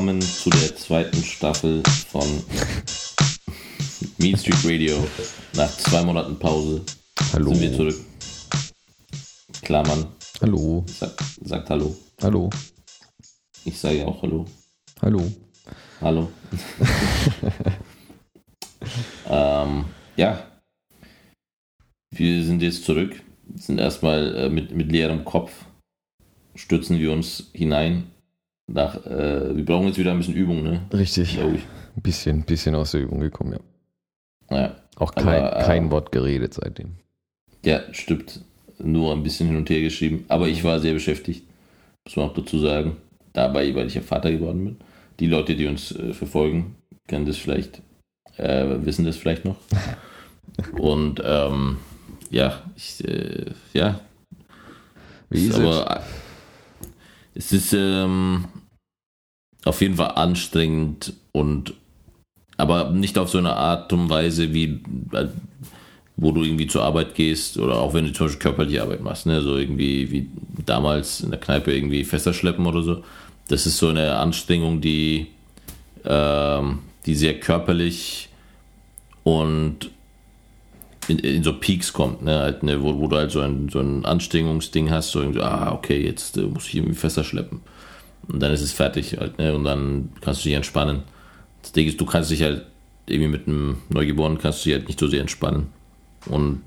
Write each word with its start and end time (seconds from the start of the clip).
Willkommen 0.00 0.22
zu 0.22 0.48
der 0.48 0.74
zweiten 0.76 1.22
Staffel 1.22 1.82
von 2.08 2.26
Mean 4.16 4.34
Street 4.34 4.64
Radio. 4.64 4.96
Nach 5.54 5.68
zwei 5.76 6.02
Monaten 6.02 6.38
Pause 6.38 6.80
Hallo. 7.34 7.52
sind 7.52 7.60
wir 7.60 7.74
zurück. 7.74 7.96
Klammern, 9.60 10.06
Hallo. 10.40 10.86
sagt, 10.86 11.22
sagt 11.42 11.68
Hallo. 11.68 11.94
Hallo. 12.22 12.48
Ich 13.66 13.78
sage 13.78 14.06
auch 14.06 14.22
Hallo. 14.22 14.46
Hallo. 15.02 15.30
Hallo. 16.00 16.32
ähm, 19.28 19.84
ja, 20.16 20.46
wir 22.10 22.44
sind 22.46 22.62
jetzt 22.62 22.86
zurück, 22.86 23.22
sind 23.54 23.78
erstmal 23.78 24.34
äh, 24.34 24.48
mit, 24.48 24.74
mit 24.74 24.90
leerem 24.90 25.26
Kopf, 25.26 25.66
stürzen 26.54 26.98
wir 26.98 27.12
uns 27.12 27.50
hinein. 27.52 28.10
Nach, 28.72 28.94
äh, 29.06 29.56
wir 29.56 29.64
brauchen 29.64 29.88
jetzt 29.88 29.98
wieder 29.98 30.12
ein 30.12 30.18
bisschen 30.18 30.34
Übung, 30.34 30.62
ne? 30.62 30.82
Richtig. 30.92 31.38
Ein 31.40 31.60
bisschen, 31.96 32.42
bisschen 32.42 32.74
aus 32.74 32.92
der 32.92 33.00
Übung 33.02 33.20
gekommen, 33.20 33.58
ja. 34.50 34.56
Ja. 34.56 34.76
Auch 34.96 35.12
Aber, 35.16 35.22
kein, 35.24 35.44
äh, 35.44 35.64
kein 35.64 35.90
Wort 35.90 36.12
geredet 36.12 36.54
seitdem. 36.54 36.92
ja, 37.64 37.80
stimmt. 37.92 38.40
Nur 38.78 39.12
ein 39.12 39.22
bisschen 39.22 39.48
hin 39.48 39.56
und 39.56 39.68
her 39.68 39.80
geschrieben. 39.82 40.24
Aber 40.28 40.48
ich 40.48 40.64
war 40.64 40.80
sehr 40.80 40.94
beschäftigt, 40.94 41.44
muss 42.06 42.16
man 42.16 42.26
auch 42.30 42.34
dazu 42.34 42.58
sagen. 42.58 42.96
Dabei, 43.34 43.74
weil 43.74 43.86
ich 43.88 43.94
ja 43.94 44.00
Vater 44.00 44.30
geworden 44.30 44.64
bin. 44.64 44.76
Die 45.20 45.26
Leute, 45.26 45.54
die 45.54 45.66
uns 45.66 45.92
äh, 45.92 46.14
verfolgen, 46.14 46.76
kennen 47.06 47.26
das 47.26 47.36
vielleicht, 47.36 47.82
äh, 48.38 48.64
wissen 48.84 49.04
das 49.04 49.16
vielleicht 49.16 49.44
noch. 49.44 49.56
Und 50.78 51.20
ähm, 51.24 51.76
ja, 52.30 52.62
ich, 52.76 53.06
äh, 53.06 53.46
ja, 53.74 54.00
Wie 55.28 55.46
ist 55.46 55.58
es? 55.58 55.60
aber 55.60 55.96
äh, 55.96 56.00
es 57.34 57.52
ist 57.52 57.72
ähm, 57.74 58.46
auf 59.64 59.80
jeden 59.80 59.96
Fall 59.96 60.12
anstrengend 60.12 61.14
und 61.32 61.74
aber 62.56 62.90
nicht 62.90 63.18
auf 63.18 63.30
so 63.30 63.38
eine 63.38 63.56
Art 63.56 63.92
und 63.92 64.10
Weise 64.10 64.52
wie 64.52 64.80
äh, 65.12 65.28
wo 66.16 66.32
du 66.32 66.42
irgendwie 66.42 66.66
zur 66.66 66.82
Arbeit 66.82 67.14
gehst 67.14 67.56
oder 67.56 67.76
auch 67.76 67.94
wenn 67.94 68.04
du 68.04 68.12
zum 68.12 68.26
Beispiel 68.26 68.42
körperliche 68.42 68.82
Arbeit 68.82 69.00
machst, 69.00 69.24
ne, 69.24 69.40
so 69.40 69.56
irgendwie 69.56 70.10
wie 70.10 70.28
damals 70.66 71.20
in 71.22 71.30
der 71.30 71.40
Kneipe 71.40 71.74
irgendwie 71.74 72.04
Fässer 72.04 72.34
schleppen 72.34 72.66
oder 72.66 72.82
so. 72.82 73.02
Das 73.48 73.64
ist 73.64 73.78
so 73.78 73.88
eine 73.88 74.16
Anstrengung, 74.16 74.82
die 74.82 75.28
ähm, 76.04 76.80
die 77.06 77.14
sehr 77.14 77.40
körperlich 77.40 78.28
und 79.22 79.90
in, 81.08 81.18
in 81.18 81.42
so 81.42 81.54
Peaks 81.54 81.92
kommt, 81.92 82.22
ne, 82.22 82.38
halt, 82.38 82.62
ne, 82.62 82.82
wo, 82.82 82.98
wo 83.00 83.06
du 83.08 83.16
halt 83.16 83.30
so 83.30 83.40
ein, 83.40 83.68
so 83.68 83.80
ein 83.80 84.04
Anstrengungsding 84.04 84.90
hast, 84.90 85.10
so 85.10 85.20
irgendwie, 85.20 85.40
ah, 85.40 85.72
okay, 85.72 86.04
jetzt 86.04 86.36
äh, 86.36 86.42
muss 86.42 86.68
ich 86.68 86.76
irgendwie 86.76 86.94
Fässer 86.94 87.24
schleppen. 87.24 87.60
Und 88.32 88.40
dann 88.40 88.52
ist 88.52 88.60
es 88.62 88.72
fertig 88.72 89.16
halt, 89.18 89.38
ne, 89.38 89.54
und 89.54 89.64
dann 89.64 90.10
kannst 90.20 90.40
du 90.44 90.48
dich 90.48 90.56
entspannen. 90.56 91.02
Das 91.62 91.72
Ding 91.72 91.86
ist, 91.88 92.00
du 92.00 92.06
kannst 92.06 92.30
dich 92.30 92.42
halt 92.42 92.66
irgendwie 93.06 93.30
mit 93.30 93.46
einem 93.48 93.78
Neugeborenen 93.88 94.38
kannst 94.38 94.60
du 94.64 94.68
dich 94.70 94.78
halt 94.78 94.86
nicht 94.88 95.00
so 95.00 95.08
sehr 95.08 95.20
entspannen. 95.20 95.66
Und 96.26 96.60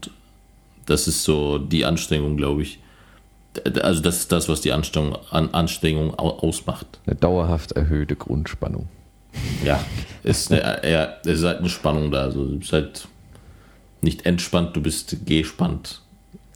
das 0.85 1.07
ist 1.07 1.23
so 1.23 1.57
die 1.57 1.85
Anstrengung, 1.85 2.35
glaube 2.37 2.63
ich. 2.63 2.79
Also 3.81 4.01
das 4.01 4.17
ist 4.17 4.31
das, 4.31 4.49
was 4.49 4.61
die 4.61 4.71
Anstrengung, 4.71 5.15
an 5.29 5.49
Anstrengung 5.53 6.17
au- 6.19 6.39
ausmacht. 6.39 6.99
Eine 7.05 7.15
dauerhaft 7.15 7.71
erhöhte 7.73 8.15
Grundspannung. 8.15 8.87
Ja, 9.63 9.83
ist 10.23 10.51
eine, 10.51 10.81
ja, 10.89 11.13
es 11.23 11.39
ist 11.39 11.43
halt 11.45 11.59
eine 11.59 11.69
Spannung 11.69 12.11
da. 12.11 12.21
Also 12.23 12.45
du 12.45 12.59
bist 12.59 12.73
halt 12.73 13.07
nicht 14.01 14.25
entspannt, 14.25 14.75
du 14.75 14.81
bist 14.81 15.15
gespannt, 15.25 16.01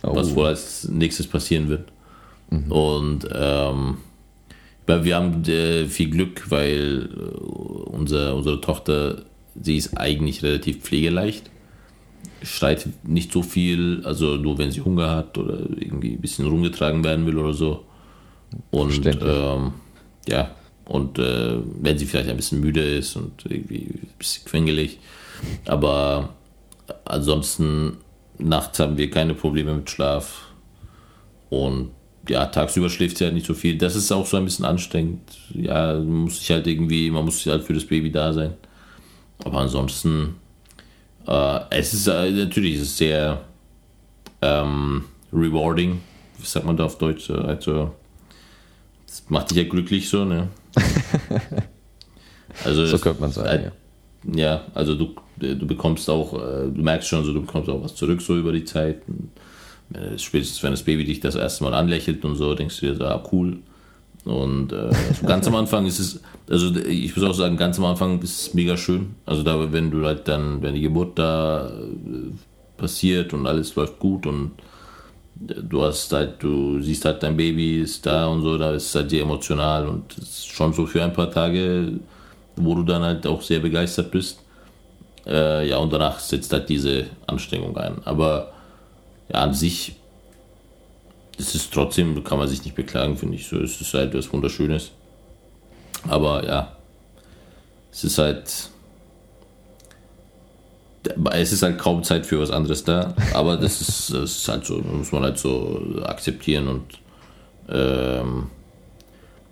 Oh. 0.03 0.15
was 0.15 0.35
wohl 0.35 0.47
als 0.47 0.87
nächstes 0.89 1.25
passieren 1.27 1.69
wird. 1.69 1.87
Und 2.69 3.27
ähm, 3.33 3.97
wir 4.87 5.15
haben 5.15 5.43
äh, 5.45 5.85
viel 5.85 6.09
Glück, 6.09 6.49
weil 6.49 7.09
äh, 7.13 7.37
unser, 7.91 8.35
unsere 8.35 8.61
Tochter, 8.61 9.23
sie 9.61 9.77
ist 9.77 9.97
eigentlich 9.97 10.43
relativ 10.43 10.81
pflegeleicht. 10.81 11.49
Schreit 12.43 12.87
nicht 13.03 13.31
so 13.31 13.41
viel, 13.41 14.01
also 14.05 14.35
nur 14.35 14.57
wenn 14.57 14.71
sie 14.71 14.81
Hunger 14.81 15.09
hat 15.09 15.37
oder 15.37 15.59
irgendwie 15.75 16.13
ein 16.13 16.21
bisschen 16.21 16.47
rumgetragen 16.47 17.03
werden 17.03 17.25
will 17.25 17.37
oder 17.37 17.53
so. 17.53 17.83
Und 18.71 19.05
ähm, 19.05 19.73
ja, 20.27 20.51
und 20.85 21.19
äh, 21.19 21.57
wenn 21.81 21.97
sie 21.97 22.05
vielleicht 22.05 22.29
ein 22.29 22.37
bisschen 22.37 22.61
müde 22.61 22.81
ist 22.81 23.15
und 23.15 23.45
irgendwie 23.49 23.89
ein 23.89 24.09
bisschen 24.17 24.45
quengelig. 24.45 24.99
Aber 25.65 26.29
ansonsten 27.05 27.97
nachts 28.37 28.79
haben 28.79 28.97
wir 28.97 29.09
keine 29.09 29.33
Probleme 29.33 29.73
mit 29.73 29.89
Schlaf. 29.89 30.45
Und 31.49 31.91
ja, 32.27 32.45
tagsüber 32.47 32.89
schläft 32.89 33.17
sie 33.17 33.25
halt 33.25 33.33
nicht 33.33 33.45
so 33.45 33.53
viel. 33.53 33.77
Das 33.77 33.95
ist 33.95 34.11
auch 34.11 34.25
so 34.25 34.37
ein 34.37 34.45
bisschen 34.45 34.65
anstrengend. 34.65 35.21
Ja, 35.53 35.93
man 35.93 36.23
muss 36.23 36.39
sich 36.39 36.51
halt 36.51 36.67
irgendwie, 36.67 37.09
man 37.11 37.25
muss 37.25 37.45
halt 37.45 37.63
für 37.63 37.73
das 37.73 37.85
Baby 37.85 38.11
da 38.11 38.33
sein. 38.33 38.53
Aber 39.43 39.59
ansonsten, 39.59 40.35
äh, 41.27 41.59
es 41.69 41.93
ist 41.93 42.07
äh, 42.07 42.31
natürlich 42.31 42.75
es 42.75 42.81
ist 42.83 42.97
sehr 42.97 43.41
ähm, 44.41 45.05
rewarding. 45.31 46.01
Wie 46.37 46.45
sagt 46.45 46.65
man 46.65 46.77
da 46.77 46.85
auf 46.85 46.97
Deutsch? 46.97 47.29
Also, 47.29 47.93
es 49.07 49.23
macht 49.29 49.49
dich 49.51 49.57
ja 49.57 49.63
glücklich 49.63 50.09
so, 50.09 50.25
ne? 50.25 50.47
Also, 52.63 52.85
So 52.85 52.97
könnte 52.97 53.21
man 53.21 53.31
sagen, 53.31 53.71
ja. 54.25 54.35
ja, 54.35 54.65
also 54.73 54.95
du, 54.95 55.13
du 55.37 55.67
bekommst 55.67 56.09
auch, 56.09 56.33
äh, 56.33 56.71
du 56.71 56.81
merkst 56.81 57.07
schon 57.07 57.23
so, 57.23 57.33
du 57.33 57.41
bekommst 57.41 57.69
auch 57.69 57.83
was 57.83 57.95
zurück 57.95 58.19
so 58.21 58.35
über 58.35 58.51
die 58.51 58.65
Zeit. 58.65 59.01
Und, 59.07 59.29
äh, 59.35 59.39
Spätestens 60.17 60.61
wenn 60.63 60.71
das 60.71 60.83
Baby 60.83 61.05
dich 61.05 61.19
das 61.19 61.35
erste 61.35 61.63
Mal 61.63 61.73
anlächelt 61.73 62.25
und 62.25 62.35
so, 62.35 62.53
denkst 62.53 62.79
du 62.79 62.87
dir 62.87 62.95
so, 62.95 63.05
ah, 63.05 63.23
cool. 63.31 63.57
Und 64.25 64.73
äh, 64.73 64.89
ganz 65.25 65.47
am 65.47 65.55
Anfang 65.55 65.85
ist 65.85 65.99
es, 65.99 66.19
also 66.49 66.75
ich 66.75 67.15
muss 67.15 67.25
auch 67.25 67.33
sagen, 67.33 67.55
ganz 67.55 67.79
am 67.79 67.85
Anfang 67.85 68.21
ist 68.21 68.41
es 68.41 68.53
mega 68.53 68.75
schön. 68.75 69.15
Also 69.25 69.41
da, 69.41 69.71
wenn 69.71 69.89
du 69.89 70.05
halt 70.05 70.27
dann, 70.27 70.61
wenn 70.61 70.75
die 70.75 70.81
Geburt 70.81 71.17
da 71.17 71.69
äh, 71.69 72.31
passiert 72.75 73.33
und 73.33 73.47
alles 73.47 73.73
läuft 73.75 73.99
gut 73.99 74.25
und 74.25 74.51
äh, 75.47 75.61
du 75.61 75.81
hast 75.81 76.11
halt, 76.11 76.43
du 76.43 76.81
siehst 76.81 77.05
halt 77.05 77.23
dein 77.23 77.37
Baby 77.37 77.81
ist 77.81 78.05
da 78.05 78.27
und 78.27 78.41
so, 78.41 78.57
da 78.57 78.71
ist 78.71 78.87
es 78.87 78.95
halt 78.95 79.09
sehr 79.09 79.21
emotional 79.21 79.87
und 79.87 80.13
schon 80.45 80.73
so 80.73 80.85
für 80.85 81.01
ein 81.01 81.13
paar 81.13 81.31
Tage, 81.31 81.93
wo 82.57 82.75
du 82.75 82.83
dann 82.83 83.03
halt 83.03 83.25
auch 83.25 83.41
sehr 83.41 83.59
begeistert 83.59 84.11
bist. 84.11 84.39
Äh, 85.25 85.69
ja, 85.69 85.77
und 85.77 85.93
danach 85.93 86.19
setzt 86.19 86.51
halt 86.51 86.67
diese 86.67 87.05
Anstrengung 87.27 87.77
ein. 87.77 87.95
Aber 88.03 88.51
ja, 89.29 89.41
an 89.41 89.53
sich 89.53 89.95
ist 91.37 91.55
es 91.55 91.69
trotzdem, 91.69 92.23
kann 92.23 92.37
man 92.37 92.47
sich 92.47 92.63
nicht 92.63 92.75
beklagen, 92.75 93.17
finde 93.17 93.35
ich. 93.35 93.47
So, 93.47 93.57
es 93.57 93.79
ist 93.79 93.93
halt 93.93 94.13
was 94.13 94.31
Wunderschönes. 94.31 94.91
Aber 96.07 96.45
ja, 96.45 96.75
es 97.91 98.03
ist 98.03 98.17
halt. 98.17 98.69
Es 101.31 101.53
ist 101.53 101.63
halt 101.63 101.77
kaum 101.77 102.03
Zeit 102.03 102.25
für 102.25 102.39
was 102.39 102.51
anderes 102.51 102.83
da, 102.83 103.13
aber 103.33 103.55
das 103.55 103.79
ist, 103.79 104.09
das 104.13 104.37
ist 104.37 104.47
halt 104.49 104.65
so, 104.65 104.79
muss 104.79 105.11
man 105.13 105.23
halt 105.23 105.37
so 105.37 106.01
akzeptieren 106.03 106.67
und 106.67 106.83
ähm, 107.69 108.49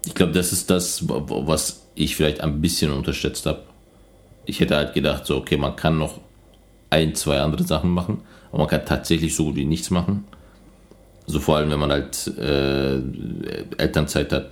ich 0.06 0.13
glaube, 0.13 0.33
das 0.33 0.51
ist 0.51 0.69
das, 0.69 1.07
was 1.07 1.88
ich 1.95 2.16
vielleicht 2.18 2.42
ein 2.42 2.60
bisschen 2.60 2.92
unterschätzt 2.92 3.45
habe. 3.45 3.63
Ich 4.45 4.60
hätte 4.60 4.75
halt 4.75 4.94
gedacht, 4.94 5.25
so, 5.25 5.38
okay, 5.38 5.56
man 5.56 5.77
kann 5.77 5.98
noch 5.98 6.19
ein, 6.89 7.16
zwei 7.16 7.39
andere 7.39 7.63
Sachen 7.63 7.92
machen, 7.92 8.22
aber 8.56 8.63
man 8.63 8.69
kann 8.69 8.86
tatsächlich 8.86 9.36
so 9.36 9.44
gut 9.44 9.57
wie 9.57 9.66
nichts 9.66 9.90
machen. 9.90 10.24
So 11.28 11.42
vor 11.42 11.57
allem, 11.57 11.69
wenn 11.72 11.80
man 11.80 11.92
halt 11.92 12.25
äh, 12.38 13.02
Elternzeit 13.78 14.31
hat. 14.31 14.52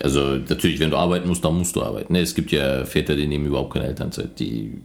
Also 0.00 0.36
natürlich, 0.36 0.78
wenn 0.78 0.90
du 0.90 0.96
arbeiten 0.96 1.26
musst, 1.26 1.44
dann 1.44 1.58
musst 1.58 1.74
du 1.74 1.82
arbeiten. 1.82 2.12
Ne? 2.12 2.20
Es 2.20 2.36
gibt 2.36 2.52
ja 2.52 2.84
Väter, 2.84 3.16
die 3.16 3.26
nehmen 3.26 3.46
überhaupt 3.46 3.72
keine 3.72 3.86
Elternzeit. 3.86 4.38
Die 4.38 4.80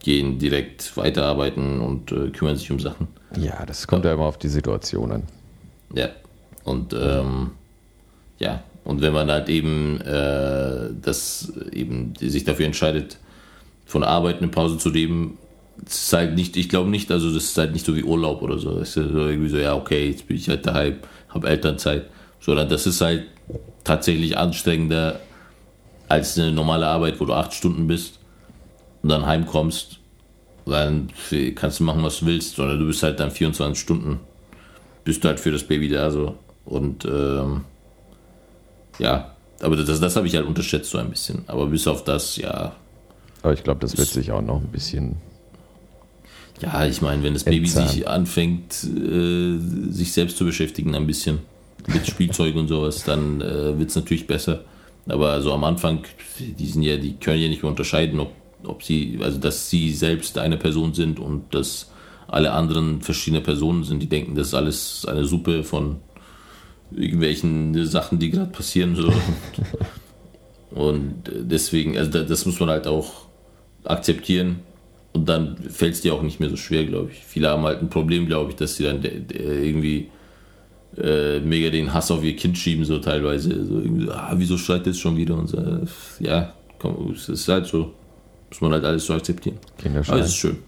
gehen 0.00 0.38
direkt 0.38 0.94
weiterarbeiten 0.98 1.80
und 1.80 2.12
äh, 2.12 2.28
kümmern 2.28 2.56
sich 2.56 2.70
um 2.70 2.80
Sachen. 2.80 3.08
Ja, 3.34 3.64
das 3.64 3.86
kommt 3.86 4.04
ja 4.04 4.12
immer 4.12 4.24
auf 4.24 4.36
die 4.36 4.48
Situation 4.48 5.10
an. 5.10 5.22
Ja. 5.94 6.10
Und 6.64 6.92
ähm, 6.92 7.52
ja, 8.38 8.62
und 8.84 9.00
wenn 9.00 9.14
man 9.14 9.30
halt 9.30 9.48
eben 9.48 10.02
äh, 10.02 10.90
das 11.00 11.50
eben 11.72 12.12
sich 12.20 12.44
dafür 12.44 12.66
entscheidet, 12.66 13.16
von 13.86 14.04
Arbeit 14.04 14.42
eine 14.42 14.48
Pause 14.48 14.76
zu 14.76 14.90
nehmen, 14.90 15.38
ist 15.84 16.12
halt 16.12 16.34
nicht, 16.34 16.56
ich 16.56 16.68
glaube 16.68 16.90
nicht, 16.90 17.10
also 17.10 17.32
das 17.32 17.44
ist 17.44 17.58
halt 17.58 17.72
nicht 17.72 17.84
so 17.84 17.94
wie 17.94 18.02
Urlaub 18.02 18.42
oder 18.42 18.58
so. 18.58 18.78
Das 18.78 18.88
ist 18.88 18.94
so 18.94 19.00
irgendwie 19.02 19.48
so, 19.48 19.58
ja, 19.58 19.74
okay, 19.74 20.08
jetzt 20.08 20.26
bin 20.26 20.36
ich 20.36 20.48
halt 20.48 20.66
daheim, 20.66 20.96
habe 21.28 21.48
Elternzeit. 21.48 22.06
Sondern 22.40 22.68
das 22.68 22.86
ist 22.86 23.00
halt 23.00 23.24
tatsächlich 23.84 24.36
anstrengender 24.36 25.20
als 26.08 26.38
eine 26.38 26.52
normale 26.52 26.86
Arbeit, 26.86 27.20
wo 27.20 27.24
du 27.24 27.32
acht 27.32 27.52
Stunden 27.52 27.86
bist 27.86 28.18
und 29.02 29.08
dann 29.08 29.26
heimkommst, 29.26 29.98
dann 30.66 31.08
kannst 31.54 31.80
du 31.80 31.84
machen, 31.84 32.02
was 32.02 32.20
du 32.20 32.26
willst, 32.26 32.56
sondern 32.56 32.78
du 32.78 32.86
bist 32.86 33.02
halt 33.02 33.20
dann 33.20 33.30
24 33.30 33.80
Stunden, 33.80 34.20
bist 35.04 35.22
du 35.22 35.28
halt 35.28 35.40
für 35.40 35.52
das 35.52 35.64
Baby 35.64 35.88
da 35.88 36.10
so. 36.10 36.36
Und 36.64 37.04
ähm, 37.04 37.64
ja, 38.98 39.36
aber 39.60 39.76
das, 39.76 40.00
das 40.00 40.16
habe 40.16 40.26
ich 40.26 40.34
halt 40.34 40.46
unterschätzt 40.46 40.90
so 40.90 40.98
ein 40.98 41.10
bisschen. 41.10 41.44
Aber 41.46 41.66
bis 41.66 41.86
auf 41.86 42.04
das, 42.04 42.36
ja, 42.36 42.74
Aber 43.42 43.52
ich 43.52 43.62
glaube, 43.62 43.80
das 43.80 43.96
wird 43.96 44.08
sich 44.08 44.32
auch 44.32 44.42
noch 44.42 44.60
ein 44.60 44.68
bisschen. 44.68 45.16
Ja, 46.60 46.86
ich 46.86 47.02
meine, 47.02 47.22
wenn 47.22 47.34
das 47.34 47.44
Baby 47.44 47.66
Entzahnt. 47.66 47.90
sich 47.90 48.08
anfängt, 48.08 48.84
äh, 48.84 49.58
sich 49.90 50.12
selbst 50.12 50.36
zu 50.36 50.44
beschäftigen, 50.44 50.94
ein 50.94 51.06
bisschen, 51.06 51.38
mit 51.86 52.06
Spielzeug 52.06 52.56
und 52.56 52.68
sowas, 52.68 53.04
dann 53.04 53.40
äh, 53.40 53.78
wird 53.78 53.90
es 53.90 53.96
natürlich 53.96 54.26
besser. 54.26 54.64
Aber 55.08 55.40
so 55.40 55.52
am 55.52 55.64
Anfang, 55.64 56.00
die 56.38 56.66
sind 56.66 56.82
ja, 56.82 56.96
die 56.96 57.14
können 57.14 57.40
ja 57.40 57.48
nicht 57.48 57.62
mehr 57.62 57.70
unterscheiden, 57.70 58.18
ob, 58.18 58.32
ob 58.64 58.82
sie, 58.82 59.18
also 59.22 59.38
dass 59.38 59.70
sie 59.70 59.92
selbst 59.92 60.38
eine 60.38 60.56
Person 60.56 60.94
sind 60.94 61.20
und 61.20 61.54
dass 61.54 61.90
alle 62.26 62.52
anderen 62.52 63.02
verschiedene 63.02 63.40
Personen 63.40 63.84
sind, 63.84 64.02
die 64.02 64.08
denken, 64.08 64.34
das 64.34 64.48
ist 64.48 64.54
alles 64.54 65.06
eine 65.06 65.24
Suppe 65.24 65.62
von 65.62 66.00
irgendwelchen 66.90 67.86
Sachen, 67.86 68.18
die 68.18 68.30
gerade 68.30 68.50
passieren. 68.50 68.96
So. 68.96 69.12
Und 70.70 71.22
deswegen, 71.32 71.96
also 71.96 72.22
das 72.22 72.44
muss 72.46 72.60
man 72.60 72.68
halt 72.68 72.86
auch 72.86 73.26
akzeptieren. 73.84 74.60
Und 75.16 75.30
dann 75.30 75.56
fällt 75.56 75.94
es 75.94 76.02
dir 76.02 76.12
auch 76.12 76.20
nicht 76.20 76.40
mehr 76.40 76.50
so 76.50 76.56
schwer, 76.56 76.84
glaube 76.84 77.10
ich. 77.10 77.24
Viele 77.24 77.48
haben 77.48 77.62
halt 77.62 77.80
ein 77.80 77.88
Problem, 77.88 78.26
glaube 78.26 78.50
ich, 78.50 78.56
dass 78.56 78.76
sie 78.76 78.84
dann 78.84 79.02
irgendwie 79.02 80.10
äh, 80.98 81.40
mega 81.40 81.70
den 81.70 81.94
Hass 81.94 82.10
auf 82.10 82.22
ihr 82.22 82.36
Kind 82.36 82.58
schieben, 82.58 82.84
so 82.84 82.98
teilweise. 82.98 83.64
So 83.64 83.80
irgendwie, 83.80 84.10
ah, 84.10 84.34
wieso 84.34 84.58
schreit 84.58 84.86
das 84.86 84.98
schon 84.98 85.16
wieder? 85.16 85.34
Und 85.34 85.46
so, 85.46 85.58
ja, 86.20 86.52
komm, 86.78 87.12
es 87.12 87.30
ist 87.30 87.48
halt 87.48 87.66
so. 87.66 87.94
Muss 88.50 88.60
man 88.60 88.72
halt 88.72 88.84
alles 88.84 89.06
so 89.06 89.14
akzeptieren. 89.14 89.56
Kinderschreien. 89.78 90.18
Aber 90.18 90.26
es 90.26 90.32
ist 90.32 90.36
schön. 90.36 90.58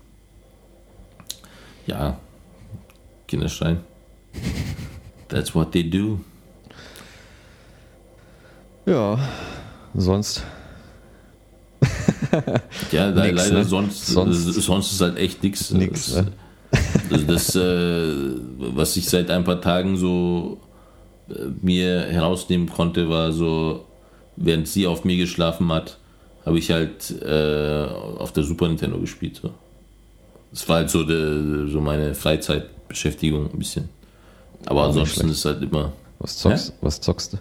Ja, 1.87 2.19
Kinderschreien. 3.27 3.81
That's 5.29 5.55
what 5.55 5.73
they 5.73 5.89
do. 5.89 6.21
Ja, 8.87 9.19
sonst. 9.93 10.43
Ja, 12.93 13.11
Nix, 13.11 13.37
leider 13.37 13.59
ne? 13.59 13.65
sonst, 13.65 14.07
Sonst- 14.07 14.45
sonst, 14.45 14.63
sonst 14.65 14.93
ist 14.93 15.01
halt 15.01 15.17
echt 15.19 15.43
nichts. 15.43 15.71
Nix, 15.71 16.15
ne? 16.15 16.29
Also 17.11 17.25
das, 17.25 17.55
äh, 17.57 18.35
was 18.59 18.97
ich 18.97 19.09
seit 19.09 19.31
ein 19.31 19.45
paar 19.45 19.61
Tagen 19.61 19.97
so 19.97 20.59
äh, 21.31 21.33
mir 21.63 22.03
herausnehmen 22.03 22.69
konnte, 22.69 23.09
war 23.09 23.33
so, 23.33 23.87
während 24.37 24.69
sie 24.69 24.87
auf 24.87 25.05
mir 25.05 25.17
geschlafen 25.17 25.73
hat, 25.73 25.97
habe 26.45 26.59
ich 26.59 26.71
halt 26.71 27.11
äh, 27.23 27.85
auf 28.19 28.33
der 28.33 28.45
Super 28.45 28.69
Nintendo 28.69 28.99
gespielt. 28.99 29.41
So. 29.43 29.51
Das 30.51 30.69
war 30.69 30.77
halt 30.77 30.91
so, 30.91 31.05
de, 31.05 31.71
so 31.71 31.81
meine 31.81 32.15
Freizeitbeschäftigung 32.15 33.51
ein 33.51 33.59
bisschen. 33.59 33.89
Aber 34.67 34.85
ansonsten 34.85 35.29
ist 35.31 35.45
halt 35.45 35.63
immer. 35.63 35.93
Was 36.19 36.37
zockst, 36.39 36.73
was 36.83 37.01
zockst 37.01 37.33
du? 37.35 37.39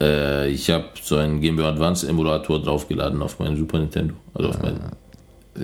Äh, 0.00 0.50
ich 0.50 0.68
habe 0.70 0.86
so 1.02 1.16
einen 1.16 1.40
Game 1.40 1.56
Boy 1.56 1.64
Advance 1.66 2.06
Emulator 2.08 2.60
draufgeladen 2.62 3.22
auf 3.22 3.38
meinen 3.38 3.56
Super 3.56 3.78
Nintendo. 3.78 4.14
Also 4.34 4.50
auf 4.50 4.58
mein 4.62 4.78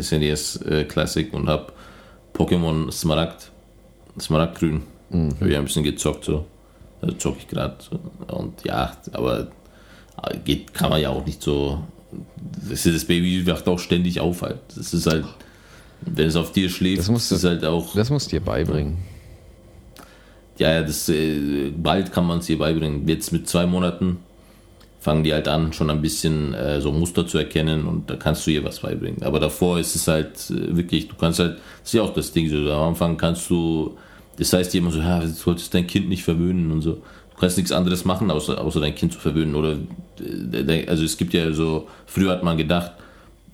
SNES 0.00 0.56
äh, 0.62 0.84
Classic 0.84 1.32
und 1.34 1.48
habe 1.48 1.72
Pokémon 2.34 2.90
Smaragd, 2.90 3.50
Smaragdgrün, 4.18 4.82
habe 5.12 5.50
ich 5.50 5.56
ein 5.56 5.64
bisschen 5.64 5.82
gezockt 5.84 6.24
so. 6.24 6.46
Also 7.02 7.14
zocke 7.16 7.38
ich 7.40 7.48
gerade. 7.48 7.76
So. 7.78 7.98
Und 8.34 8.64
ja, 8.64 8.96
aber 9.12 9.48
äh, 10.22 10.38
geht, 10.44 10.72
kann 10.72 10.90
man 10.90 11.00
ja 11.00 11.10
auch 11.10 11.26
nicht 11.26 11.42
so. 11.42 11.82
Das, 12.70 12.82
das 12.84 13.04
Baby 13.04 13.46
wacht 13.46 13.66
auch 13.68 13.78
ständig 13.78 14.20
auf 14.20 14.42
halt. 14.42 14.60
Das 14.76 14.94
ist 14.94 15.06
halt, 15.06 15.24
wenn 16.02 16.28
es 16.28 16.36
auf 16.36 16.52
dir 16.52 16.68
schläft, 16.70 17.00
Das 17.00 17.08
musst 17.10 17.30
du- 17.30 17.34
ist 17.34 17.44
halt 17.44 17.64
auch. 17.64 17.94
Das 17.94 18.08
musst 18.10 18.28
du 18.32 18.36
dir 18.38 18.40
beibringen. 18.44 18.98
Ja, 20.58 20.72
ja, 20.72 20.82
das, 20.82 21.08
äh, 21.08 21.70
bald 21.76 22.12
kann 22.12 22.26
man 22.26 22.38
es 22.38 22.48
ihr 22.48 22.58
beibringen. 22.58 23.08
Jetzt 23.08 23.32
mit 23.32 23.48
zwei 23.48 23.66
Monaten 23.66 24.18
fangen 25.02 25.24
die 25.24 25.32
halt 25.32 25.48
an, 25.48 25.72
schon 25.72 25.90
ein 25.90 26.00
bisschen 26.00 26.54
äh, 26.54 26.80
so 26.80 26.92
Muster 26.92 27.26
zu 27.26 27.36
erkennen 27.36 27.86
und 27.86 28.08
da 28.08 28.14
kannst 28.14 28.46
du 28.46 28.52
ihr 28.52 28.62
was 28.62 28.80
beibringen. 28.80 29.24
Aber 29.24 29.40
davor 29.40 29.80
ist 29.80 29.96
es 29.96 30.06
halt 30.06 30.48
äh, 30.50 30.76
wirklich, 30.76 31.08
du 31.08 31.16
kannst 31.16 31.40
halt, 31.40 31.56
das 31.80 31.88
ist 31.88 31.94
ja 31.94 32.02
auch 32.02 32.14
das 32.14 32.30
Ding, 32.30 32.48
so 32.48 32.70
am 32.70 32.90
Anfang 32.90 33.16
kannst 33.16 33.50
du, 33.50 33.96
das 34.38 34.52
heißt 34.52 34.72
immer 34.76 34.92
so, 34.92 35.00
ja, 35.00 35.18
du 35.18 35.26
solltest 35.26 35.74
dein 35.74 35.88
Kind 35.88 36.08
nicht 36.08 36.22
verwöhnen 36.22 36.70
und 36.70 36.82
so. 36.82 36.92
Du 36.92 37.40
kannst 37.40 37.56
nichts 37.56 37.72
anderes 37.72 38.04
machen, 38.04 38.30
außer, 38.30 38.60
außer 38.60 38.78
dein 38.78 38.94
Kind 38.94 39.12
zu 39.12 39.18
verwöhnen. 39.18 39.56
Oder, 39.56 39.76
äh, 40.20 40.86
also 40.86 41.02
es 41.02 41.16
gibt 41.16 41.34
ja 41.34 41.52
so, 41.52 41.88
früher 42.06 42.30
hat 42.30 42.44
man 42.44 42.56
gedacht, 42.56 42.92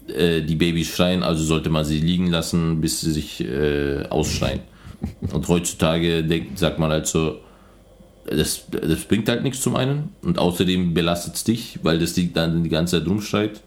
äh, 0.09 0.43
die 0.43 0.57
Babys 0.57 0.89
schreien, 0.89 1.23
also 1.23 1.43
sollte 1.45 1.71
man 1.71 1.87
sie 1.87 2.01
liegen 2.01 2.27
lassen, 2.27 2.83
bis 2.83 3.01
sie 3.01 3.13
sich 3.13 3.41
äh, 3.41 4.05
ausschreien. 4.11 4.61
Und 5.33 5.49
heutzutage 5.49 6.25
denkt, 6.25 6.59
sagt 6.59 6.79
man 6.79 6.91
halt 6.91 7.07
so, 7.07 7.39
das, 8.27 8.65
das 8.71 9.05
bringt 9.05 9.29
halt 9.29 9.43
nichts 9.43 9.61
zum 9.61 9.77
einen 9.77 10.11
und 10.23 10.39
außerdem 10.39 10.93
belastet 10.93 11.35
es 11.37 11.45
dich, 11.45 11.79
weil 11.83 11.99
das 11.99 12.13
die 12.13 12.33
dann 12.33 12.63
die 12.63 12.69
ganze 12.69 12.99
Zeit 12.99 13.09
rumschreit. 13.09 13.61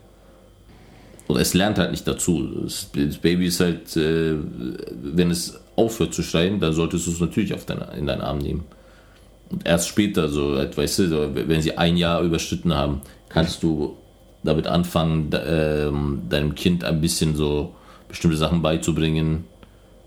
Und 1.27 1.39
es 1.39 1.53
lernt 1.53 1.77
halt 1.77 1.91
nicht 1.91 2.07
dazu. 2.07 2.45
Das, 2.63 2.89
das 2.93 3.17
Baby 3.17 3.47
ist 3.47 3.59
halt, 3.59 3.95
äh, 3.95 4.35
wenn 4.35 5.31
es 5.31 5.59
aufhört 5.75 6.13
zu 6.13 6.23
schreien, 6.23 6.59
dann 6.59 6.73
solltest 6.73 7.07
du 7.07 7.11
es 7.11 7.19
natürlich 7.19 7.53
auf 7.53 7.65
dein, 7.65 7.81
in 7.97 8.05
deinen 8.05 8.21
Arm 8.21 8.39
nehmen. 8.39 8.65
Und 9.49 9.65
erst 9.65 9.87
später, 9.87 10.29
so, 10.29 10.57
halt, 10.57 10.77
weißt 10.77 10.99
du, 10.99 11.35
wenn 11.47 11.61
sie 11.61 11.77
ein 11.77 11.97
Jahr 11.97 12.21
überschritten 12.21 12.73
haben, 12.73 13.01
kannst 13.29 13.63
du 13.63 13.97
damit 14.43 14.67
anfangen, 14.67 15.29
ähm, 15.45 16.23
deinem 16.29 16.55
Kind 16.55 16.83
ein 16.83 16.99
bisschen 16.99 17.35
so 17.35 17.75
bestimmte 18.07 18.37
Sachen 18.37 18.61
beizubringen 18.61 19.45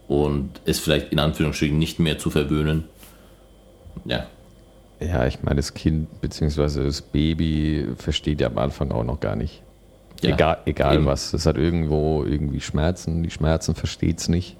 und 0.08 0.50
es 0.64 0.78
vielleicht 0.80 1.12
in 1.12 1.18
Anführungsstrichen 1.18 1.78
nicht 1.78 1.98
mehr 1.98 2.18
zu 2.18 2.30
verwöhnen. 2.30 2.84
Ja, 4.04 4.26
Ja, 5.00 5.26
ich 5.26 5.42
meine, 5.42 5.56
das 5.56 5.74
Kind 5.74 6.20
bzw. 6.20 6.84
das 6.84 7.02
Baby 7.02 7.86
versteht 7.96 8.40
ja 8.40 8.48
am 8.48 8.58
Anfang 8.58 8.90
auch 8.92 9.04
noch 9.04 9.20
gar 9.20 9.36
nicht. 9.36 9.62
Ja, 10.22 10.30
egal 10.34 10.58
egal 10.66 10.96
eben. 10.96 11.06
was. 11.06 11.32
Es 11.34 11.46
hat 11.46 11.56
irgendwo 11.58 12.24
irgendwie 12.24 12.60
Schmerzen. 12.60 13.22
Die 13.22 13.30
Schmerzen 13.30 13.74
versteht 13.74 14.20
es 14.20 14.28
nicht. 14.28 14.56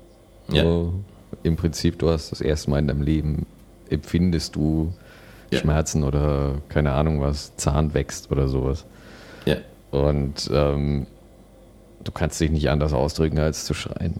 Ja. 0.48 0.62
So, 0.64 0.94
Im 1.42 1.56
Prinzip, 1.56 1.98
du 1.98 2.10
hast 2.10 2.32
das 2.32 2.40
erste 2.40 2.70
Mal 2.70 2.78
in 2.80 2.88
deinem 2.88 3.02
Leben, 3.02 3.46
empfindest 3.90 4.56
du 4.56 4.92
Ja. 5.50 5.60
Schmerzen 5.60 6.04
oder 6.04 6.56
keine 6.68 6.92
Ahnung 6.92 7.20
was, 7.20 7.56
Zahn 7.56 7.94
wächst 7.94 8.30
oder 8.30 8.48
sowas. 8.48 8.84
ja, 9.46 9.56
Und 9.90 10.50
ähm, 10.52 11.06
du 12.02 12.12
kannst 12.12 12.40
dich 12.40 12.50
nicht 12.50 12.68
anders 12.70 12.92
ausdrücken, 12.92 13.38
als 13.38 13.64
zu 13.64 13.72
schreien. 13.74 14.14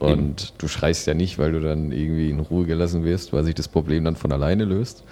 Und 0.00 0.54
du 0.58 0.68
schreist 0.68 1.06
ja 1.06 1.14
nicht, 1.14 1.38
weil 1.38 1.52
du 1.52 1.60
dann 1.60 1.92
irgendwie 1.92 2.30
in 2.30 2.40
Ruhe 2.40 2.66
gelassen 2.66 3.04
wirst, 3.04 3.32
weil 3.32 3.44
sich 3.44 3.54
das 3.54 3.68
Problem 3.68 4.04
dann 4.04 4.16
von 4.16 4.32
alleine 4.32 4.64
löst, 4.64 5.04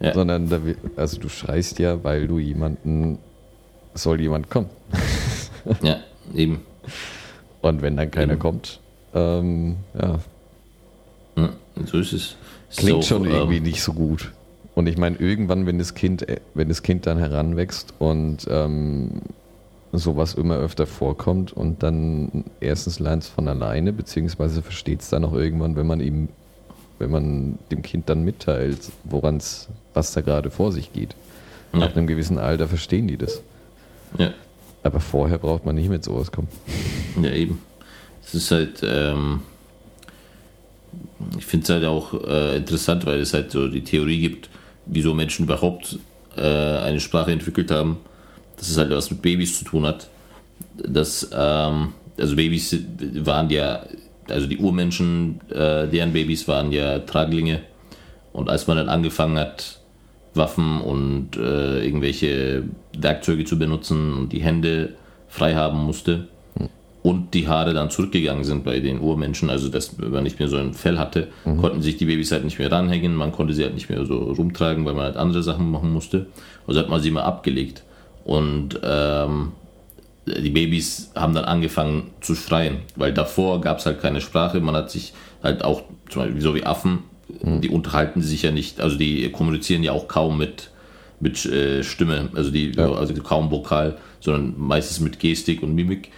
ja. 0.00 0.14
sondern 0.14 0.48
da, 0.48 0.60
also 0.96 1.18
du 1.18 1.28
schreist 1.28 1.78
ja, 1.78 2.02
weil 2.04 2.28
du 2.28 2.38
jemanden, 2.38 3.18
soll 3.94 4.20
jemand 4.20 4.48
kommen. 4.48 4.70
ja, 5.82 5.98
eben. 6.34 6.60
Und 7.60 7.82
wenn 7.82 7.96
dann 7.96 8.10
keiner 8.10 8.32
Eben. 8.32 8.40
kommt, 8.40 8.80
ähm, 9.14 9.76
ja, 10.00 10.18
Ja, 11.36 11.50
so 11.86 11.98
ist 11.98 12.12
es. 12.12 12.36
Klingt 12.76 12.98
auch, 13.00 13.02
schon 13.02 13.24
irgendwie 13.24 13.58
ähm, 13.58 13.62
nicht 13.64 13.82
so 13.82 13.92
gut. 13.92 14.32
Und 14.74 14.88
ich 14.88 14.96
meine, 14.96 15.16
irgendwann, 15.16 15.66
wenn 15.66 15.78
das 15.78 15.94
Kind, 15.94 16.28
äh, 16.28 16.40
wenn 16.54 16.68
das 16.68 16.82
Kind 16.82 17.06
dann 17.06 17.18
heranwächst 17.18 17.94
und 17.98 18.46
ähm, 18.50 19.20
sowas 19.92 20.34
immer 20.34 20.56
öfter 20.56 20.86
vorkommt 20.86 21.52
und 21.52 21.82
dann 21.82 22.44
erstens 22.60 22.98
lernt 22.98 23.24
es 23.24 23.28
von 23.28 23.46
alleine, 23.48 23.92
beziehungsweise 23.92 24.62
versteht 24.62 25.02
es 25.02 25.10
dann 25.10 25.24
auch 25.24 25.34
irgendwann, 25.34 25.76
wenn 25.76 25.86
man 25.86 26.00
ihm, 26.00 26.28
wenn 26.98 27.10
man 27.10 27.58
dem 27.70 27.82
Kind 27.82 28.08
dann 28.08 28.24
mitteilt, 28.24 28.90
woran 29.04 29.36
es, 29.36 29.68
was 29.92 30.12
da 30.12 30.22
gerade 30.22 30.50
vor 30.50 30.72
sich 30.72 30.92
geht. 30.92 31.14
Ja. 31.74 31.82
Ab 31.82 31.96
einem 31.96 32.06
gewissen 32.06 32.38
Alter 32.38 32.68
verstehen 32.68 33.06
die 33.08 33.16
das. 33.16 33.42
Ja, 34.18 34.32
Aber 34.82 35.00
vorher 35.00 35.38
braucht 35.38 35.64
man 35.64 35.74
nicht 35.74 35.88
mit 35.88 36.04
sowas 36.04 36.32
kommen. 36.32 36.48
ja, 37.22 37.30
eben. 37.30 37.60
Es 38.24 38.34
ist 38.34 38.50
halt, 38.50 38.82
ähm, 38.84 39.40
ich 41.38 41.44
finde 41.46 41.64
es 41.64 41.70
halt 41.70 41.84
auch 41.84 42.14
äh, 42.26 42.56
interessant, 42.56 43.04
weil 43.06 43.20
es 43.20 43.34
halt 43.34 43.50
so 43.50 43.68
die 43.68 43.84
Theorie 43.84 44.20
gibt, 44.20 44.48
wieso 44.86 45.12
Menschen 45.14 45.44
überhaupt 45.44 45.98
äh, 46.36 46.40
eine 46.42 47.00
Sprache 47.00 47.32
entwickelt 47.32 47.70
haben, 47.70 47.98
dass 48.56 48.68
es 48.68 48.78
halt 48.78 48.90
was 48.90 49.10
mit 49.10 49.22
Babys 49.22 49.58
zu 49.58 49.64
tun 49.64 49.86
hat. 49.86 50.08
Dass, 50.76 51.28
ähm, 51.32 51.94
also 52.18 52.36
Babys 52.36 52.76
waren 53.24 53.50
ja, 53.50 53.84
also 54.28 54.46
die 54.46 54.58
Urmenschen, 54.58 55.40
äh, 55.50 55.88
deren 55.88 56.12
Babys 56.12 56.46
waren 56.48 56.72
ja 56.72 57.00
Traglinge. 57.00 57.60
Und 58.32 58.48
als 58.48 58.66
man 58.66 58.76
dann 58.76 58.88
angefangen 58.88 59.38
hat, 59.38 59.80
Waffen 60.34 60.80
und 60.80 61.36
äh, 61.36 61.84
irgendwelche 61.84 62.64
Werkzeuge 62.96 63.44
zu 63.44 63.58
benutzen 63.58 64.14
und 64.14 64.32
die 64.32 64.42
Hände 64.42 64.94
frei 65.28 65.54
haben 65.54 65.84
musste 65.84 66.28
und 67.02 67.34
die 67.34 67.48
Haare 67.48 67.74
dann 67.74 67.90
zurückgegangen 67.90 68.44
sind 68.44 68.64
bei 68.64 68.80
den 68.80 69.00
Urmenschen, 69.00 69.50
also 69.50 69.68
dass 69.68 69.98
man 69.98 70.22
nicht 70.22 70.38
mehr 70.38 70.48
so 70.48 70.56
ein 70.56 70.72
Fell 70.72 70.98
hatte, 70.98 71.28
konnten 71.60 71.82
sich 71.82 71.96
die 71.96 72.06
Babys 72.06 72.32
halt 72.32 72.44
nicht 72.44 72.58
mehr 72.58 72.70
ranhängen, 72.70 73.14
man 73.14 73.32
konnte 73.32 73.54
sie 73.54 73.64
halt 73.64 73.74
nicht 73.74 73.90
mehr 73.90 74.06
so 74.06 74.18
rumtragen, 74.18 74.84
weil 74.84 74.94
man 74.94 75.04
halt 75.04 75.16
andere 75.16 75.42
Sachen 75.42 75.70
machen 75.70 75.92
musste. 75.92 76.26
Also 76.66 76.80
hat 76.80 76.88
man 76.88 77.00
sie 77.00 77.10
mal 77.10 77.24
abgelegt. 77.24 77.82
Und 78.24 78.80
ähm, 78.82 79.52
die 80.26 80.50
Babys 80.50 81.10
haben 81.16 81.34
dann 81.34 81.44
angefangen 81.44 82.10
zu 82.20 82.34
schreien, 82.34 82.78
weil 82.96 83.12
davor 83.12 83.60
gab 83.60 83.78
es 83.78 83.86
halt 83.86 84.00
keine 84.00 84.20
Sprache. 84.20 84.60
Man 84.60 84.76
hat 84.76 84.90
sich 84.90 85.12
halt 85.42 85.64
auch, 85.64 85.82
zum 86.08 86.22
Beispiel 86.22 86.40
so 86.40 86.54
wie 86.54 86.64
Affen, 86.64 87.00
die 87.28 87.68
unterhalten 87.68 88.22
sich 88.22 88.42
ja 88.42 88.50
nicht, 88.50 88.80
also 88.80 88.96
die 88.96 89.30
kommunizieren 89.30 89.82
ja 89.82 89.92
auch 89.92 90.06
kaum 90.06 90.38
mit, 90.38 90.70
mit 91.18 91.44
äh, 91.46 91.82
Stimme, 91.82 92.28
also 92.34 92.50
die 92.50 92.72
Ja. 92.72 92.92
also 92.92 93.14
kaum 93.14 93.50
Vokal, 93.50 93.96
sondern 94.20 94.54
meistens 94.56 95.00
mit 95.00 95.18
Gestik 95.18 95.62
und 95.62 95.74
Mimik. 95.74 96.10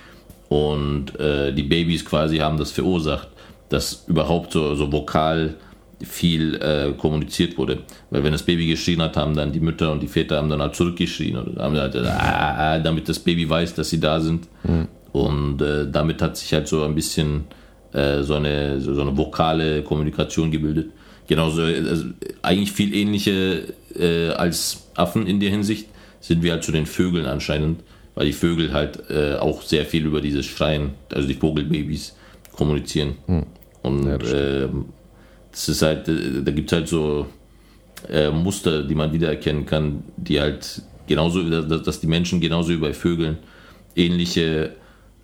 Und 0.49 1.19
äh, 1.19 1.53
die 1.53 1.63
Babys 1.63 2.05
quasi 2.05 2.39
haben 2.39 2.59
das 2.59 2.73
verursacht, 2.73 3.29
dass 3.71 4.05
überhaupt 4.07 4.53
so, 4.53 4.75
so 4.75 4.93
Vokal 4.93 5.55
viel 6.03 6.55
äh, 6.57 6.93
kommuniziert 6.99 7.57
wurde. 7.57 7.79
Weil 8.11 8.25
wenn 8.25 8.33
das 8.33 8.43
Baby 8.43 8.67
geschrien 8.67 9.01
hat, 9.03 9.17
haben 9.17 9.35
dann 9.35 9.53
die 9.53 9.61
Mütter 9.61 9.93
und 9.93 10.03
die 10.03 10.09
Väter 10.09 10.37
haben 10.37 10.49
dann 10.49 10.61
halt 10.61 10.75
zurückgeschrien 10.75 11.37
oder 11.37 11.63
haben 11.63 11.77
halt, 11.77 11.97
ah, 11.97 12.79
damit 12.79 13.09
das 13.09 13.19
Baby 13.19 13.49
weiß, 13.49 13.75
dass 13.75 13.91
sie 13.91 14.01
da 14.01 14.21
sind. 14.21 14.49
Mhm. 14.65 14.89
Und 15.13 15.63
äh, 15.63 15.91
damit 15.91 16.21
hat 16.23 16.37
sich 16.37 16.53
halt 16.53 16.67
so 16.67 16.83
ein 16.83 16.95
bisschen 16.95 17.45
äh, 17.93 18.23
so, 18.23 18.35
eine, 18.35 18.81
so 18.81 19.01
eine 19.01 19.17
vokale 19.17 19.83
Kommunikation 19.83 20.51
gebildet. 20.51 20.91
Genauso, 21.27 21.63
also 21.63 22.07
eigentlich 22.43 22.73
viel 22.73 22.95
ähnliche 22.95 23.75
äh, 23.97 24.31
als 24.31 24.89
Affen 24.95 25.27
in 25.27 25.41
der 25.41 25.51
Hinsicht 25.51 25.89
sind 26.21 26.43
wir 26.43 26.53
halt 26.53 26.65
zu 26.65 26.73
den 26.73 26.87
Vögeln 26.87 27.27
anscheinend, 27.27 27.83
weil 28.15 28.27
die 28.27 28.33
Vögel 28.33 28.73
halt 28.73 29.11
auch 29.41 29.61
sehr 29.61 29.85
viel 29.85 30.07
über 30.07 30.21
dieses 30.21 30.47
Schreien, 30.47 30.91
also 31.13 31.29
die 31.29 31.35
Vogelbabys, 31.35 32.15
kommunizieren. 32.53 33.17
Mhm. 33.27 33.47
Und 33.83 34.07
ja, 34.07 34.69
das, 35.55 35.69
ist 35.69 35.83
halt, 35.83 36.09
äh, 36.09 36.43
da 36.43 36.51
gibt 36.51 36.71
es 36.71 36.77
halt 36.77 36.89
so 36.89 37.27
äh, 38.09 38.31
Muster, 38.31 38.83
die 38.83 38.95
man 38.95 39.13
wiedererkennen 39.13 39.65
kann, 39.67 40.03
die 40.17 40.41
halt 40.41 40.83
genauso, 41.07 41.43
dass 41.63 42.01
die 42.01 42.07
Menschen 42.09 42.41
genauso 42.41 42.71
wie 42.71 42.77
bei 42.77 42.93
Vögeln 42.93 43.39
ähnliche, 43.95 44.75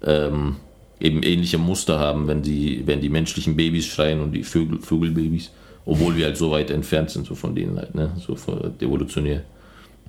ähm, 0.05 0.57
eben 1.01 1.23
ähnliche 1.23 1.59
Muster 1.59 1.99
haben, 1.99 2.29
wenn 2.29 2.43
die, 2.43 2.87
wenn 2.87 3.01
die 3.01 3.09
menschlichen 3.09 3.57
Babys 3.57 3.87
schreien 3.87 4.21
und 4.21 4.33
die 4.33 4.45
Vögel, 4.45 4.79
Vögelbabys, 4.81 5.51
obwohl 5.85 6.17
wir 6.17 6.27
halt 6.27 6.37
so 6.37 6.53
weit 6.53 6.71
entfernt 6.71 7.11
sind, 7.11 7.27
so 7.27 7.35
von 7.35 7.55
denen 7.55 7.77
halt, 7.77 7.95
ne, 7.95 8.13
so 8.19 8.37
evolutionär. 8.81 9.43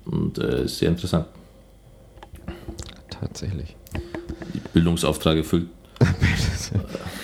Und 0.05 0.37
äh, 0.37 0.65
ist 0.65 0.77
sehr 0.77 0.89
interessant. 0.89 1.25
Tatsächlich. 3.09 3.75
Bildungsauftrag 4.73 5.37
erfüllt. 5.37 5.67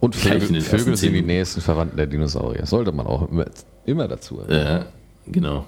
Und 0.00 0.14
Vögel, 0.14 0.60
Vögel 0.60 0.96
sind 0.96 1.14
die 1.14 1.22
nächsten 1.22 1.60
Verwandten 1.60 1.96
der 1.96 2.06
Dinosaurier. 2.06 2.66
Sollte 2.66 2.92
man 2.92 3.06
auch 3.06 3.28
immer, 3.30 3.46
immer 3.86 4.06
dazu. 4.08 4.40
Ja, 4.48 4.86
genau. 5.26 5.64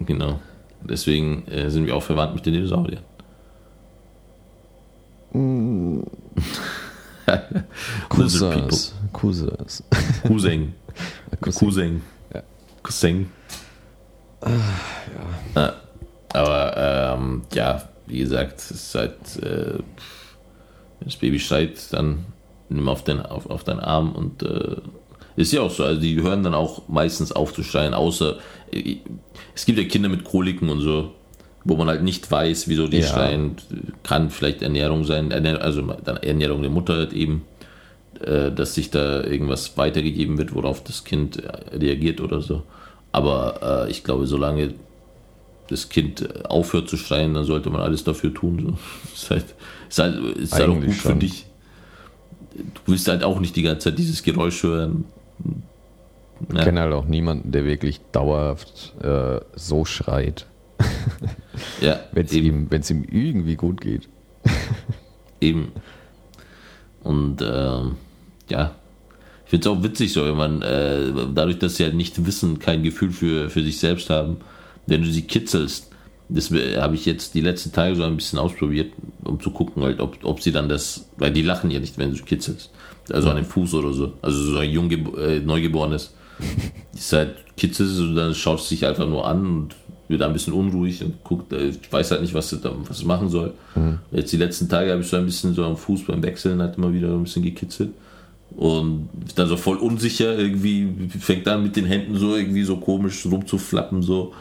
Genau. 0.00 0.40
Deswegen 0.82 1.46
äh, 1.48 1.70
sind 1.70 1.86
wir 1.86 1.94
auch 1.94 2.02
verwandt 2.02 2.34
mit 2.34 2.46
den 2.46 2.54
Dinosauriern. 2.54 3.04
Mm. 5.32 6.00
Cousins. 8.08 8.94
Cousins. 9.12 9.84
Cousin. 10.26 10.74
Cousin. 11.40 12.02
Ja. 12.34 12.42
Cousin. 12.82 13.30
Ah, 14.40 14.50
ja. 15.54 15.62
Ah, 15.62 15.72
aber 16.32 17.16
ähm, 17.16 17.42
ja, 17.52 17.88
wie 18.06 18.18
gesagt, 18.18 18.58
es 18.58 18.70
ist 18.70 18.94
halt, 18.94 19.36
äh, 19.42 19.74
wenn 19.74 21.04
das 21.04 21.16
Baby 21.16 21.38
schreit, 21.38 21.78
dann 21.92 22.24
nimm 22.72 22.88
auf, 22.88 23.04
den, 23.04 23.20
auf, 23.20 23.48
auf 23.48 23.64
deinen 23.64 23.80
Arm 23.80 24.12
und 24.12 24.42
äh, 24.42 24.76
ist 25.36 25.52
ja 25.52 25.62
auch 25.62 25.70
so, 25.70 25.84
also 25.84 26.00
die 26.00 26.20
hören 26.20 26.42
dann 26.42 26.54
auch 26.54 26.88
meistens 26.88 27.32
auf 27.32 27.54
zu 27.54 27.62
schreien, 27.62 27.94
außer 27.94 28.36
äh, 28.72 28.96
es 29.54 29.64
gibt 29.64 29.78
ja 29.78 29.84
Kinder 29.84 30.08
mit 30.08 30.24
Koliken 30.24 30.68
und 30.68 30.80
so, 30.80 31.12
wo 31.64 31.76
man 31.76 31.88
halt 31.88 32.02
nicht 32.02 32.30
weiß, 32.30 32.68
wieso 32.68 32.88
die 32.88 32.98
ja. 32.98 33.06
schreien. 33.06 33.56
Kann 34.02 34.30
vielleicht 34.30 34.62
Ernährung 34.62 35.04
sein, 35.04 35.32
also 35.32 35.82
Ernährung 36.22 36.62
der 36.62 36.70
Mutter 36.70 36.94
halt 36.94 37.12
eben, 37.12 37.42
äh, 38.20 38.50
dass 38.50 38.74
sich 38.74 38.90
da 38.90 39.22
irgendwas 39.22 39.76
weitergegeben 39.76 40.38
wird, 40.38 40.54
worauf 40.54 40.82
das 40.82 41.04
Kind 41.04 41.42
reagiert 41.72 42.20
oder 42.20 42.40
so. 42.40 42.62
Aber 43.12 43.86
äh, 43.86 43.90
ich 43.90 44.04
glaube, 44.04 44.26
solange 44.26 44.74
das 45.68 45.88
Kind 45.88 46.44
aufhört 46.46 46.88
zu 46.88 46.96
schreien, 46.96 47.34
dann 47.34 47.44
sollte 47.44 47.70
man 47.70 47.80
alles 47.80 48.04
dafür 48.04 48.34
tun. 48.34 48.76
So. 49.14 49.14
Ist 49.14 49.30
halt, 49.30 49.44
ist 49.88 49.98
halt, 49.98 50.36
ist 50.36 50.52
halt 50.54 50.68
auch 50.68 50.74
gut 50.74 50.94
schon. 50.94 51.12
für 51.12 51.18
dich 51.18 51.46
du 52.54 52.92
willst 52.92 53.08
halt 53.08 53.22
auch 53.22 53.40
nicht 53.40 53.56
die 53.56 53.62
ganze 53.62 53.90
Zeit 53.90 53.98
dieses 53.98 54.22
Geräusch 54.22 54.62
hören. 54.62 55.04
Ja. 56.50 56.58
Ich 56.58 56.64
kenne 56.64 56.80
halt 56.80 56.92
auch 56.92 57.06
niemanden, 57.06 57.52
der 57.52 57.64
wirklich 57.64 58.00
dauerhaft 58.12 58.94
äh, 59.02 59.40
so 59.54 59.84
schreit. 59.84 60.46
ja. 61.80 62.00
Wenn 62.12 62.26
es 62.26 62.32
ihm, 62.32 62.68
ihm 62.70 63.04
irgendwie 63.10 63.56
gut 63.56 63.80
geht. 63.80 64.08
eben. 65.40 65.72
Und 67.02 67.42
ähm, 67.42 67.96
ja, 68.48 68.74
ich 69.44 69.50
finde 69.50 69.68
es 69.68 69.76
auch 69.76 69.82
witzig 69.82 70.12
so, 70.12 70.24
wenn 70.24 70.36
man, 70.36 70.62
äh, 70.62 71.12
dadurch, 71.34 71.58
dass 71.58 71.76
sie 71.76 71.84
halt 71.84 71.94
nicht 71.94 72.24
wissen, 72.24 72.58
kein 72.58 72.82
Gefühl 72.82 73.10
für, 73.10 73.50
für 73.50 73.62
sich 73.62 73.78
selbst 73.78 74.08
haben, 74.08 74.38
wenn 74.86 75.02
du 75.02 75.10
sie 75.10 75.22
kitzelst, 75.22 75.91
das 76.34 76.50
habe 76.50 76.94
ich 76.94 77.04
jetzt 77.04 77.34
die 77.34 77.40
letzten 77.40 77.72
Tage 77.72 77.94
so 77.94 78.04
ein 78.04 78.16
bisschen 78.16 78.38
ausprobiert, 78.38 78.92
um 79.24 79.40
zu 79.40 79.50
gucken, 79.50 79.82
halt, 79.82 80.00
ob, 80.00 80.18
ob 80.22 80.40
sie 80.40 80.52
dann 80.52 80.68
das, 80.68 81.08
weil 81.16 81.32
die 81.32 81.42
lachen 81.42 81.70
ja 81.70 81.80
nicht, 81.80 81.98
wenn 81.98 82.14
du 82.14 82.22
kitzelst. 82.22 82.70
Also 83.10 83.30
an 83.30 83.36
den 83.36 83.44
Fuß 83.44 83.74
oder 83.74 83.92
so. 83.92 84.14
Also 84.22 84.42
so 84.52 84.58
ein 84.58 84.70
jung, 84.70 84.90
äh, 84.90 85.40
Neugeborenes. 85.40 86.14
ist 86.94 87.12
halt 87.12 87.34
kitzelt 87.56 87.98
und 87.98 88.14
dann 88.16 88.34
schaut 88.34 88.60
es 88.60 88.68
sich 88.68 88.86
einfach 88.86 89.06
nur 89.06 89.26
an 89.26 89.46
und 89.46 89.76
wird 90.08 90.22
ein 90.22 90.32
bisschen 90.32 90.52
unruhig 90.52 91.02
und 91.04 91.22
guckt, 91.22 91.52
äh, 91.52 91.68
ich 91.68 91.92
weiß 91.92 92.10
halt 92.10 92.22
nicht, 92.22 92.34
was 92.34 92.52
es 92.52 92.60
was 92.62 93.04
machen 93.04 93.28
soll. 93.28 93.54
Mhm. 93.74 93.98
Jetzt 94.10 94.32
die 94.32 94.38
letzten 94.38 94.68
Tage 94.68 94.90
habe 94.90 95.02
ich 95.02 95.08
so 95.08 95.16
ein 95.16 95.26
bisschen 95.26 95.54
so 95.54 95.64
am 95.64 95.76
Fuß 95.76 96.04
beim 96.06 96.22
Wechseln 96.22 96.60
halt 96.60 96.76
immer 96.76 96.92
wieder 96.92 97.08
ein 97.08 97.22
bisschen 97.22 97.42
gekitzelt 97.42 97.90
und 98.56 99.08
dann 99.34 99.48
so 99.48 99.56
voll 99.56 99.76
unsicher 99.76 100.38
irgendwie 100.38 101.08
fängt 101.18 101.46
dann 101.46 101.62
mit 101.62 101.76
den 101.76 101.86
Händen 101.86 102.16
so 102.16 102.36
irgendwie 102.36 102.64
so 102.64 102.76
komisch 102.76 103.24
rumzuflappen 103.24 104.02
so 104.02 104.34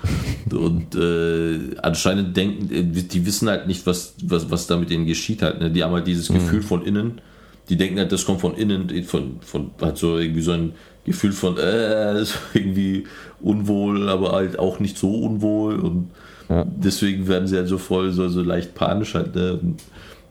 und 0.51 0.95
äh, 0.95 1.75
anscheinend 1.81 2.35
denken 2.35 2.73
äh, 2.73 2.83
die 2.83 3.25
wissen 3.25 3.47
halt 3.47 3.67
nicht 3.67 3.85
was 3.85 4.15
was 4.23 4.51
was 4.51 4.67
da 4.67 4.77
mit 4.77 4.89
denen 4.89 5.05
geschieht 5.05 5.41
halt 5.41 5.59
ne? 5.59 5.71
die 5.71 5.83
haben 5.83 5.93
halt 5.93 6.07
dieses 6.07 6.29
mhm. 6.29 6.35
Gefühl 6.35 6.61
von 6.61 6.83
innen 6.83 7.21
die 7.69 7.77
denken 7.77 7.99
halt 7.99 8.11
das 8.11 8.25
kommt 8.25 8.41
von 8.41 8.55
innen 8.55 9.03
von 9.03 9.39
von 9.41 9.71
hat 9.81 9.97
so 9.97 10.17
irgendwie 10.17 10.41
so 10.41 10.51
ein 10.51 10.73
Gefühl 11.05 11.31
von 11.31 11.57
äh, 11.57 12.23
irgendwie 12.53 13.05
unwohl 13.39 14.09
aber 14.09 14.33
halt 14.33 14.59
auch 14.59 14.79
nicht 14.79 14.97
so 14.97 15.13
unwohl 15.13 15.75
und 15.75 16.09
ja. 16.49 16.65
deswegen 16.65 17.27
werden 17.27 17.47
sie 17.47 17.55
halt 17.55 17.67
so 17.67 17.77
voll 17.77 18.11
so, 18.11 18.27
so 18.27 18.41
leicht 18.41 18.75
panisch 18.75 19.13
halt 19.13 19.35
ne? 19.35 19.53
Und, 19.53 19.81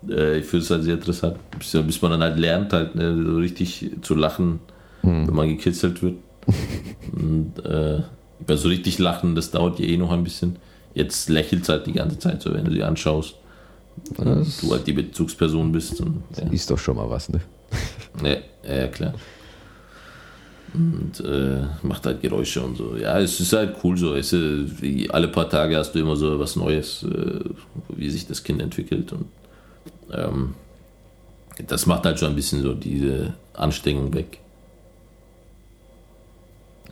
äh, 0.08 0.38
ich 0.38 0.46
finde 0.46 0.64
es 0.64 0.70
halt 0.70 0.84
sehr 0.84 0.94
interessant, 0.94 1.36
bis, 1.58 1.72
bis, 1.72 2.02
man 2.02 2.12
dann 2.12 2.22
halt 2.22 2.38
lernt, 2.38 2.72
halt 2.72 2.94
ne, 2.94 3.22
so 3.24 3.36
richtig 3.36 3.90
zu 4.02 4.14
lachen, 4.14 4.60
hm. 5.02 5.26
wenn 5.26 5.34
man 5.34 5.48
gekitzelt 5.48 6.02
wird. 6.02 6.16
Und 7.12 7.64
äh, 7.64 8.02
weil 8.46 8.56
so 8.56 8.68
richtig 8.68 8.98
lachen, 8.98 9.34
das 9.34 9.50
dauert 9.50 9.78
ja 9.78 9.86
eh 9.86 9.96
noch 9.96 10.10
ein 10.10 10.24
bisschen. 10.24 10.56
Jetzt 10.94 11.28
lächelt 11.28 11.62
es 11.62 11.68
halt 11.68 11.86
die 11.86 11.92
ganze 11.92 12.18
Zeit 12.18 12.42
so, 12.42 12.52
wenn 12.52 12.64
du 12.64 12.72
sie 12.72 12.82
anschaust. 12.82 13.36
Das 14.16 14.60
du 14.60 14.72
halt 14.72 14.86
die 14.86 14.92
Bezugsperson 14.92 15.70
bist. 15.72 16.00
Und, 16.00 16.22
ja. 16.36 16.50
Ist 16.50 16.70
doch 16.70 16.78
schon 16.78 16.96
mal 16.96 17.08
was, 17.08 17.28
ne? 17.28 17.40
Ja, 18.24 18.36
ja 18.68 18.88
klar. 18.88 19.14
Und 20.72 21.20
äh, 21.20 21.62
macht 21.82 22.06
halt 22.06 22.20
Geräusche 22.20 22.62
und 22.62 22.76
so. 22.76 22.96
Ja, 22.96 23.18
es 23.18 23.40
ist 23.40 23.52
halt 23.52 23.76
cool 23.82 23.96
so. 23.96 24.14
Es, 24.14 24.32
äh, 24.32 25.08
alle 25.10 25.28
paar 25.28 25.48
Tage 25.48 25.76
hast 25.76 25.92
du 25.92 25.98
immer 25.98 26.16
so 26.16 26.38
was 26.38 26.56
Neues, 26.56 27.04
äh, 27.04 27.40
wie 27.88 28.10
sich 28.10 28.26
das 28.26 28.42
Kind 28.42 28.62
entwickelt. 28.62 29.12
Und 29.12 29.26
ähm, 30.12 30.54
das 31.66 31.86
macht 31.86 32.04
halt 32.04 32.18
schon 32.18 32.30
ein 32.30 32.36
bisschen 32.36 32.62
so 32.62 32.74
diese 32.74 33.34
Anstrengung 33.54 34.12
weg. 34.14 34.38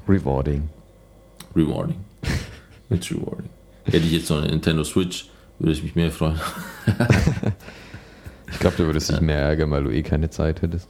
Rewarding. 0.08 0.68
Rewarding. 1.54 1.96
It's 2.90 3.10
rewarding. 3.10 3.48
Hätte 3.84 4.06
ich 4.06 4.12
jetzt 4.12 4.30
noch 4.30 4.38
eine 4.38 4.48
Nintendo 4.48 4.84
Switch, 4.84 5.28
würde 5.58 5.72
ich 5.72 5.82
mich 5.82 5.94
mehr 5.94 6.10
freuen. 6.10 6.38
ich 8.50 8.58
glaube, 8.58 8.76
du 8.76 8.86
würdest 8.86 9.10
dich 9.10 9.16
ja. 9.16 9.22
mehr 9.22 9.40
ärgern, 9.40 9.70
weil 9.70 9.84
du 9.84 9.90
eh 9.90 10.02
keine 10.02 10.30
Zeit 10.30 10.62
hättest. 10.62 10.88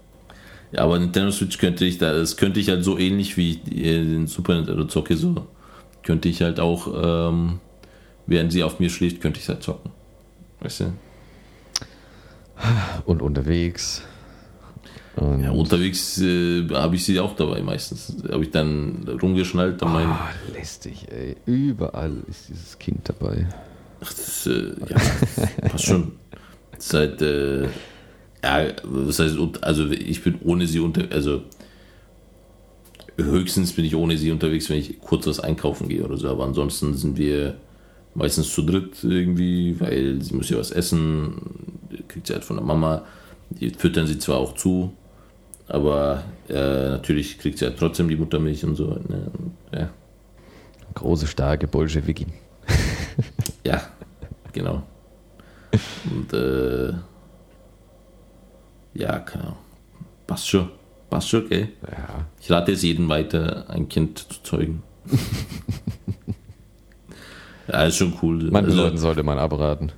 Ja, 0.73 0.83
aber 0.83 0.99
Nintendo 0.99 1.31
Switch 1.31 1.59
könnte 1.59 1.85
ich 1.85 1.99
da, 1.99 2.12
das 2.12 2.37
könnte 2.37 2.61
ich 2.61 2.69
halt 2.69 2.85
so 2.85 2.99
ähnlich 2.99 3.37
wie 3.37 3.57
den 3.57 4.26
Super 4.26 4.57
Nintendo 4.57 4.85
zocke, 4.85 5.17
so 5.17 5.47
könnte 6.02 6.28
ich 6.28 6.43
halt 6.43 6.61
auch, 6.61 6.88
ähm, 7.31 7.61
während 8.26 8.52
sie 8.52 8.62
auf 8.62 8.81
mir 8.81 8.90
schläft, 8.90 9.21
könnte 9.21 9.40
ich 9.40 9.49
halt 9.49 9.62
zocken. 9.62 9.90
Weißt 10.61 10.81
du? 10.81 10.93
Und 13.04 13.22
unterwegs. 13.22 14.02
Und 15.16 15.42
ja, 15.42 15.50
unterwegs 15.50 16.20
äh, 16.20 16.68
habe 16.70 16.96
ich 16.96 17.04
sie 17.04 17.18
auch 17.18 17.34
dabei 17.34 17.60
meistens. 17.62 18.16
Habe 18.30 18.44
ich 18.44 18.50
dann 18.50 19.08
rumgeschnallt. 19.20 19.82
An 19.82 19.94
oh, 19.94 20.52
lästig, 20.52 21.06
ey. 21.10 21.36
Überall 21.46 22.12
ist 22.28 22.48
dieses 22.48 22.78
Kind 22.78 23.08
dabei. 23.08 23.46
Ach, 24.00 24.12
das, 24.12 24.46
äh, 24.46 24.74
ja, 24.88 25.68
passt 25.68 25.84
schon. 25.84 26.12
Seit, 26.78 27.20
äh, 27.22 27.64
ja, 28.44 28.66
was 28.84 29.18
heißt, 29.18 29.36
also 29.62 29.90
ich 29.90 30.22
bin 30.22 30.38
ohne 30.44 30.66
sie 30.68 30.78
unter, 30.78 31.10
also 31.10 31.42
höchstens 33.16 33.72
bin 33.72 33.84
ich 33.84 33.96
ohne 33.96 34.16
sie 34.16 34.30
unterwegs, 34.30 34.70
wenn 34.70 34.78
ich 34.78 35.00
kurz 35.00 35.26
was 35.26 35.40
einkaufen 35.40 35.88
gehe 35.88 36.04
oder 36.04 36.16
so, 36.16 36.28
aber 36.28 36.44
ansonsten 36.44 36.94
sind 36.94 37.18
wir 37.18 37.56
meistens 38.14 38.52
zu 38.52 38.62
dritt 38.62 39.02
irgendwie, 39.02 39.78
weil 39.80 40.22
sie 40.22 40.34
muss 40.34 40.50
ja 40.50 40.58
was 40.58 40.70
essen, 40.70 41.34
kriegt 42.18 42.26
sie 42.26 42.34
halt 42.34 42.44
von 42.44 42.56
der 42.56 42.64
Mama. 42.64 43.02
Die 43.50 43.70
füttern 43.70 44.06
sie 44.08 44.18
zwar 44.18 44.38
auch 44.38 44.54
zu, 44.54 44.92
aber 45.68 46.25
äh, 46.48 46.90
natürlich 46.90 47.38
kriegt 47.38 47.58
sie 47.58 47.64
halt 47.64 47.78
trotzdem 47.78 48.08
die 48.08 48.16
Muttermilch 48.16 48.64
und 48.64 48.75
so. 48.75 48.98
Ne? 49.08 49.30
Ja. 49.72 49.90
Große, 50.94 51.28
starke 51.28 51.68
Bolschewiki. 51.68 52.26
ja, 53.64 53.80
genau. 54.52 54.82
Und 56.10 56.32
äh, 56.32 56.92
ja, 58.94 59.18
genau. 59.18 59.56
Passt 60.26 60.48
schon. 60.48 60.70
Passt 61.08 61.28
schon, 61.28 61.44
okay. 61.44 61.68
Ja. 61.90 62.26
Ich 62.40 62.50
rate 62.50 62.72
es 62.72 62.82
jedem 62.82 63.08
weiter, 63.08 63.64
ein 63.70 63.88
Kind 63.88 64.18
zu 64.18 64.42
zeugen. 64.42 64.82
ja, 67.68 67.84
ist 67.84 67.96
schon 67.96 68.12
cool. 68.22 68.50
Manchen 68.50 68.72
Also- 68.72 68.82
Leuten 68.82 68.98
sollte 68.98 69.22
man 69.22 69.38
abraten. 69.38 69.92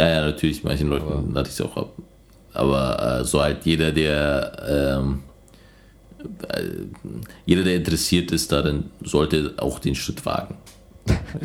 Ja, 0.00 0.08
ja, 0.08 0.20
natürlich, 0.24 0.64
manchen 0.64 0.88
Leuten 0.88 1.36
rate 1.36 1.50
ich 1.50 1.54
es 1.54 1.60
auch 1.60 1.76
ab. 1.76 1.92
Aber 2.54 3.20
äh, 3.20 3.24
so 3.24 3.42
halt 3.42 3.66
jeder, 3.66 3.92
der 3.92 4.96
ähm, 4.98 5.18
äh, 6.48 6.62
jeder, 7.44 7.64
der 7.64 7.76
interessiert 7.76 8.32
ist, 8.32 8.50
darin 8.50 8.84
sollte 9.04 9.52
auch 9.58 9.78
den 9.78 9.94
Schritt 9.94 10.24
wagen. 10.24 10.56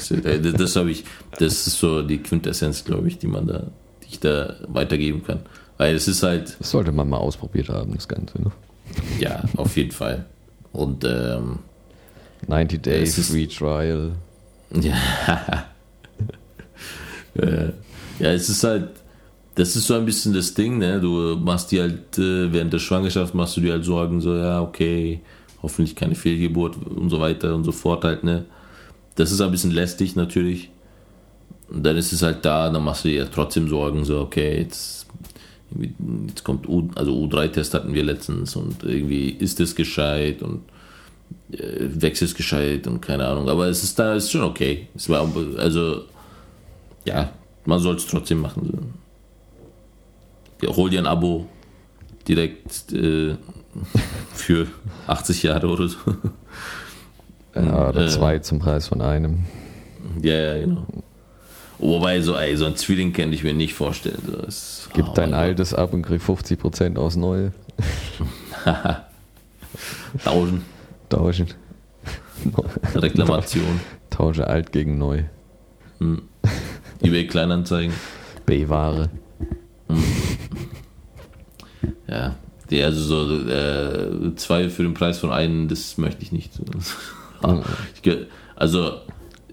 Äh, 0.10 0.40
das 0.40 0.78
habe 0.78 0.90
ich, 0.92 1.04
das 1.38 1.68
ist 1.68 1.80
so 1.80 2.02
die 2.02 2.20
Quintessenz, 2.20 2.86
glaube 2.86 3.10
ich, 3.10 3.18
die 3.18 3.28
man 3.28 3.46
da, 3.46 3.64
die 4.04 4.08
ich 4.12 4.20
da 4.22 4.56
weitergeben 4.70 5.22
kann. 5.26 5.42
Weil 5.78 5.94
es 5.94 6.08
ist 6.08 6.24
halt, 6.24 6.56
Das 6.58 6.72
sollte 6.72 6.94
man 6.94 7.10
mal 7.10 7.18
ausprobiert 7.18 7.68
haben, 7.68 7.94
das 7.94 8.08
Ganze. 8.08 8.42
Ne? 8.42 8.52
ja, 9.20 9.44
auf 9.58 9.76
jeden 9.76 9.92
Fall. 9.92 10.24
Und 10.72 11.04
ähm, 11.04 11.60
90 12.48 12.82
Days 12.82 13.28
Free 13.28 13.48
Trial. 13.48 14.14
Ja. 14.80 15.66
Äh, 17.38 17.74
ja, 18.20 18.32
es 18.32 18.50
ist 18.50 18.64
halt, 18.64 18.90
das 19.56 19.76
ist 19.76 19.88
so 19.88 19.94
ein 19.96 20.06
bisschen 20.06 20.34
das 20.34 20.54
Ding, 20.54 20.78
ne? 20.78 21.00
Du 21.00 21.36
machst 21.38 21.72
dir 21.72 21.84
halt, 21.84 22.18
äh, 22.18 22.52
während 22.52 22.74
der 22.74 22.80
Schwangerschaft 22.80 23.34
machst 23.34 23.56
du 23.58 23.62
dir 23.62 23.74
halt 23.74 23.86
Sorgen, 23.86 24.22
so, 24.22 24.36
ja, 24.36 24.62
okay, 24.62 25.22
hoffentlich 25.62 25.96
keine 25.96 26.16
Fehlgeburt 26.16 26.76
und 26.86 27.10
so 27.10 27.20
weiter 27.20 27.56
und 27.56 27.64
so 27.64 27.72
fort 27.72 28.04
halt, 28.04 28.24
ne? 28.24 28.46
Das 29.16 29.32
ist 29.32 29.42
ein 29.42 29.52
bisschen 29.52 29.72
lästig 29.72 30.16
natürlich. 30.16 30.70
Und 31.70 31.84
dann 31.86 31.96
ist 31.96 32.12
es 32.12 32.22
halt 32.22 32.44
da, 32.44 32.70
dann 32.70 32.84
machst 32.84 33.06
du 33.06 33.10
dir 33.10 33.30
trotzdem 33.32 33.70
Sorgen, 33.70 34.04
so, 34.06 34.20
okay, 34.20 34.60
jetzt, 34.60 35.08
jetzt 36.28 36.44
kommt 36.44 36.68
U, 36.68 36.90
also 36.96 37.14
U3-Test 37.14 37.74
hatten 37.74 37.94
wir 37.94 38.04
letztens 38.04 38.56
und 38.56 38.84
irgendwie 38.84 39.30
ist 39.30 39.60
es 39.60 39.76
gescheit 39.76 40.42
und 40.42 40.62
äh, 41.52 42.10
es 42.12 42.36
gescheit 42.36 42.88
und 42.88 43.02
keine 43.02 43.26
Ahnung. 43.26 43.50
Aber 43.50 43.68
es 43.68 43.84
ist 43.84 43.98
da, 43.98 44.16
ist 44.16 44.32
schon 44.32 44.44
okay. 44.44 44.88
Es 44.96 45.10
war, 45.10 45.28
also, 45.58 46.04
ja, 47.06 47.32
man 47.66 47.80
soll 47.80 47.96
es 47.96 48.08
trotzdem 48.08 48.42
machen. 48.42 48.94
Hol 50.66 50.90
dir 50.90 51.00
ein 51.00 51.08
Abo 51.08 51.48
direkt 52.28 52.92
äh, 52.94 53.36
für 54.34 54.68
80 55.08 55.44
Jahre 55.44 55.68
oder 55.68 55.88
so. 55.88 55.98
Ja, 57.56 57.90
oder 57.90 58.06
äh, 58.06 58.10
zwei 58.10 58.40
zum 58.40 58.60
Preis 58.60 58.88
von 58.88 59.02
einem. 59.02 59.46
ja, 60.22 60.34
ja, 60.34 60.60
genau. 60.60 60.86
Wobei, 61.78 62.22
so, 62.22 62.36
ey, 62.36 62.56
so 62.56 62.66
ein 62.66 62.76
Zwilling 62.76 63.12
kann 63.12 63.34
ich 63.34 63.44
mir 63.44 63.54
nicht 63.54 63.74
vorstellen. 63.74 64.22
Das, 64.42 64.90
Gib 64.94 65.10
oh 65.10 65.14
dein 65.14 65.34
altes 65.34 65.74
ab 65.74 65.94
und 65.94 66.04
krieg 66.04 66.22
50% 66.22 66.98
aufs 66.98 67.18
Neue. 67.18 67.52
Tauschen, 70.24 70.64
Tauschen. 71.10 71.48
Reklamation, 72.96 73.82
Tausche 74.10 74.48
alt 74.48 74.72
gegen 74.72 74.98
neu. 74.98 75.24
eBay 77.06 77.28
Kleinanzeigen. 77.28 77.94
B-Ware. 78.46 79.10
Ja, 82.08 82.36
die, 82.70 82.82
also 82.84 83.02
so 83.02 83.48
äh, 83.50 84.36
zwei 84.36 84.70
für 84.70 84.84
den 84.84 84.94
Preis 84.94 85.20
von 85.20 85.32
einem, 85.32 85.68
das 85.68 85.98
möchte 85.98 86.22
ich 86.24 86.32
nicht. 86.32 86.52
also, 88.56 88.94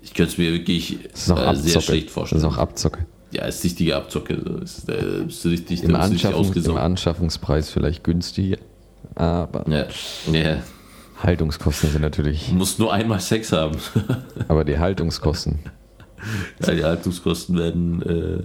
ich 0.02 0.14
könnte 0.14 0.32
es 0.32 0.38
mir 0.38 0.52
wirklich 0.52 0.98
Das 1.12 1.28
äh, 1.28 1.54
sehr 1.56 1.80
schlecht 1.80 2.06
Das 2.08 2.14
vorstellen. 2.14 2.40
ist 2.40 2.46
auch 2.46 2.58
Abzocke. 2.58 3.06
ja, 3.32 3.44
ist 3.46 3.62
richtige 3.64 3.96
Abzocke. 3.96 4.40
So. 4.44 4.56
Ist, 4.58 4.88
äh, 4.88 5.24
ist 5.26 5.44
richtig, 5.46 5.82
Im, 5.82 5.90
du 5.92 5.96
richtig 5.98 6.64
Im. 6.66 6.76
Anschaffungspreis 6.76 7.70
vielleicht 7.70 8.04
günstiger, 8.04 8.58
aber 9.14 9.64
Ja, 9.68 9.86
ja, 10.32 10.62
Haltungskosten 11.22 11.90
sind 11.90 12.02
natürlich. 12.02 12.48
du 12.48 12.54
musst 12.54 12.78
nur 12.78 12.92
einmal 12.92 13.20
Sex 13.20 13.52
haben. 13.52 13.76
Aber 14.48 14.64
die 14.64 14.78
Haltungskosten, 14.78 15.60
ja, 16.66 16.74
die 16.74 16.84
Haltungskosten 16.84 17.56
werden, 17.58 18.02
äh, 18.02 18.42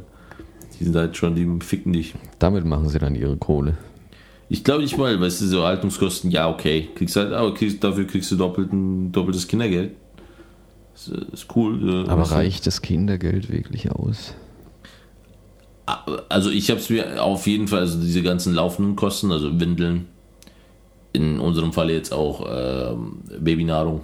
die 0.80 0.84
sind 0.86 0.96
halt 0.96 1.18
schon, 1.18 1.36
die 1.36 1.48
ficken 1.66 1.94
dich. 1.94 2.14
damit 2.40 2.66
machen 2.66 2.90
sie 2.90 3.00
dann 3.00 3.16
ihre 3.16 3.38
Kohle. 3.38 3.78
Ich 4.50 4.64
glaube 4.64 4.82
nicht 4.84 4.98
mal, 4.98 5.20
weißt 5.20 5.42
du, 5.42 5.46
so 5.46 5.64
Haltungskosten, 5.64 6.32
ja, 6.32 6.50
okay. 6.50 6.88
Kriegst 6.96 7.16
halt, 7.18 7.34
aber 7.34 7.54
kriegst, 7.54 7.84
dafür 7.84 8.06
kriegst 8.08 8.32
du 8.32 8.38
doppelten, 8.38 9.12
doppeltes 9.12 9.48
Kindergeld. 9.48 9.92
Ist, 10.96 11.10
äh, 11.10 11.34
ist 11.34 11.48
cool. 11.56 12.06
äh, 12.06 12.10
Aber 12.10 12.24
du. 12.24 12.32
reicht 12.32 12.66
das 12.66 12.82
Kindergeld 12.82 13.52
wirklich 13.52 13.92
aus? 13.92 14.34
Also 16.30 16.50
ich 16.50 16.70
habe 16.70 16.80
es 16.82 16.90
mir 16.90 17.24
auf 17.24 17.48
jeden 17.48 17.68
Fall, 17.68 17.80
also 17.80 18.00
diese 18.00 18.22
ganzen 18.22 18.54
laufenden 18.54 18.96
Kosten, 18.98 19.32
also 19.32 19.58
Windeln, 19.60 20.08
in 21.14 21.40
unserem 21.40 21.72
Fall 21.72 21.90
jetzt 21.92 22.14
auch 22.14 22.46
ähm, 22.50 23.20
Babynahrung. 23.40 24.02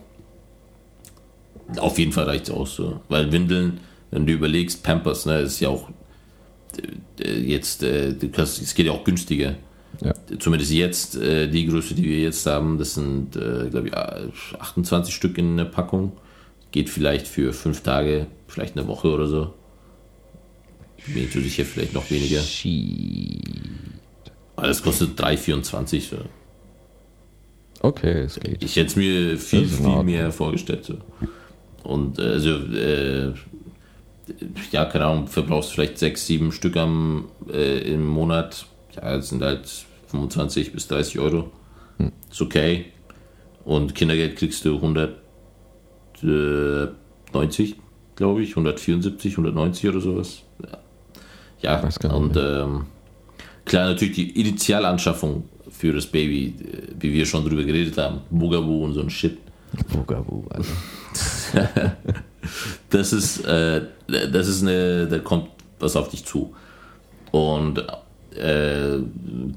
Auf 1.77 1.97
jeden 1.99 2.11
Fall 2.11 2.25
reicht 2.25 2.45
es 2.45 2.51
aus, 2.51 2.75
so. 2.75 2.99
weil 3.09 3.31
Windeln, 3.31 3.79
wenn 4.11 4.25
du 4.25 4.33
überlegst, 4.33 4.83
Pampers, 4.83 5.25
ne, 5.25 5.39
ist 5.39 5.59
ja 5.59 5.69
auch 5.69 5.89
äh, 7.19 7.39
jetzt, 7.39 7.83
äh, 7.83 8.13
du 8.13 8.29
kannst- 8.29 8.61
es 8.61 8.73
geht 8.75 8.85
ja 8.87 8.91
auch 8.91 9.03
günstiger. 9.03 9.55
Ja. 10.03 10.13
Zumindest 10.39 10.71
jetzt, 10.71 11.15
äh, 11.15 11.47
die 11.47 11.67
Größe, 11.67 11.93
die 11.93 12.03
wir 12.03 12.19
jetzt 12.19 12.45
haben, 12.47 12.77
das 12.79 12.95
sind, 12.95 13.35
äh, 13.35 13.69
glaube 13.69 13.87
ich, 13.89 13.93
28 14.59 15.13
Stück 15.13 15.37
in 15.37 15.55
der 15.57 15.65
Packung. 15.65 16.13
Geht 16.71 16.89
vielleicht 16.89 17.27
für 17.27 17.53
fünf 17.53 17.81
Tage, 17.81 18.25
vielleicht 18.47 18.75
eine 18.77 18.87
Woche 18.87 19.09
oder 19.09 19.27
so. 19.27 19.53
Bin 21.05 21.25
ich 21.25 21.31
so 21.33 21.39
sicher, 21.41 21.63
vielleicht 21.65 21.93
noch 21.93 22.09
weniger. 22.09 22.41
Das 24.55 24.81
kostet 24.81 25.19
3,24. 25.19 26.09
So. 26.09 26.17
Okay, 27.81 28.21
es 28.21 28.39
geht. 28.39 28.63
Ich 28.63 28.75
hätte 28.75 28.87
es 28.87 28.95
mir 28.95 29.37
viel, 29.37 29.67
viel 29.67 30.03
mehr 30.03 30.31
vorgestellt. 30.31 30.85
So. 30.85 30.95
Und 31.83 32.19
äh, 32.19 32.23
also, 32.23 32.49
äh, 32.73 33.33
ja, 34.71 34.85
keine 34.85 35.05
Ahnung, 35.05 35.27
verbrauchst 35.27 35.73
vielleicht 35.73 35.97
sechs, 35.97 36.25
sieben 36.25 36.51
Stück 36.51 36.77
am, 36.77 37.25
äh, 37.51 37.93
im 37.93 38.05
Monat. 38.05 38.65
Ja, 38.95 39.17
das 39.17 39.29
sind 39.29 39.41
halt 39.41 39.69
25 40.07 40.71
bis 40.71 40.87
30 40.87 41.19
Euro. 41.19 41.51
Hm. 41.97 42.11
Ist 42.31 42.41
okay. 42.41 42.85
Und 43.65 43.95
Kindergeld 43.95 44.35
kriegst 44.35 44.65
du 44.65 44.75
190, 44.75 47.75
glaube 48.15 48.43
ich, 48.43 48.51
174, 48.51 49.31
190 49.33 49.89
oder 49.89 50.01
sowas. 50.01 50.43
Ja, 51.61 51.61
ja 51.61 51.81
und 52.13 52.37
ähm, 52.37 52.85
klar, 53.65 53.89
natürlich 53.89 54.15
die 54.15 54.39
Initialanschaffung 54.39 55.49
für 55.69 55.93
das 55.93 56.05
Baby, 56.05 56.55
äh, 56.59 56.93
wie 56.99 57.13
wir 57.13 57.25
schon 57.25 57.45
drüber 57.45 57.63
geredet 57.63 57.97
haben, 57.97 58.21
Bugaboo 58.29 58.85
und 58.85 58.93
so 58.93 59.01
ein 59.01 59.09
Shit. 59.09 59.39
Bugabu, 59.91 60.45
also. 60.49 60.71
Das 62.89 63.13
ist, 63.13 63.45
äh, 63.45 63.81
das 64.07 64.47
ist 64.47 64.61
eine, 64.61 65.07
da 65.07 65.19
kommt 65.19 65.47
was 65.79 65.95
auf 65.95 66.09
dich 66.09 66.25
zu. 66.25 66.53
Und 67.31 67.83
äh, 68.35 68.97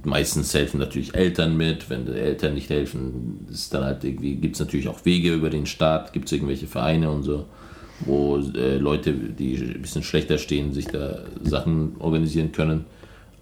meistens 0.05 0.55
helfen 0.55 0.81
natürlich 0.81 1.14
Eltern 1.14 1.57
mit. 1.57 1.88
Wenn 1.90 2.07
die 2.07 2.12
Eltern 2.12 2.55
nicht 2.55 2.70
helfen, 2.70 3.46
ist 3.50 3.72
dann 3.74 3.85
halt 3.85 4.05
irgendwie, 4.05 4.37
gibt 4.37 4.55
es 4.55 4.61
natürlich 4.61 4.88
auch 4.88 5.05
Wege 5.05 5.35
über 5.35 5.50
den 5.50 5.66
Staat, 5.66 6.12
gibt 6.12 6.26
es 6.26 6.33
irgendwelche 6.33 6.66
Vereine 6.66 7.11
und 7.11 7.22
so, 7.22 7.46
wo 8.00 8.38
äh, 8.38 8.76
Leute, 8.79 9.12
die 9.12 9.57
ein 9.57 9.83
bisschen 9.83 10.02
schlechter 10.02 10.38
stehen, 10.38 10.72
sich 10.72 10.87
da 10.87 11.20
Sachen 11.42 11.96
organisieren 11.98 12.52
können. 12.52 12.87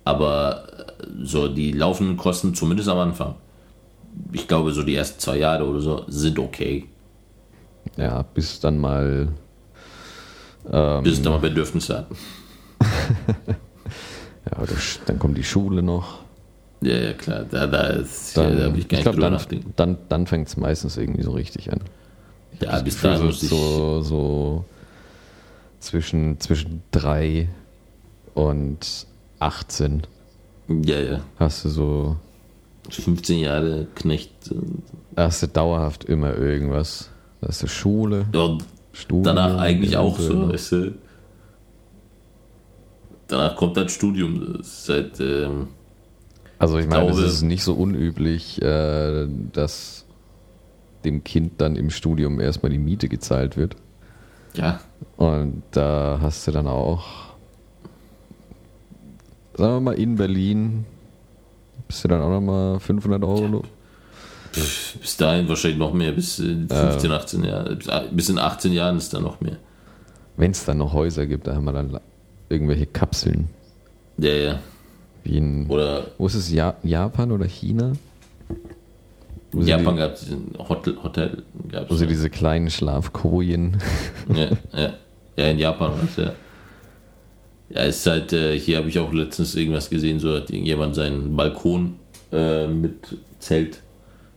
Aber 0.04 0.66
äh, 0.98 1.04
so 1.22 1.48
die 1.48 1.72
laufenden 1.72 2.16
Kosten, 2.16 2.54
zumindest 2.54 2.88
am 2.88 2.98
Anfang, 2.98 3.36
ich 4.32 4.48
glaube, 4.48 4.72
so 4.72 4.82
die 4.82 4.94
ersten 4.94 5.18
zwei 5.20 5.38
Jahre 5.38 5.64
oder 5.64 5.80
so, 5.80 6.04
sind 6.08 6.38
okay. 6.38 6.88
Ja, 7.96 8.22
bis 8.22 8.60
dann 8.60 8.78
mal. 8.78 9.28
Ähm, 10.70 11.02
Bis 11.02 11.14
es 11.14 11.22
dann 11.22 11.34
mal 11.34 11.38
Bedürfnisse 11.40 11.98
hat. 11.98 12.06
ja, 14.50 14.62
oder 14.62 14.72
dann 15.06 15.18
kommt 15.18 15.36
die 15.36 15.44
Schule 15.44 15.82
noch. 15.82 16.24
Ja, 16.80 16.96
ja, 16.96 17.12
klar. 17.14 17.44
Da, 17.50 17.66
da, 17.66 17.86
ist, 17.88 18.36
Dann, 18.36 18.58
ja, 18.58 18.68
da 18.68 18.76
ich 18.76 18.88
gar 18.88 18.98
nicht 18.98 19.02
glaub, 19.02 19.14
drüber 19.14 19.30
dann, 19.30 19.72
dann, 19.76 19.98
dann 20.08 20.26
fängt 20.26 20.48
es 20.48 20.56
meistens 20.56 20.96
irgendwie 20.96 21.22
so 21.22 21.32
richtig 21.32 21.72
an. 21.72 21.80
Ja, 22.60 22.80
bis 22.80 22.94
Gefühl, 22.94 23.10
dahin 23.10 23.28
ich. 23.30 23.40
so, 23.40 24.02
so 24.02 24.64
zwischen, 25.80 26.40
zwischen 26.40 26.82
drei 26.90 27.48
und 28.34 29.06
18 29.38 30.02
Ja, 30.84 30.98
ja. 30.98 31.20
hast 31.38 31.64
du 31.64 31.68
so, 31.68 32.16
15 32.90 33.38
Jahre 33.38 33.86
Knecht. 33.94 34.30
äh, 34.50 34.56
hast 35.16 35.42
du 35.42 35.48
dauerhaft 35.48 36.04
immer 36.04 36.34
irgendwas. 36.36 37.10
Da 37.40 37.48
hast 37.48 37.62
du 37.62 37.66
Schule, 37.66 38.26
Ja, 38.32 38.58
Studium. 38.92 39.22
danach 39.24 39.58
eigentlich 39.58 39.96
auch 39.96 40.18
so, 40.18 40.26
eventuell. 40.32 40.52
weißt 40.54 40.72
du. 40.72 40.92
Danach 43.28 43.56
kommt 43.56 43.76
dann 43.76 43.88
Studium. 43.88 44.58
Das 44.58 44.66
ist 44.80 44.88
halt, 44.88 45.20
ähm, 45.20 45.68
Also 46.58 46.78
ich 46.78 46.86
meine, 46.86 47.10
es 47.10 47.18
ist 47.18 47.42
nicht 47.42 47.64
so 47.64 47.74
unüblich, 47.74 48.60
äh, 48.62 49.26
dass 49.52 50.04
dem 51.04 51.24
Kind 51.24 51.60
dann 51.60 51.76
im 51.76 51.90
Studium 51.90 52.38
erstmal 52.40 52.70
die 52.70 52.78
Miete 52.78 53.08
gezahlt 53.08 53.56
wird. 53.56 53.76
ja, 54.54 54.80
Und 55.16 55.62
da 55.72 56.18
hast 56.22 56.46
du 56.46 56.50
dann 56.52 56.66
auch, 56.66 57.04
sagen 59.54 59.74
wir 59.74 59.80
mal, 59.80 59.94
in 59.98 60.16
Berlin 60.16 60.84
bist 61.88 62.04
du 62.04 62.08
dann 62.08 62.22
auch 62.22 62.30
nochmal 62.30 62.80
500 62.80 63.22
Euro 63.24 63.62
Bis 64.52 65.16
dahin 65.16 65.48
wahrscheinlich 65.48 65.78
noch 65.78 65.92
mehr, 65.92 66.12
bis 66.12 66.36
15, 66.36 67.10
18 67.10 67.44
Jahre. 67.44 67.76
Bis 68.10 68.28
in 68.28 68.38
18 68.38 68.72
Jahren 68.72 68.96
ist 68.96 69.12
da 69.12 69.20
noch 69.20 69.40
mehr. 69.40 69.56
Wenn 70.36 70.50
es 70.50 70.64
dann 70.64 70.78
noch 70.78 70.92
Häuser 70.92 71.26
gibt, 71.26 71.46
da 71.46 71.54
haben 71.54 71.64
wir 71.64 71.72
dann 71.72 72.00
irgendwelche 72.48 72.86
Kapseln. 72.86 73.48
Ja, 74.18 74.32
ja. 74.32 74.58
Wie 75.22 75.38
in, 75.38 75.66
Oder 75.68 76.08
wo 76.18 76.26
ist 76.26 76.34
es? 76.34 76.50
Ja, 76.52 76.74
Japan 76.82 77.32
oder 77.32 77.46
China? 77.46 77.92
Wo 79.52 79.60
Japan 79.60 79.96
gab 79.96 80.14
es 80.14 80.26
Hotel, 80.58 80.96
Hotel 81.02 81.42
gab's 81.70 81.90
Wo 81.90 81.94
sie 81.94 82.06
diese 82.06 82.28
kleinen 82.28 82.70
Schlafkojen. 82.70 83.78
ja, 84.34 84.48
ja. 84.78 84.92
ja, 85.36 85.46
in 85.46 85.58
Japan 85.58 85.92
war 85.92 85.98
das 86.00 86.16
ja. 86.16 86.32
Ja, 87.74 87.82
ist 87.82 88.06
halt, 88.06 88.32
äh, 88.32 88.58
hier 88.58 88.78
habe 88.78 88.88
ich 88.88 88.98
auch 89.00 89.12
letztens 89.12 89.54
irgendwas 89.56 89.90
gesehen, 89.90 90.20
so 90.20 90.32
hat 90.34 90.48
irgendjemand 90.50 90.94
seinen 90.94 91.34
Balkon 91.36 91.96
äh, 92.32 92.68
mit 92.68 93.16
Zelt 93.40 93.82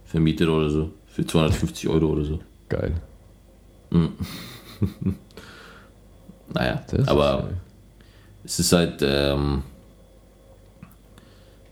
vermietet 0.06 0.50
oder 0.50 0.70
so. 0.72 0.90
Für 1.08 1.26
250 1.26 1.88
Euro 1.88 2.08
oder 2.08 2.26
so. 2.26 2.40
Geil. 2.70 2.94
Naja, 6.54 6.82
Das 6.90 7.00
ist 7.02 7.10
aber 7.10 7.42
geil. 7.44 7.58
es 8.46 8.60
ist 8.60 8.72
halt, 8.72 9.02
ähm, 9.02 9.64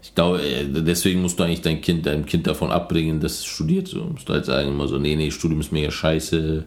ich 0.03 0.13
glaube, 0.13 0.41
äh, 0.41 0.65
deswegen 0.67 1.21
musst 1.21 1.39
du 1.39 1.43
eigentlich 1.43 1.61
dein 1.61 1.81
Kind, 1.81 2.05
deinem 2.05 2.25
Kind 2.25 2.45
davon 2.45 2.71
abbringen, 2.71 3.19
dass 3.21 3.39
es 3.39 3.45
studiert. 3.45 3.87
So. 3.87 4.03
Musst 4.03 4.27
du 4.27 4.33
halt 4.33 4.45
sagen 4.45 4.69
immer 4.69 4.87
so, 4.87 4.97
nee, 4.97 5.15
nee, 5.15 5.31
Studium 5.31 5.61
ist 5.61 5.71
mega 5.71 5.91
scheiße. 5.91 6.65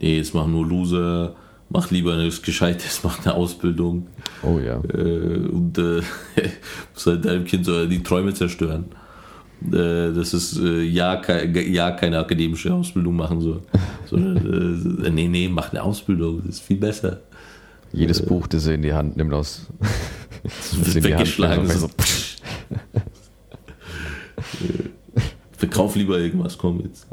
Nee, 0.00 0.16
jetzt 0.16 0.34
mach 0.34 0.46
nur 0.46 0.66
Loser. 0.66 1.34
Mach 1.74 1.90
lieber 1.90 2.16
nichts 2.16 2.42
Gescheites, 2.42 3.00
mach 3.02 3.24
eine 3.24 3.34
Ausbildung. 3.34 4.06
Oh 4.42 4.58
ja. 4.58 4.82
Äh, 4.92 5.48
und 5.48 5.78
äh, 5.78 6.02
musst 6.92 7.06
halt 7.06 7.24
deinem 7.24 7.46
Kind 7.46 7.64
so 7.64 7.86
die 7.86 8.02
Träume 8.02 8.34
zerstören. 8.34 8.84
Äh, 9.68 10.12
das 10.12 10.34
ist 10.34 10.58
äh, 10.58 10.82
ja, 10.82 11.16
kein, 11.16 11.54
ja 11.72 11.92
keine 11.92 12.18
akademische 12.18 12.74
Ausbildung 12.74 13.16
machen 13.16 13.40
soll. 13.40 13.62
Sondern, 14.06 15.02
äh, 15.02 15.10
nee, 15.10 15.28
nee, 15.28 15.48
mach 15.48 15.70
eine 15.70 15.82
Ausbildung, 15.82 16.42
das 16.44 16.56
ist 16.56 16.60
viel 16.60 16.76
besser. 16.76 17.20
Jedes 17.94 18.20
Buch, 18.20 18.46
das 18.48 18.66
er 18.66 18.74
in 18.74 18.82
die 18.82 18.92
Hand 18.92 19.16
nimmt, 19.16 19.32
aus. 19.32 19.66
das 20.42 20.76
wird 20.76 20.96
Hand 20.96 21.04
weggeschlagen, 21.04 21.66
so. 21.68 21.86
so, 21.86 21.90
Verkauf 25.56 25.96
lieber 25.96 26.18
irgendwas, 26.18 26.58
komm 26.58 26.80
jetzt. 26.80 27.06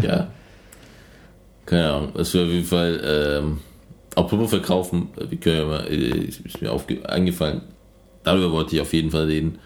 ja. 0.00 0.28
Keine 1.66 1.92
Ahnung. 1.92 2.12
Es 2.16 2.32
wäre 2.34 2.46
auf 2.46 2.50
jeden 2.52 2.64
Fall, 2.64 3.00
ähm, 3.04 3.58
apropos 4.14 4.50
verkaufen, 4.50 5.08
wir 5.16 5.38
können 5.38 5.56
ja 5.58 5.66
mal, 5.66 5.86
äh, 5.88 6.24
ist 6.26 6.62
mir 6.62 6.72
aufge 6.72 7.08
eingefallen, 7.08 7.62
darüber 8.24 8.52
wollte 8.52 8.76
ich 8.76 8.80
auf 8.82 8.92
jeden 8.92 9.10
Fall 9.10 9.24
reden. 9.24 9.58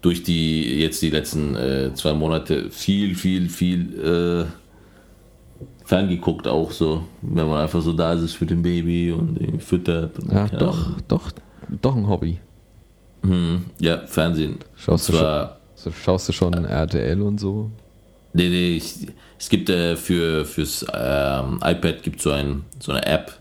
Durch 0.00 0.22
die, 0.22 0.78
jetzt 0.80 1.02
die 1.02 1.10
letzten 1.10 1.56
äh, 1.56 1.92
zwei 1.94 2.12
Monate 2.14 2.70
viel, 2.70 3.16
viel, 3.16 3.48
viel 3.48 3.98
äh, 3.98 5.64
ferngeguckt 5.84 6.46
auch 6.46 6.70
so, 6.70 7.02
wenn 7.22 7.48
man 7.48 7.62
einfach 7.62 7.80
so 7.82 7.92
da 7.92 8.12
ist 8.12 8.40
mit 8.40 8.50
dem 8.50 8.62
Baby 8.62 9.10
und 9.10 9.60
füttert. 9.62 10.18
Und, 10.18 10.32
Ja, 10.32 10.46
doch, 10.48 10.86
Ahnung. 10.86 10.96
doch, 11.08 11.32
doch 11.82 11.96
ein 11.96 12.06
Hobby. 12.08 12.38
Mhm. 13.22 13.64
Ja, 13.80 14.06
Fernsehen. 14.06 14.58
Schaust 14.76 15.08
du, 15.08 15.12
Und 15.14 15.18
schon, 15.18 15.24
zwar, 15.26 15.58
schaust 16.04 16.28
du 16.28 16.32
schon 16.32 16.52
RTL 16.64 17.20
und 17.20 17.40
so? 17.40 17.70
Nee, 18.34 18.48
nee, 18.48 18.76
ich, 18.76 18.94
es 19.38 19.48
gibt 19.48 19.70
äh, 19.70 19.96
für 19.96 20.44
fürs 20.44 20.84
ähm, 20.92 21.60
iPad 21.62 22.02
gibt 22.02 22.20
so 22.20 22.32
ein 22.32 22.64
so 22.80 22.92
eine 22.92 23.06
App, 23.06 23.38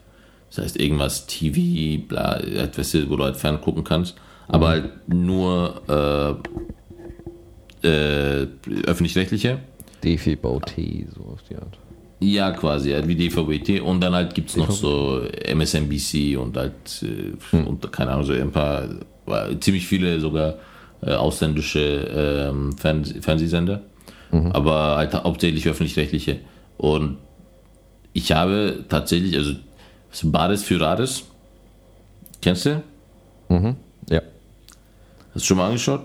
das 0.49 0.63
heißt 0.63 0.79
irgendwas 0.79 1.25
TV, 1.25 2.03
bla, 2.07 2.39
du, 2.39 3.10
wo 3.10 3.15
du 3.15 3.23
halt 3.23 3.38
fern 3.38 3.60
gucken 3.62 3.83
kannst, 3.83 4.15
aber 4.47 4.67
halt 4.69 4.91
nur 5.07 5.81
äh, 7.83 7.88
äh, 7.88 8.47
öffentlich-rechtliche. 8.86 9.60
DVB-T, 10.03 11.07
so 11.15 11.23
auf 11.23 11.41
die 11.49 11.55
Art. 11.55 11.77
Ja, 12.19 12.51
quasi, 12.51 12.91
halt 12.91 13.07
wie 13.07 13.15
DVB-T 13.15 13.79
und 13.81 14.01
dann 14.01 14.13
halt 14.13 14.33
gibt 14.33 14.49
es 14.49 14.57
noch 14.57 14.71
so 14.71 15.21
MSNBC 15.53 16.38
und 16.38 16.57
halt 16.57 17.03
äh, 17.03 17.57
und 17.57 17.91
keine 17.91 18.12
Ahnung, 18.12 18.25
so 18.25 18.33
ein 18.33 18.51
paar, 18.51 18.86
äh, 19.27 19.60
ziemlich 19.60 19.86
viele 19.86 20.19
sogar 20.19 20.55
äh, 21.01 21.12
ausländische 21.12 22.49
ähm, 22.49 22.75
Fernsehsender, 24.31 24.55
aber 24.55 24.97
halt 24.97 25.13
hauptsächlich 25.13 25.67
öffentlich-rechtliche. 25.67 26.39
Und 26.77 27.17
ich 28.13 28.31
habe 28.31 28.85
tatsächlich, 28.89 29.35
also 29.35 29.53
so 30.11 30.31
Bares 30.31 30.63
für 30.63 30.79
Rares, 30.79 31.23
kennst 32.41 32.65
du? 32.65 32.83
Mhm. 33.49 33.75
Ja. 34.09 34.21
Hast 35.33 35.43
du 35.43 35.47
schon 35.47 35.57
mal 35.57 35.67
angeschaut? 35.67 36.01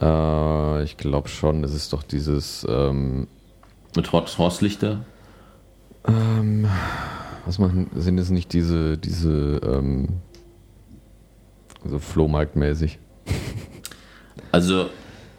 Äh, 0.00 0.82
ich 0.84 0.96
glaube 0.96 1.28
schon, 1.28 1.62
das 1.62 1.74
ist 1.74 1.92
doch 1.92 2.02
dieses, 2.02 2.66
ähm, 2.68 3.26
Mit 3.94 4.10
Horst, 4.12 4.38
Horst 4.38 4.62
Lichter? 4.62 5.04
ähm, 6.08 6.66
was 7.44 7.58
machen, 7.58 7.90
sind 7.94 8.18
es 8.18 8.30
nicht 8.30 8.52
diese, 8.52 8.96
diese, 8.96 9.60
ähm, 9.62 10.08
so 11.84 11.98
Flohmarktmäßig? 11.98 12.98
Also, 14.52 14.86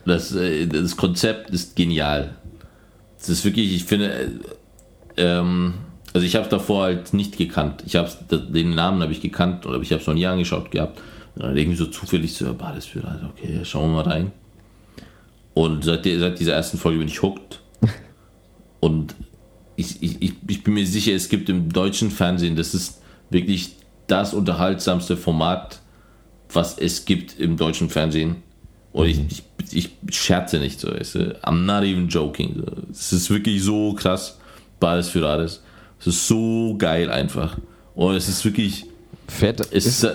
das, 0.05 0.35
äh, 0.35 0.67
das 0.67 0.97
Konzept 0.97 1.49
ist 1.49 1.75
genial. 1.75 2.35
Das 3.19 3.29
ist 3.29 3.45
wirklich, 3.45 3.73
ich 3.75 3.83
finde, 3.83 4.11
äh, 4.11 4.27
ähm, 5.17 5.75
also 6.13 6.25
ich 6.25 6.35
habe 6.35 6.49
davor 6.49 6.83
halt 6.83 7.13
nicht 7.13 7.37
gekannt. 7.37 7.83
Ich 7.85 7.95
habe 7.95 8.09
den 8.29 8.75
Namen 8.75 9.01
habe 9.01 9.11
ich 9.11 9.21
gekannt 9.21 9.65
oder 9.65 9.79
ich 9.81 9.91
habe 9.91 10.01
es 10.01 10.07
noch 10.07 10.13
nie 10.13 10.25
angeschaut 10.25 10.71
gehabt. 10.71 10.99
Und 11.35 11.43
dann 11.43 11.55
irgendwie 11.55 11.77
so 11.77 11.85
zufällig 11.85 12.33
so, 12.33 12.45
wird 12.45 12.61
halt, 12.61 13.23
okay, 13.23 13.61
schauen 13.63 13.91
wir 13.91 14.03
mal 14.03 14.09
rein. 14.09 14.31
Und 15.53 15.83
seit, 15.83 16.05
der, 16.05 16.19
seit 16.19 16.39
dieser 16.39 16.53
ersten 16.53 16.77
Folge 16.77 16.99
bin 16.99 17.07
ich 17.07 17.21
hooked. 17.21 17.61
Und 18.79 19.15
ich, 19.75 20.01
ich, 20.03 20.37
ich 20.47 20.63
bin 20.63 20.73
mir 20.73 20.85
sicher, 20.85 21.13
es 21.13 21.29
gibt 21.29 21.49
im 21.49 21.71
deutschen 21.71 22.11
Fernsehen, 22.11 22.55
das 22.55 22.73
ist 22.73 23.01
wirklich 23.29 23.75
das 24.07 24.33
unterhaltsamste 24.33 25.15
Format, 25.15 25.79
was 26.51 26.77
es 26.77 27.05
gibt 27.05 27.39
im 27.39 27.55
deutschen 27.55 27.89
Fernsehen. 27.89 28.43
Und 28.93 29.07
ich, 29.07 29.43
ich, 29.71 29.89
ich 30.07 30.19
scherze 30.21 30.59
nicht 30.59 30.79
so, 30.79 30.91
weißt 30.91 31.15
du? 31.15 31.19
I'm 31.43 31.65
not 31.65 31.83
even 31.83 32.07
joking. 32.07 32.63
Es 32.91 33.13
ist 33.13 33.29
wirklich 33.29 33.63
so 33.63 33.93
krass. 33.93 34.37
Bades 34.79 35.09
für 35.09 35.27
alles. 35.27 35.61
Es 35.99 36.07
ist 36.07 36.27
so 36.27 36.75
geil 36.77 37.09
einfach. 37.09 37.57
Und 37.95 38.15
es 38.15 38.27
ist 38.27 38.43
wirklich. 38.43 38.85
Fährt, 39.27 39.61
Es 39.71 39.85
ist, 39.85 40.03
ist, 40.03 40.13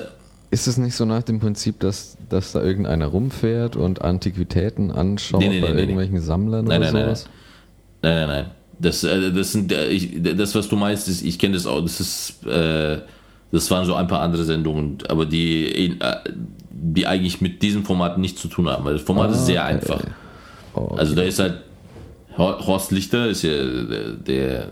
ist 0.50 0.66
es 0.66 0.76
nicht 0.76 0.94
so 0.94 1.04
nach 1.06 1.22
dem 1.22 1.40
Prinzip, 1.40 1.80
dass, 1.80 2.18
dass 2.28 2.52
da 2.52 2.62
irgendeiner 2.62 3.06
rumfährt 3.06 3.76
und 3.76 4.02
Antiquitäten 4.02 4.90
anschaut 4.90 5.40
Nee, 5.40 5.48
nee, 5.48 5.60
bei 5.60 5.72
nee, 5.72 5.80
irgendwelchen 5.80 6.20
Sammlern 6.20 6.66
Nein, 6.66 6.82
oder 6.82 6.92
nein, 6.92 6.94
nein, 6.94 7.04
sowas? 7.04 7.28
Nein, 8.02 8.14
nein, 8.14 8.28
nein. 8.28 8.50
Das, 8.78 9.04
äh, 9.04 9.32
das 9.32 9.52
sind, 9.52 9.72
äh, 9.72 9.88
ich, 9.88 10.22
das, 10.36 10.54
was 10.54 10.68
du 10.68 10.76
meinst, 10.76 11.08
ist, 11.08 11.22
ich 11.22 11.38
kenne 11.38 11.54
das 11.54 11.66
auch. 11.66 11.80
Das 11.80 11.98
ist, 11.98 12.46
äh, 12.46 12.98
das 13.52 13.70
waren 13.70 13.86
so 13.86 13.94
ein 13.94 14.06
paar 14.06 14.20
andere 14.20 14.44
Sendungen, 14.44 14.98
aber 15.08 15.24
die, 15.24 15.96
äh, 15.98 16.16
die 16.78 17.06
eigentlich 17.06 17.40
mit 17.40 17.62
diesem 17.62 17.84
Format 17.84 18.18
nichts 18.18 18.40
zu 18.40 18.48
tun 18.48 18.68
haben. 18.68 18.84
Weil 18.84 18.94
das 18.94 19.02
Format 19.02 19.30
ist 19.30 19.46
sehr 19.46 19.62
Ah, 19.62 19.66
einfach. 19.68 20.00
Oh, 20.74 20.94
Also 20.96 21.14
da 21.14 21.22
ist 21.22 21.38
halt 21.38 21.62
Hor- 22.36 22.66
Horst 22.66 22.92
Lichter 22.92 23.28
ist 23.28 23.42
ja 23.42 23.50
der, 23.52 24.10
der 24.12 24.68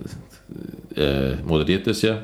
äh, 0.97 1.37
moderiert 1.47 1.87
das 1.87 2.03
ja. 2.03 2.23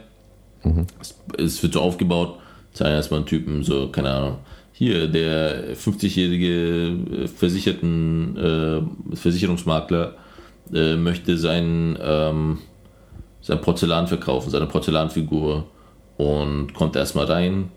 Es, 1.00 1.18
es 1.38 1.62
wird 1.62 1.72
so 1.72 1.80
aufgebaut, 1.80 2.36
zeigen 2.74 2.92
erstmal 2.94 3.20
einen 3.20 3.26
Typen, 3.26 3.62
so, 3.62 3.88
keine 3.88 4.10
Ahnung. 4.10 4.36
Hier, 4.72 5.08
der 5.08 5.74
50-jährige 5.76 7.28
Versicherten, 7.34 8.36
äh, 8.36 9.16
Versicherungsmakler 9.16 10.14
äh, 10.72 10.96
möchte 10.96 11.36
sein, 11.38 11.98
ähm, 12.02 12.58
sein 13.40 13.60
Porzellan 13.60 14.06
verkaufen, 14.06 14.50
seine 14.50 14.66
Porzellanfigur 14.66 15.66
und 16.18 16.74
kommt 16.74 16.96
erstmal 16.96 17.24
rein. 17.26 17.70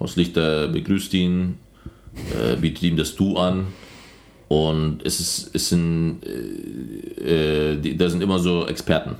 Horst 0.00 0.16
Lichter 0.16 0.68
begrüßt 0.68 1.14
ihn, 1.14 1.58
äh, 2.32 2.56
bietet 2.56 2.82
ihm 2.82 2.96
das 2.96 3.14
Du 3.14 3.36
an. 3.36 3.66
Und 4.48 5.00
es 5.04 5.20
ist, 5.20 5.54
es 5.54 5.68
sind, 5.68 6.20
äh, 6.24 7.72
äh, 7.72 7.80
die, 7.80 7.96
da 7.96 8.08
sind 8.08 8.22
immer 8.22 8.38
so 8.38 8.66
Experten. 8.66 9.16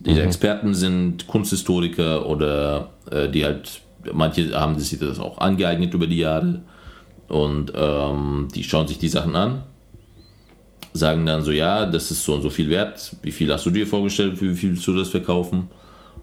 Diese 0.00 0.22
Experten 0.22 0.74
sind 0.74 1.26
Kunsthistoriker 1.26 2.26
oder 2.26 2.90
äh, 3.10 3.28
die 3.28 3.44
halt, 3.44 3.80
manche 4.12 4.52
haben 4.58 4.78
sich 4.78 4.98
das 4.98 5.18
auch 5.18 5.38
angeeignet 5.38 5.94
über 5.94 6.06
die 6.06 6.18
Jahre. 6.18 6.62
Und 7.28 7.72
ähm, 7.74 8.48
die 8.54 8.62
schauen 8.62 8.86
sich 8.86 8.98
die 8.98 9.08
Sachen 9.08 9.34
an, 9.34 9.64
sagen 10.92 11.26
dann 11.26 11.42
so, 11.42 11.50
ja, 11.50 11.86
das 11.86 12.10
ist 12.10 12.24
so 12.24 12.34
und 12.34 12.42
so 12.42 12.50
viel 12.50 12.68
wert, 12.68 13.16
wie 13.22 13.32
viel 13.32 13.52
hast 13.52 13.66
du 13.66 13.70
dir 13.70 13.86
vorgestellt, 13.86 14.38
für 14.38 14.50
wie 14.50 14.54
viel 14.54 14.70
willst 14.70 14.86
du 14.86 14.96
das 14.96 15.08
verkaufen? 15.08 15.68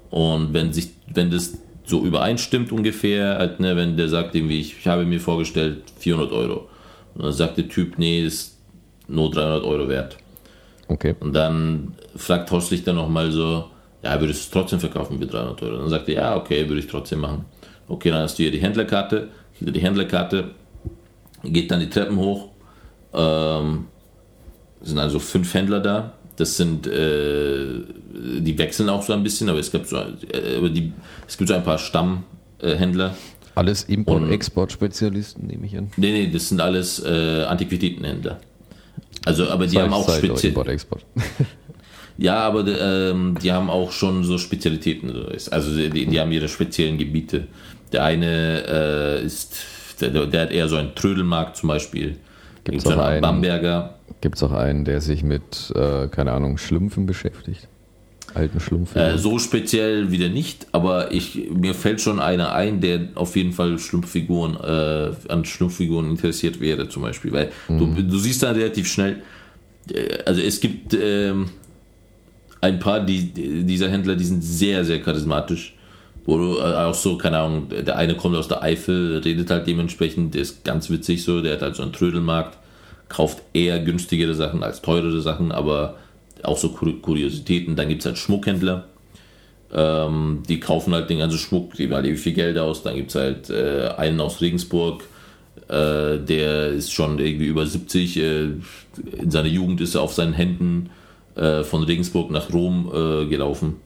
Und 0.09 0.53
wenn 0.53 0.71
sich, 0.71 0.91
wenn 1.13 1.29
das 1.29 1.57
so 1.85 2.03
übereinstimmt 2.03 2.71
ungefähr, 2.71 3.37
halt, 3.37 3.59
ne, 3.59 3.75
wenn 3.75 3.97
der 3.97 4.09
sagt 4.09 4.35
irgendwie, 4.35 4.59
ich, 4.59 4.77
ich 4.79 4.87
habe 4.87 5.05
mir 5.05 5.19
vorgestellt 5.19 5.83
400 5.99 6.31
Euro, 6.31 6.69
und 7.15 7.23
dann 7.23 7.33
sagt 7.33 7.57
der 7.57 7.67
Typ, 7.67 7.97
nee, 7.97 8.25
ist 8.25 8.57
nur 9.07 9.29
300 9.29 9.63
Euro 9.63 9.87
wert. 9.87 10.17
Okay. 10.87 11.15
Und 11.19 11.33
dann 11.33 11.95
fragt 12.15 12.49
Horst 12.51 12.71
Lichter 12.71 12.93
nochmal 12.93 13.31
so, 13.31 13.65
ja, 14.03 14.19
würdest 14.19 14.41
du 14.41 14.45
es 14.45 14.49
trotzdem 14.51 14.79
verkaufen 14.79 15.19
für 15.19 15.27
300 15.27 15.61
Euro? 15.63 15.77
dann 15.77 15.89
sagt 15.89 16.09
er, 16.09 16.15
ja, 16.15 16.35
okay, 16.35 16.67
würde 16.67 16.79
ich 16.79 16.87
trotzdem 16.87 17.21
machen. 17.21 17.45
Okay, 17.87 18.09
dann 18.09 18.21
hast 18.21 18.37
du 18.37 18.43
hier 18.43 18.51
die 18.51 18.61
Händlerkarte, 18.61 19.29
hier 19.53 19.71
die 19.71 19.79
Händlerkarte, 19.79 20.51
geht 21.43 21.69
dann 21.71 21.79
die 21.79 21.89
Treppen 21.89 22.17
hoch, 22.17 22.49
ähm, 23.13 23.87
sind 24.81 24.99
also 24.99 25.19
fünf 25.19 25.53
Händler 25.53 25.79
da. 25.79 26.13
Das 26.35 26.57
sind, 26.57 26.87
äh, 26.87 27.67
die 28.39 28.57
wechseln 28.57 28.89
auch 28.89 29.03
so 29.03 29.13
ein 29.13 29.21
bisschen, 29.23 29.49
aber 29.49 29.59
es 29.59 29.71
gibt 29.71 29.87
so, 29.87 29.97
äh, 29.97 30.69
die, 30.69 30.91
es 31.27 31.37
gibt 31.37 31.47
so 31.49 31.53
ein 31.53 31.63
paar 31.63 31.77
Stammhändler. 31.77 33.15
Alles 33.55 33.83
Import-Export-Spezialisten, 33.83 35.45
nehme 35.45 35.67
ich 35.67 35.77
an. 35.77 35.91
Nee, 35.97 36.11
nee, 36.11 36.31
das 36.31 36.49
sind 36.49 36.59
alles 36.59 37.03
äh, 37.05 37.43
Antiquitätenhändler. 37.43 38.39
Also, 39.25 39.47
aber 39.49 39.67
die 39.67 39.75
Zeig- 39.75 39.83
haben 39.83 39.93
auch 39.93 40.09
speziell. 40.09 40.51
Import-Export. 40.51 41.05
Ja, 42.15 42.41
aber 42.41 42.63
ähm, 42.67 43.35
die 43.41 43.51
haben 43.51 43.71
auch 43.71 43.91
schon 43.91 44.23
so 44.23 44.37
Spezialitäten. 44.37 45.11
Also 45.49 45.75
die, 45.75 46.05
die 46.05 46.19
haben 46.19 46.31
ihre 46.31 46.47
speziellen 46.47 46.99
Gebiete. 46.99 47.47
Der 47.91 48.03
eine 48.03 48.63
äh, 48.67 49.25
ist, 49.25 49.57
der, 49.99 50.11
der 50.27 50.41
hat 50.43 50.51
eher 50.51 50.67
so 50.69 50.75
einen 50.75 50.93
Trödelmarkt 50.93 51.57
zum 51.57 51.69
Beispiel. 51.69 52.17
Gibt's 52.63 52.83
so 52.83 52.91
auch 52.91 52.99
einen? 52.99 53.21
Bamberger. 53.21 53.95
Gibt 54.21 54.35
es 54.35 54.43
auch 54.43 54.51
einen, 54.51 54.85
der 54.85 55.01
sich 55.01 55.23
mit, 55.23 55.73
äh, 55.75 56.07
keine 56.07 56.31
Ahnung, 56.31 56.57
Schlümpfen 56.57 57.05
beschäftigt? 57.05 57.67
Alten 58.33 58.59
Schlümpfen? 58.59 58.99
Äh, 58.99 59.17
so 59.17 59.37
speziell 59.37 60.11
wieder 60.11 60.29
nicht, 60.29 60.67
aber 60.71 61.11
ich, 61.11 61.49
mir 61.53 61.73
fällt 61.73 62.01
schon 62.01 62.19
einer 62.19 62.53
ein, 62.53 62.81
der 62.81 63.09
auf 63.15 63.35
jeden 63.35 63.51
Fall 63.51 63.77
Schlumpffiguren, 63.77 64.55
äh, 64.55 65.31
an 65.31 65.45
Schlumpffiguren 65.45 66.09
interessiert 66.09 66.59
wäre, 66.59 66.89
zum 66.89 67.03
Beispiel. 67.03 67.31
Weil 67.31 67.51
du, 67.67 67.85
du 67.85 68.17
siehst 68.17 68.41
dann 68.43 68.55
relativ 68.55 68.87
schnell, 68.87 69.21
äh, 69.91 70.23
also 70.25 70.41
es 70.41 70.59
gibt 70.59 70.97
ähm, 70.99 71.49
ein 72.61 72.79
paar 72.79 73.01
die, 73.01 73.33
dieser 73.65 73.89
Händler, 73.89 74.15
die 74.15 74.25
sind 74.25 74.43
sehr, 74.43 74.85
sehr 74.85 75.01
charismatisch. 75.01 75.75
Wo 76.25 76.37
du 76.37 76.57
äh, 76.57 76.61
auch 76.61 76.93
so, 76.93 77.17
keine 77.17 77.39
Ahnung, 77.39 77.67
der 77.69 77.97
eine 77.97 78.15
kommt 78.15 78.35
aus 78.35 78.47
der 78.47 78.63
Eifel, 78.63 79.17
redet 79.23 79.49
halt 79.49 79.67
dementsprechend, 79.67 80.33
der 80.35 80.41
ist 80.41 80.63
ganz 80.63 80.89
witzig 80.89 81.23
so, 81.23 81.41
der 81.41 81.53
hat 81.53 81.61
halt 81.61 81.75
so 81.75 81.83
einen 81.83 81.91
Trödelmarkt, 81.93 82.57
kauft 83.09 83.41
eher 83.53 83.79
günstigere 83.79 84.33
Sachen 84.33 84.63
als 84.63 84.81
teurere 84.81 85.21
Sachen, 85.21 85.51
aber 85.51 85.95
auch 86.43 86.57
so 86.57 86.69
Kur- 86.69 87.01
Kuriositäten. 87.01 87.75
Dann 87.75 87.89
gibt 87.89 88.01
es 88.01 88.05
halt 88.05 88.17
Schmuckhändler, 88.17 88.85
ähm, 89.73 90.43
die 90.47 90.59
kaufen 90.59 90.93
halt 90.93 91.09
den 91.09 91.19
ganzen 91.19 91.39
Schmuck, 91.39 91.73
geben 91.73 91.93
halt 91.93 92.05
ewig 92.05 92.19
viel 92.19 92.33
Geld 92.33 92.57
aus. 92.57 92.83
Dann 92.83 92.95
gibt 92.95 93.09
es 93.09 93.15
halt 93.15 93.49
äh, 93.49 93.89
einen 93.97 94.19
aus 94.21 94.39
Regensburg, 94.39 95.03
äh, 95.67 96.17
der 96.19 96.69
ist 96.69 96.91
schon 96.93 97.19
irgendwie 97.19 97.47
über 97.47 97.65
70. 97.65 98.17
Äh, 98.17 98.43
in 99.17 99.31
seiner 99.31 99.47
Jugend 99.47 99.81
ist 99.81 99.95
er 99.95 100.01
auf 100.01 100.13
seinen 100.13 100.33
Händen 100.33 100.89
äh, 101.35 101.63
von 101.63 101.83
Regensburg 101.83 102.31
nach 102.31 102.53
Rom 102.53 102.91
äh, 102.93 103.25
gelaufen. 103.25 103.77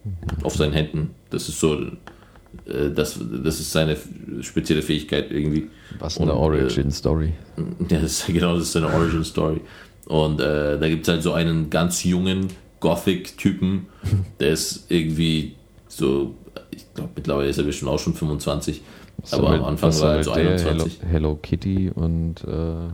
Auf 0.43 0.55
seinen 0.55 0.73
Händen. 0.73 1.11
Das 1.29 1.47
ist 1.49 1.59
so, 1.59 1.77
das, 2.89 3.19
das 3.43 3.59
ist 3.59 3.71
seine 3.71 3.95
spezielle 4.41 4.81
Fähigkeit 4.81 5.31
irgendwie. 5.31 5.67
Was 5.99 6.19
eine 6.19 6.31
äh, 6.31 6.35
Origin-Story. 6.35 7.33
Ja, 7.89 7.99
das 8.01 8.19
ist, 8.19 8.27
genau, 8.27 8.53
das 8.55 8.63
ist 8.63 8.73
seine 8.73 8.87
Origin 8.93 9.23
Story. 9.23 9.61
Und 10.05 10.39
äh, 10.39 10.77
da 10.79 10.87
gibt 10.89 11.07
es 11.07 11.13
halt 11.13 11.23
so 11.23 11.33
einen 11.33 11.69
ganz 11.69 12.03
jungen 12.03 12.47
Gothic-Typen, 12.79 13.87
der 14.39 14.51
ist 14.51 14.85
irgendwie 14.89 15.55
so, 15.87 16.35
ich 16.71 16.85
glaube 16.93 17.09
mittlerweile 17.15 17.49
ist 17.49 17.57
er 17.57 17.63
bestimmt 17.63 17.89
auch 17.91 17.99
schon 17.99 18.13
25, 18.13 18.81
Was 19.17 19.33
aber 19.33 19.47
am 19.47 19.53
sammelt- 19.53 19.67
Anfang 19.67 19.99
war 20.01 20.15
er 20.17 20.23
so 20.23 20.33
sammelt 20.33 20.59
der? 20.59 20.67
21. 20.71 20.99
Hello, 21.01 21.11
Hello 21.11 21.35
Kitty 21.41 21.89
und 21.93 22.43
äh, 22.43 22.89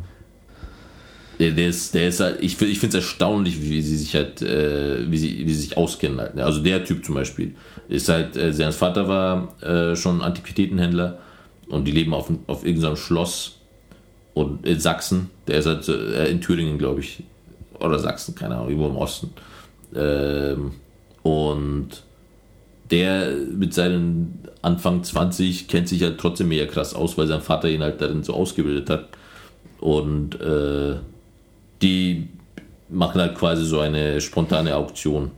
Der, 1.40 1.52
der 1.52 1.68
ist, 1.68 1.94
der 1.96 2.08
ist 2.10 2.20
halt, 2.20 2.42
ich, 2.42 2.62
ich 2.62 2.80
finde 2.80 2.98
es 2.98 3.04
erstaunlich, 3.04 3.62
wie 3.62 3.82
sie 3.82 3.98
sich 3.98 4.14
halt, 4.16 4.42
äh, 4.42 5.10
wie, 5.10 5.18
sie, 5.18 5.46
wie 5.46 5.54
sie 5.54 5.62
sich 5.62 5.78
auskennen 5.78 6.20
halt. 6.20 6.36
ne? 6.36 6.46
Also 6.46 6.62
der 6.62 6.86
Typ 6.86 7.04
zum 7.04 7.16
Beispiel 7.16 7.56
ist 7.90 8.10
halt, 8.10 8.38
äh, 8.38 8.54
sein 8.54 8.72
Vater 8.72 9.08
war 9.08 9.62
äh, 9.62 9.96
schon 9.96 10.22
Antiquitätenhändler 10.22 11.20
und 11.68 11.86
die 11.86 11.92
leben 11.92 12.14
auf, 12.14 12.30
auf 12.48 12.66
irgendeinem 12.66 12.98
Schloss 12.98 13.58
und 14.34 14.66
in 14.66 14.80
Sachsen. 14.80 15.30
Der 15.48 15.60
ist 15.60 15.66
halt 15.66 15.88
äh, 15.90 16.28
in 16.28 16.42
Thüringen, 16.42 16.78
glaube 16.78 17.02
ich, 17.02 17.24
oder 17.80 18.00
Sachsen, 18.00 18.36
keine 18.36 18.56
Ahnung, 18.56 18.70
irgendwo 18.70 18.90
im 18.90 18.98
Osten. 18.98 19.32
Ähm, 19.96 20.72
und 21.24 22.04
der 22.92 23.34
mit 23.52 23.74
seinen 23.74 24.40
Anfang 24.62 25.04
20 25.04 25.68
kennt 25.68 25.90
sich 25.90 26.04
halt 26.04 26.20
trotzdem 26.20 26.50
mega 26.50 26.66
krass 26.66 26.94
aus, 26.94 27.18
weil 27.18 27.28
sein 27.28 27.42
Vater 27.42 27.70
ihn 27.70 27.82
halt 27.82 28.02
darin 28.02 28.24
so 28.24 28.34
ausgebildet 28.34 28.90
hat. 28.90 29.10
Und 29.80 30.40
äh, 30.40 30.96
die 31.84 32.28
machen 32.90 33.22
halt 33.22 33.36
quasi 33.36 33.66
so 33.66 33.80
eine 33.80 34.22
spontane 34.22 34.76
Auktion 34.76 35.32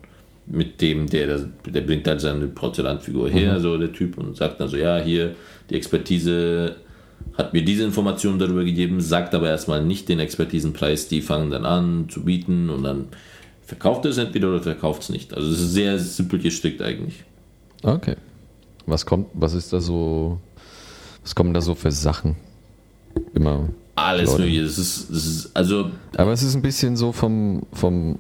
mit 0.46 0.80
dem, 0.82 1.08
der, 1.08 1.40
der 1.66 1.82
bringt 1.82 2.08
halt 2.08 2.22
seine 2.22 2.48
Porzellanfigur 2.48 3.30
her, 3.30 3.60
so 3.60 3.78
der 3.78 3.92
Typ, 3.92 4.18
und 4.18 4.38
sagt 4.38 4.60
dann 4.60 4.68
so, 4.68 4.78
ja, 4.78 5.00
hier, 5.00 5.36
die 5.70 5.76
Expertise 5.76 6.76
hat 7.34 7.54
mir 7.54 7.64
diese 7.64 7.84
Informationen 7.84 8.38
darüber 8.38 8.64
gegeben, 8.64 9.02
sagt 9.02 9.34
aber 9.34 9.50
erstmal 9.50 9.84
nicht 9.84 10.08
den 10.08 10.20
Expertisenpreis, 10.20 11.08
die 11.08 11.22
fangen 11.22 11.50
dann 11.50 11.66
an 11.66 12.08
zu 12.10 12.24
bieten 12.24 12.70
und 12.70 12.84
dann 12.84 13.08
verkauft 13.64 14.06
er 14.06 14.12
es 14.12 14.18
entweder 14.20 14.50
oder 14.50 14.62
verkauft 14.62 15.04
es 15.04 15.10
nicht. 15.10 15.34
Also 15.34 15.52
es 15.52 15.60
ist 15.60 15.74
sehr 15.74 15.98
simpel 15.98 16.40
gestrickt 16.40 16.82
eigentlich. 16.82 17.24
okay. 17.84 18.16
Was 18.88 19.04
kommt, 19.04 19.30
was 19.34 19.56
ist 19.56 19.74
da 19.74 19.80
so, 19.80 20.40
was 21.24 21.34
kommen 21.34 21.56
da 21.56 21.62
so 21.62 21.74
für 21.74 21.90
Sachen? 21.92 22.36
Immer. 23.34 23.70
Alles 23.96 24.32
Leute. 24.32 24.42
mögliche. 24.44 24.64
Das 24.64 24.78
ist, 24.78 25.10
das 25.10 25.26
ist, 25.26 25.56
also 25.56 25.90
Aber 26.18 26.32
es 26.34 26.44
ist 26.44 26.56
ein 26.56 26.62
bisschen 26.62 26.98
so 26.98 27.12
vom, 27.12 27.64
vom, 27.72 28.20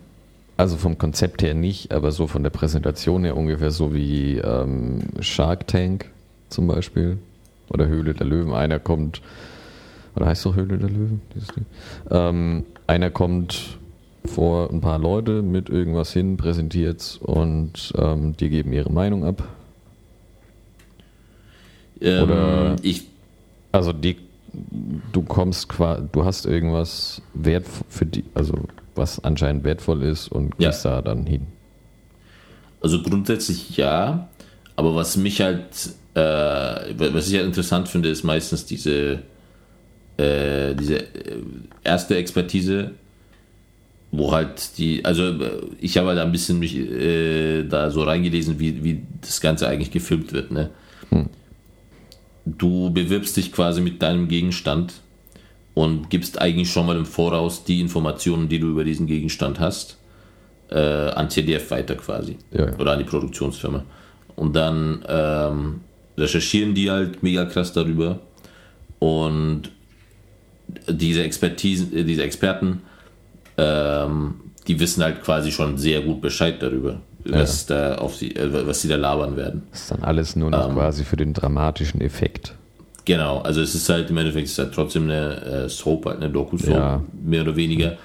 also 0.57 0.77
vom 0.77 0.97
Konzept 0.97 1.41
her 1.43 1.53
nicht, 1.53 1.91
aber 1.91 2.11
so 2.11 2.27
von 2.27 2.43
der 2.43 2.49
Präsentation 2.49 3.23
her 3.23 3.35
ungefähr 3.35 3.71
so 3.71 3.93
wie 3.93 4.37
ähm, 4.37 5.01
Shark 5.19 5.65
zum 6.49 6.67
Beispiel 6.67 7.17
oder 7.69 7.87
Höhle 7.87 8.13
der 8.13 8.25
Löwen. 8.27 8.53
Einer 8.53 8.79
kommt, 8.79 9.21
oder 10.15 10.27
heißt 10.27 10.45
doch 10.45 10.55
Höhle 10.55 10.77
der 10.77 10.89
Löwen? 10.89 11.21
Ähm, 12.09 12.63
einer 12.87 13.09
kommt 13.09 13.77
vor 14.25 14.69
ein 14.71 14.81
paar 14.81 14.97
Leute 14.97 15.41
mit 15.41 15.69
irgendwas 15.69 16.13
hin, 16.13 16.37
präsentiert 16.37 17.19
und 17.21 17.91
ähm, 17.97 18.35
die 18.37 18.49
geben 18.49 18.71
ihre 18.73 18.91
Meinung 18.91 19.25
ab. 19.25 19.43
ähm, 22.01 22.23
Oder- 22.23 22.75
ich, 22.81 23.03
Also 23.71 23.91
die, 23.93 24.17
du 25.11 25.21
kommst 25.21 25.69
quasi, 25.69 26.03
du 26.11 26.25
hast 26.25 26.45
irgendwas 26.45 27.21
wert 27.33 27.65
für 27.89 28.05
die, 28.05 28.23
also 28.33 28.53
was 28.95 29.23
anscheinend 29.23 29.63
wertvoll 29.63 30.03
ist 30.03 30.29
und 30.29 30.53
Ja. 30.57 30.69
gehst 30.69 30.85
da 30.85 31.01
dann 31.01 31.25
hin. 31.25 31.47
Also 32.81 33.01
grundsätzlich 33.01 33.75
ja, 33.77 34.29
aber 34.75 34.95
was 34.95 35.17
mich 35.17 35.41
halt, 35.41 35.65
äh, 36.13 36.19
was 36.19 37.27
ich 37.27 37.35
halt 37.35 37.45
interessant 37.45 37.87
finde, 37.87 38.09
ist 38.09 38.23
meistens 38.23 38.65
diese, 38.65 39.23
äh, 40.17 40.75
diese 40.75 40.99
äh, 40.99 41.41
erste 41.83 42.15
Expertise, 42.15 42.91
wo 44.11 44.31
halt 44.31 44.77
die, 44.77 45.03
also 45.03 45.23
äh, 45.23 45.61
ich 45.79 45.97
habe 45.97 46.09
halt 46.09 46.19
ein 46.19 46.31
bisschen 46.31 46.59
mich 46.59 46.77
äh, 46.77 47.63
da 47.63 47.89
so 47.89 48.03
reingelesen, 48.03 48.59
wie, 48.59 48.83
wie 48.83 49.01
das 49.21 49.41
Ganze 49.41 49.67
eigentlich 49.67 49.91
gefilmt 49.91 50.31
wird. 50.31 50.51
Ne? 50.51 50.69
Du 52.45 52.91
bewirbst 52.91 53.35
dich 53.37 53.51
quasi 53.51 53.81
mit 53.81 54.01
deinem 54.01 54.27
Gegenstand 54.27 54.93
und 55.73 56.09
gibst 56.09 56.39
eigentlich 56.39 56.71
schon 56.71 56.85
mal 56.85 56.95
im 56.95 57.05
Voraus 57.05 57.63
die 57.63 57.81
Informationen, 57.81 58.47
die 58.49 58.59
du 58.59 58.67
über 58.67 58.83
diesen 58.83 59.07
Gegenstand 59.07 59.59
hast, 59.59 59.97
äh, 60.69 60.79
an 60.79 61.29
TDF 61.29 61.69
weiter 61.71 61.95
quasi. 61.95 62.37
Ja, 62.51 62.67
ja. 62.67 62.77
Oder 62.77 62.93
an 62.93 62.99
die 62.99 63.05
Produktionsfirma. 63.05 63.83
Und 64.35 64.55
dann 64.55 65.03
ähm, 65.07 65.81
recherchieren 66.17 66.73
die 66.73 66.89
halt 66.91 67.23
mega 67.23 67.45
krass 67.45 67.73
darüber. 67.73 68.19
Und 68.99 69.71
diese 70.87 71.23
Expertisen, 71.23 71.95
äh, 71.95 72.03
diese 72.03 72.23
Experten, 72.23 72.81
ähm, 73.57 74.35
die 74.67 74.79
wissen 74.79 75.03
halt 75.03 75.21
quasi 75.23 75.51
schon 75.51 75.77
sehr 75.77 76.01
gut 76.01 76.21
Bescheid 76.21 76.61
darüber, 76.61 77.01
was 77.27 77.65
da 77.65 77.95
auf 77.95 78.15
sie, 78.15 78.35
äh, 78.35 78.67
was 78.67 78.81
sie 78.81 78.87
da 78.87 78.95
labern 78.95 79.35
werden. 79.37 79.63
Das 79.71 79.81
ist 79.81 79.91
dann 79.91 80.03
alles 80.03 80.35
nur 80.35 80.49
noch 80.51 80.69
Ähm. 80.69 80.75
quasi 80.75 81.03
für 81.03 81.17
den 81.17 81.33
dramatischen 81.33 82.01
Effekt. 82.01 82.53
Genau, 83.05 83.39
also 83.39 83.61
es 83.61 83.75
ist 83.75 83.87
halt 83.89 84.09
im 84.09 84.17
Endeffekt 84.17 84.47
ist 84.47 84.57
halt 84.57 84.73
trotzdem 84.73 85.03
eine 85.03 85.41
äh, 85.65 85.69
Soap, 85.69 86.05
halt 86.07 86.17
eine 86.17 86.29
Doku-Soap, 86.31 86.73
Ja. 86.75 87.03
mehr 87.23 87.41
oder 87.43 87.55
weniger. 87.55 87.97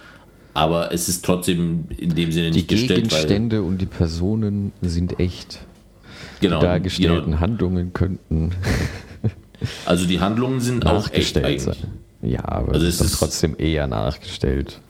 Aber 0.53 0.93
es 0.93 1.09
ist 1.09 1.25
trotzdem 1.25 1.85
in 1.97 2.15
dem 2.15 2.33
Sinne 2.33 2.51
Die 2.51 2.59
nicht 2.59 2.69
gestellt, 2.69 2.91
weil 2.91 2.97
Gegenstände 3.03 3.63
und 3.63 3.79
die 3.79 3.87
Personen 3.87 4.73
sind 4.83 5.19
echt. 5.21 5.61
genau, 6.41 6.59
Die 6.61 6.67
dargestellten 6.67 7.25
genau, 7.31 7.41
Handlungen 7.41 7.93
könnten 7.93 8.51
also 9.87 10.07
die 10.07 10.21
Handlungen 10.21 10.61
sind 10.61 10.87
auch 10.87 11.11
echt 11.13 11.37
nachgestellt 11.37 11.61
sein. 11.61 11.75
eigentlich. 12.23 12.33
Ja, 12.35 12.45
aber 12.49 12.75
Also 12.75 12.87
es 12.87 13.01
ist 13.01 13.19
trotzdem 13.19 13.55
eher 13.59 13.87
nachgestellt. 13.87 14.81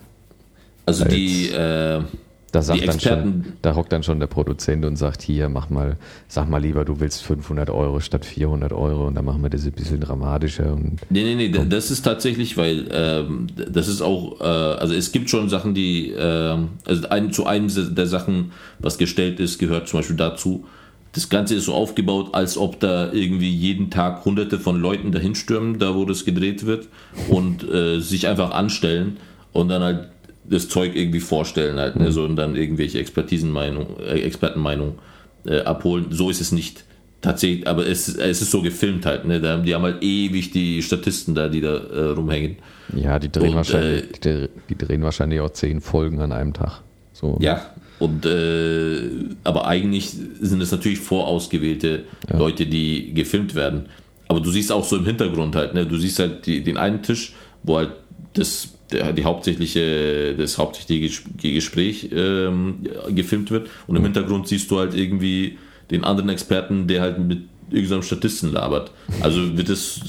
Also 0.86 1.04
als- 1.04 1.14
die 1.14 1.50
äh, 1.50 2.02
Da 2.52 2.62
sagt 2.62 2.80
dann 2.88 2.98
schon, 3.00 3.44
da 3.62 3.74
hockt 3.76 3.92
dann 3.92 4.02
schon 4.02 4.18
der 4.18 4.26
Produzent 4.26 4.84
und 4.84 4.96
sagt, 4.96 5.22
hier, 5.22 5.48
mach 5.48 5.70
mal, 5.70 5.96
sag 6.26 6.48
mal 6.48 6.58
lieber, 6.60 6.84
du 6.84 6.98
willst 6.98 7.22
500 7.22 7.70
Euro 7.70 8.00
statt 8.00 8.24
400 8.24 8.72
Euro 8.72 9.06
und 9.06 9.14
dann 9.14 9.24
machen 9.24 9.42
wir 9.42 9.50
das 9.50 9.64
ein 9.64 9.72
bisschen 9.72 10.00
dramatischer 10.00 10.72
und 10.72 10.98
Nee, 11.10 11.22
nee, 11.22 11.34
nee, 11.36 11.48
da- 11.48 11.64
das 11.64 11.90
ist 11.90 12.02
tatsächlich, 12.02 12.56
weil 12.56 12.88
ähm, 12.92 13.46
das 13.72 13.86
ist 13.86 14.02
auch, 14.02 14.40
äh, 14.40 14.44
also 14.44 14.94
es 14.94 15.12
gibt 15.12 15.30
schon 15.30 15.48
Sachen, 15.48 15.74
die, 15.74 16.12
ähm, 16.16 16.70
also 16.86 17.08
ein, 17.08 17.32
zu 17.32 17.46
einem 17.46 17.68
der 17.94 18.06
Sachen, 18.06 18.52
was 18.80 18.98
gestellt 18.98 19.38
ist, 19.38 19.58
gehört 19.58 19.86
zum 19.88 20.00
Beispiel 20.00 20.16
dazu, 20.16 20.64
das 21.12 21.28
Ganze 21.28 21.56
ist 21.56 21.64
so 21.64 21.74
aufgebaut, 21.74 22.30
als 22.34 22.56
ob 22.56 22.78
da 22.80 23.12
irgendwie 23.12 23.50
jeden 23.50 23.90
Tag 23.90 24.24
hunderte 24.24 24.58
von 24.60 24.80
Leuten 24.80 25.10
dahin 25.12 25.34
stürmen, 25.34 25.78
da 25.78 25.94
wo 25.94 26.04
das 26.04 26.24
gedreht 26.24 26.66
wird 26.66 26.88
und 27.28 27.68
äh, 27.68 27.98
sich 28.00 28.28
einfach 28.28 28.52
anstellen 28.52 29.16
und 29.52 29.68
dann 29.68 29.82
halt 29.82 30.08
das 30.48 30.68
Zeug 30.68 30.96
irgendwie 30.96 31.20
vorstellen 31.20 31.78
halt, 31.78 31.96
ne? 31.96 32.12
so 32.12 32.24
und 32.24 32.36
dann 32.36 32.56
irgendwelche 32.56 32.98
Expertisenmeinung, 32.98 33.98
äh, 34.00 34.20
Expertenmeinung 34.20 34.98
äh, 35.46 35.60
abholen. 35.60 36.06
So 36.10 36.30
ist 36.30 36.40
es 36.40 36.52
nicht 36.52 36.84
tatsächlich, 37.20 37.66
aber 37.66 37.86
es, 37.86 38.08
es 38.08 38.42
ist 38.42 38.50
so 38.50 38.62
gefilmt 38.62 39.06
halt, 39.06 39.26
ne? 39.26 39.40
Die 39.64 39.74
haben 39.74 39.82
halt 39.82 40.02
ewig 40.02 40.50
die 40.50 40.82
Statisten 40.82 41.34
da, 41.34 41.48
die 41.48 41.60
da 41.60 41.76
äh, 41.76 42.00
rumhängen. 42.10 42.56
Ja, 42.96 43.18
die 43.18 43.30
drehen, 43.30 43.50
Und, 43.50 43.56
wahrscheinlich, 43.56 44.04
äh, 44.24 44.48
die, 44.48 44.48
die 44.70 44.78
drehen 44.78 45.02
wahrscheinlich 45.02 45.40
auch 45.40 45.50
zehn 45.50 45.80
Folgen 45.80 46.20
an 46.20 46.32
einem 46.32 46.52
Tag. 46.52 46.82
So. 47.12 47.38
Ja, 47.40 47.66
und 47.98 48.24
äh, 48.24 49.10
aber 49.44 49.66
eigentlich 49.66 50.10
sind 50.40 50.62
es 50.62 50.72
natürlich 50.72 51.00
vorausgewählte 51.00 52.04
Leute, 52.32 52.66
die 52.66 53.12
gefilmt 53.12 53.54
werden. 53.54 53.86
Aber 54.26 54.40
du 54.40 54.50
siehst 54.50 54.72
auch 54.72 54.84
so 54.84 54.96
im 54.96 55.04
Hintergrund 55.04 55.54
halt, 55.54 55.74
ne? 55.74 55.86
Du 55.86 55.96
siehst 55.98 56.18
halt 56.18 56.46
die, 56.46 56.62
den 56.62 56.78
einen 56.78 57.02
Tisch, 57.02 57.34
wo 57.62 57.76
halt 57.76 57.90
das 58.32 58.68
der, 58.92 59.12
die 59.12 59.24
hauptsächliche, 59.24 60.34
das 60.36 60.58
hauptsächliche 60.58 61.06
Ges- 61.06 61.54
Gespräch 61.54 62.10
ähm, 62.12 62.80
gefilmt 63.08 63.50
wird 63.50 63.68
und 63.86 63.96
im 63.96 64.02
Hintergrund 64.02 64.48
siehst 64.48 64.70
du 64.70 64.78
halt 64.78 64.94
irgendwie 64.94 65.58
den 65.90 66.04
anderen 66.04 66.30
Experten, 66.30 66.86
der 66.86 67.00
halt 67.02 67.18
mit 67.18 67.42
irgendeinem 67.70 68.02
Statisten 68.02 68.52
labert. 68.52 68.90
Also 69.20 69.56
wird 69.56 69.68
es, 69.68 70.00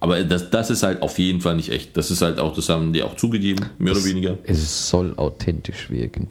aber 0.00 0.22
das, 0.24 0.50
das 0.50 0.70
ist 0.70 0.82
halt 0.82 1.02
auf 1.02 1.18
jeden 1.18 1.40
Fall 1.40 1.56
nicht 1.56 1.70
echt. 1.70 1.96
Das 1.96 2.10
ist 2.10 2.22
halt 2.22 2.38
auch, 2.38 2.54
das 2.54 2.68
haben 2.68 2.92
die 2.92 3.02
auch 3.02 3.16
zugegeben, 3.16 3.66
mehr 3.78 3.92
oder 3.92 4.04
weniger. 4.04 4.38
Es 4.44 4.88
soll 4.88 5.14
authentisch 5.16 5.90
wirken. 5.90 6.28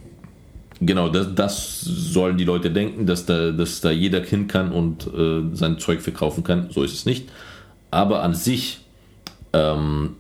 Genau, 0.84 1.10
das, 1.10 1.36
das 1.36 1.82
sollen 1.82 2.38
die 2.38 2.44
Leute 2.44 2.72
denken, 2.72 3.06
dass 3.06 3.26
da, 3.26 3.52
dass 3.52 3.82
da 3.82 3.92
jeder 3.92 4.24
hin 4.24 4.48
kann 4.48 4.72
und 4.72 5.06
äh, 5.14 5.56
sein 5.56 5.78
Zeug 5.78 6.02
verkaufen 6.02 6.44
kann. 6.44 6.70
So 6.72 6.84
ist 6.84 6.94
es 6.94 7.06
nicht. 7.06 7.30
Aber 7.92 8.24
an 8.24 8.34
sich, 8.34 8.80
ähm, 9.54 10.16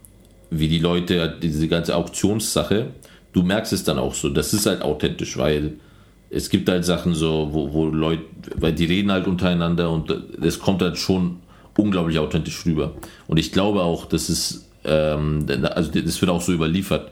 wie 0.52 0.68
die 0.68 0.80
Leute, 0.80 1.38
diese 1.42 1.68
ganze 1.68 1.96
Auktionssache, 1.96 2.92
du 3.34 3.42
merkst 3.42 3.74
es 3.74 3.84
dann 3.84 3.98
auch 3.98 4.14
so. 4.14 4.30
Das 4.30 4.54
ist 4.54 4.68
halt 4.68 4.84
authentisch, 4.84 5.38
weil 5.38 5.74
es 6.30 6.50
gibt 6.50 6.70
halt 6.70 6.86
Sachen 6.86 7.16
so, 7.16 7.50
wo, 7.52 7.74
wo 7.74 7.86
Leute, 7.88 8.24
weil 8.56 8.74
die 8.74 8.86
reden 8.86 9.12
halt 9.12 9.28
untereinander 9.28 9.90
und 9.90 10.14
es 10.42 10.60
kommt 10.60 10.82
halt 10.82 10.98
schon 10.98 11.38
unglaublich 11.76 12.20
authentisch 12.20 12.66
rüber. 12.66 12.94
Und 13.28 13.38
ich 13.38 13.52
glaube 13.52 13.82
auch, 13.82 14.06
dass 14.06 14.30
es, 14.30 14.70
ähm, 14.84 15.46
also 15.64 15.92
das 15.92 16.22
wird 16.22 16.30
auch 16.30 16.42
so 16.42 16.54
überliefert 16.54 17.12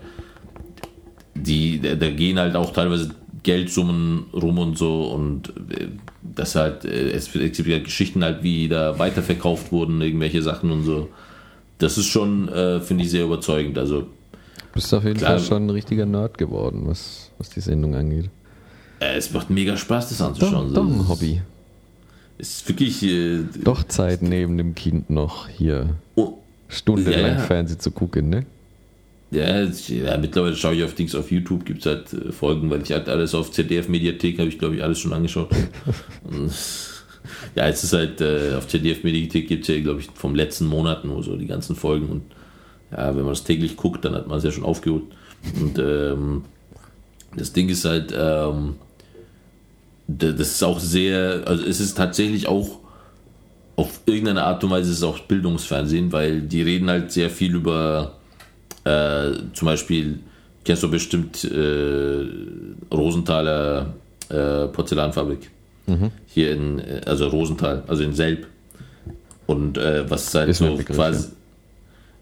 die, 1.44 1.80
da, 1.80 2.10
gehen 2.10 2.40
halt 2.40 2.56
auch 2.56 2.74
teilweise 2.74 3.12
Geldsummen 3.44 4.26
rum 4.34 4.58
und 4.58 4.78
so 4.78 5.04
und 5.06 5.50
äh, 5.50 5.88
das 6.22 6.56
halt, 6.56 6.86
äh, 6.86 7.12
es, 7.12 7.34
es 7.36 7.58
gibt 7.58 7.68
ja 7.68 7.80
Geschichten 7.80 8.24
halt, 8.24 8.44
wie 8.44 8.68
da 8.68 9.00
weiterverkauft 9.00 9.72
wurden, 9.72 10.02
irgendwelche 10.02 10.42
Sachen 10.42 10.72
und 10.72 10.84
so. 10.84 11.10
Das 11.80 11.98
ist 11.98 12.06
schon, 12.06 12.48
äh, 12.50 12.80
finde 12.82 13.04
ich, 13.04 13.10
sehr 13.12 13.24
überzeugend. 13.26 13.78
Also, 13.78 14.08
Bist 14.74 14.94
auf 14.94 15.04
jeden 15.04 15.18
Klar. 15.18 15.38
Fall 15.40 15.48
schon 15.48 15.66
ein 15.66 15.70
richtiger 15.72 16.06
Nerd 16.06 16.38
geworden, 16.38 16.84
was, 16.86 17.32
was 17.40 17.50
die 17.50 17.62
Sendung 17.62 17.96
angeht. 17.96 18.30
äh, 19.00 19.16
es 19.18 19.32
macht 19.34 19.50
mega 19.50 19.76
Spaß, 19.76 20.10
das 20.10 20.18
Doch, 20.20 20.28
anzuschauen. 20.28 20.74
doch 20.74 20.84
So, 20.84 20.90
ein 20.90 21.00
es 21.02 21.08
Hobby. 21.10 21.42
Ist 22.38 22.70
wirklich. 22.70 23.04
Äh, 23.04 23.40
Doch 23.64 23.84
Zeit 23.86 24.22
neben 24.22 24.58
dem 24.58 24.76
Kind 24.76 25.10
noch 25.10 25.48
hier 25.50 25.96
oh, 26.16 26.38
stundenlang 26.68 27.22
Ja, 27.22 27.28
ja. 27.34 27.38
Fernsehen 27.40 27.80
zu 27.80 27.92
gucken, 27.92 28.30
ne? 28.30 28.46
ja, 29.32 29.62
ja, 29.64 30.18
mittlerweile 30.18 30.56
schaue 30.56 30.74
ich 30.76 30.84
auf 30.84 30.96
Dings 30.96 31.14
auf 31.16 31.32
YouTube, 31.32 31.64
gibt 31.66 31.82
es 31.82 31.86
halt 31.86 32.14
äh, 32.14 32.32
Folgen, 32.32 32.70
weil 32.70 32.82
ich 32.82 32.92
halt 32.92 33.08
alles 33.10 33.36
auf 33.36 33.52
ZDF-Mediathek 33.52 34.40
habe 34.40 34.50
ich, 34.50 34.58
glaube 34.58 34.76
ich, 34.76 34.84
alles 34.84 35.00
schon 35.00 35.14
angeschaut. 35.14 35.50
Ja, 37.56 37.68
es 37.68 37.84
ist 37.84 37.94
halt, 37.94 38.22
äh, 38.22 38.54
auf 38.58 38.68
ZDF-Mediathek 38.68 39.48
gibt 39.48 39.68
es 39.68 39.76
ja, 39.76 39.82
glaube 39.82 40.00
ich, 40.02 40.08
vom 40.14 40.36
letzten 40.36 40.66
Monat 40.68 41.06
nur 41.06 41.24
so 41.24 41.36
die 41.36 41.48
ganzen 41.48 41.76
Folgen 41.76 42.08
und 42.10 42.22
ja, 42.92 43.08
wenn 43.16 43.24
man 43.24 43.34
das 43.34 43.44
täglich 43.44 43.76
guckt, 43.78 44.04
dann 44.06 44.16
hat 44.16 44.28
man 44.28 44.38
es 44.40 44.44
ja 44.44 44.52
schon 44.52 44.64
aufgeholt. 44.64 45.04
Und 45.60 45.78
ähm, 45.78 46.44
das 47.36 47.54
Ding 47.54 47.70
ist 47.70 47.86
halt, 47.86 48.12
ähm, 48.18 48.76
da- 50.08 50.32
das 50.32 50.50
ist 50.50 50.64
auch 50.64 50.80
sehr, 50.80 51.44
also 51.46 51.64
es 51.66 51.80
ist 51.80 51.96
tatsächlich 51.96 52.48
auch 52.48 52.80
auf 53.76 54.02
irgendeine 54.08 54.44
Art 54.44 54.64
und 54.64 54.72
Weise 54.72 54.92
ist 54.92 54.98
es 54.98 55.04
auch 55.04 55.20
Bildungsfernsehen, 55.20 56.12
weil 56.12 56.42
die 56.42 56.62
reden 56.64 56.90
halt 56.90 57.12
sehr 57.12 57.30
viel 57.30 57.56
über 57.56 58.16
äh, 58.84 59.32
zum 59.54 59.68
Beispiel, 59.68 60.20
kennst 60.66 60.84
du 60.84 60.90
bestimmt 60.90 61.44
äh, 61.46 62.26
Rosenthaler 62.94 63.94
äh, 64.30 64.68
Porzellanfabrik. 64.68 65.50
Hier 66.28 66.52
in, 66.52 66.80
äh, 66.80 67.02
also 67.06 67.28
Rosenthal, 67.28 67.84
also 67.88 68.04
in 68.04 68.14
Selb. 68.14 68.48
Und 69.48 69.78
äh, 69.78 70.10
was 70.10 70.34
halt 70.36 70.50
Ist 70.50 70.60
so 70.60 70.76
Begriff, 70.76 70.96
quasi, 70.96 71.30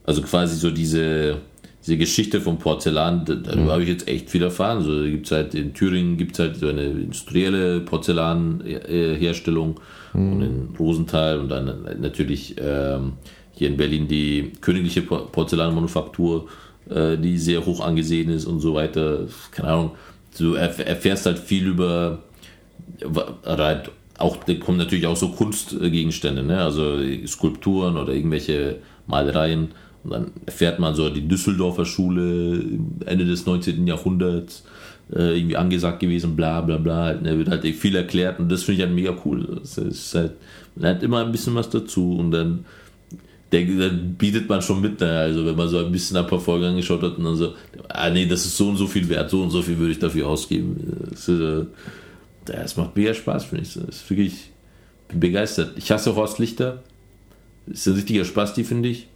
also 0.06 0.22
quasi 0.22 0.56
so 0.56 0.72
diese, 0.72 1.38
diese 1.86 1.98
Geschichte 1.98 2.40
vom 2.40 2.58
Porzellan, 2.58 3.26
da- 3.26 3.36
darüber 3.36 3.74
habe 3.74 3.84
ich 3.84 3.90
jetzt 3.90 4.08
echt 4.08 4.30
viel 4.30 4.44
erfahren. 4.44 4.82
So 4.84 5.02
gibt's 5.04 5.32
halt 5.32 5.54
in 5.54 5.74
Thüringen 5.74 6.16
gibt 6.18 6.34
es 6.34 6.40
halt 6.40 6.56
so 6.56 6.68
eine 6.70 6.84
industrielle 6.84 7.82
Porzellanherstellung 7.82 9.80
und 10.14 10.42
in 10.42 10.70
Rosenthal 10.80 11.40
und 11.40 11.50
dann 11.50 11.86
natürlich 12.00 12.56
ähm, 12.60 13.14
hier 13.54 13.68
in 13.68 13.78
Berlin 13.78 14.08
die 14.08 14.54
königliche 14.62 15.02
Por- 15.02 15.32
Porzellanmanufaktur, 15.32 16.48
äh, 16.90 17.18
die 17.18 17.38
sehr 17.38 17.66
hoch 17.66 17.82
angesehen 17.82 18.30
ist 18.30 18.46
und 18.46 18.60
so 18.62 18.74
weiter. 18.74 19.28
Keine 19.52 19.68
Ahnung. 19.70 19.92
Du 20.38 20.56
erf- 20.56 20.82
erfährst 20.82 21.26
halt 21.26 21.40
viel 21.40 21.68
über 21.68 22.20
oder 23.04 23.66
halt 23.66 23.92
auch, 24.18 24.38
da 24.44 24.54
kommen 24.56 24.78
natürlich 24.78 25.06
auch 25.06 25.16
so 25.16 25.30
Kunstgegenstände, 25.30 26.44
ne? 26.44 26.62
also 26.62 26.98
Skulpturen 27.26 27.98
oder 27.98 28.14
irgendwelche 28.14 28.78
Malereien. 29.06 29.70
Und 30.04 30.12
dann 30.12 30.32
erfährt 30.46 30.80
man 30.80 30.96
so 30.96 31.10
die 31.10 31.28
Düsseldorfer 31.28 31.86
Schule 31.86 32.64
Ende 33.06 33.26
des 33.26 33.46
19. 33.46 33.86
Jahrhunderts 33.86 34.64
äh, 35.14 35.38
irgendwie 35.38 35.58
angesagt 35.58 36.00
gewesen, 36.00 36.36
bla 36.36 36.62
bla 36.62 36.78
bla. 36.78 37.06
Halt, 37.06 37.22
ne? 37.22 37.38
Wird 37.38 37.50
halt 37.50 37.66
viel 37.66 37.96
erklärt 37.96 38.40
und 38.40 38.52
das 38.52 38.64
finde 38.64 38.82
ich 38.82 38.88
halt 38.88 38.96
mega 38.96 39.16
cool. 39.26 39.60
Das 39.60 39.78
ist 39.78 40.16
halt, 40.16 40.34
man 40.76 40.84
lernt 40.84 41.04
immer 41.04 41.24
ein 41.24 41.32
bisschen 41.32 41.56
was 41.56 41.70
dazu 41.70 42.18
und 42.18 42.32
dann, 42.32 42.66
der, 43.52 43.66
dann 43.66 44.16
bietet 44.16 44.50
man 44.50 44.62
schon 44.62 44.82
mit, 44.82 45.00
ne? 45.00 45.20
also 45.20 45.46
wenn 45.46 45.56
man 45.56 45.70
so 45.70 45.78
ein 45.78 45.92
bisschen 45.92 46.18
ein 46.18 46.28
paar 46.28 46.40
Folgen 46.40 46.66
angeschaut 46.66 47.02
hat 47.02 47.18
und 47.18 47.24
dann 47.24 47.36
so, 47.36 47.54
ah 47.90 48.10
nee, 48.10 48.26
das 48.26 48.46
ist 48.46 48.58
so 48.58 48.70
und 48.70 48.78
so 48.78 48.88
viel 48.88 49.08
wert, 49.10 49.30
so 49.30 49.42
und 49.42 49.52
so 49.52 49.62
viel 49.62 49.78
würde 49.78 49.92
ich 49.92 50.00
dafür 50.00 50.28
ausgeben. 50.28 51.08
Das 51.12 51.30
ist, 51.30 51.40
äh, 51.40 51.66
ja, 52.50 52.62
es 52.62 52.76
macht 52.78 52.96
mega 52.96 53.14
Spaß, 53.14 53.46
finde 53.46 53.64
ich. 53.64 53.74
Das 53.74 53.84
ist 53.84 54.10
wirklich, 54.10 54.52
bin 55.08 55.20
begeistert. 55.20 55.74
Ich 55.78 55.92
hasse 55.92 56.16
Horst 56.16 56.40
Lichter. 56.40 56.84
Ist 57.68 57.88
ein 57.88 57.94
richtiger 57.96 58.26
Spasti, 58.26 58.64
finde 58.64 58.90
ich. 58.90 59.08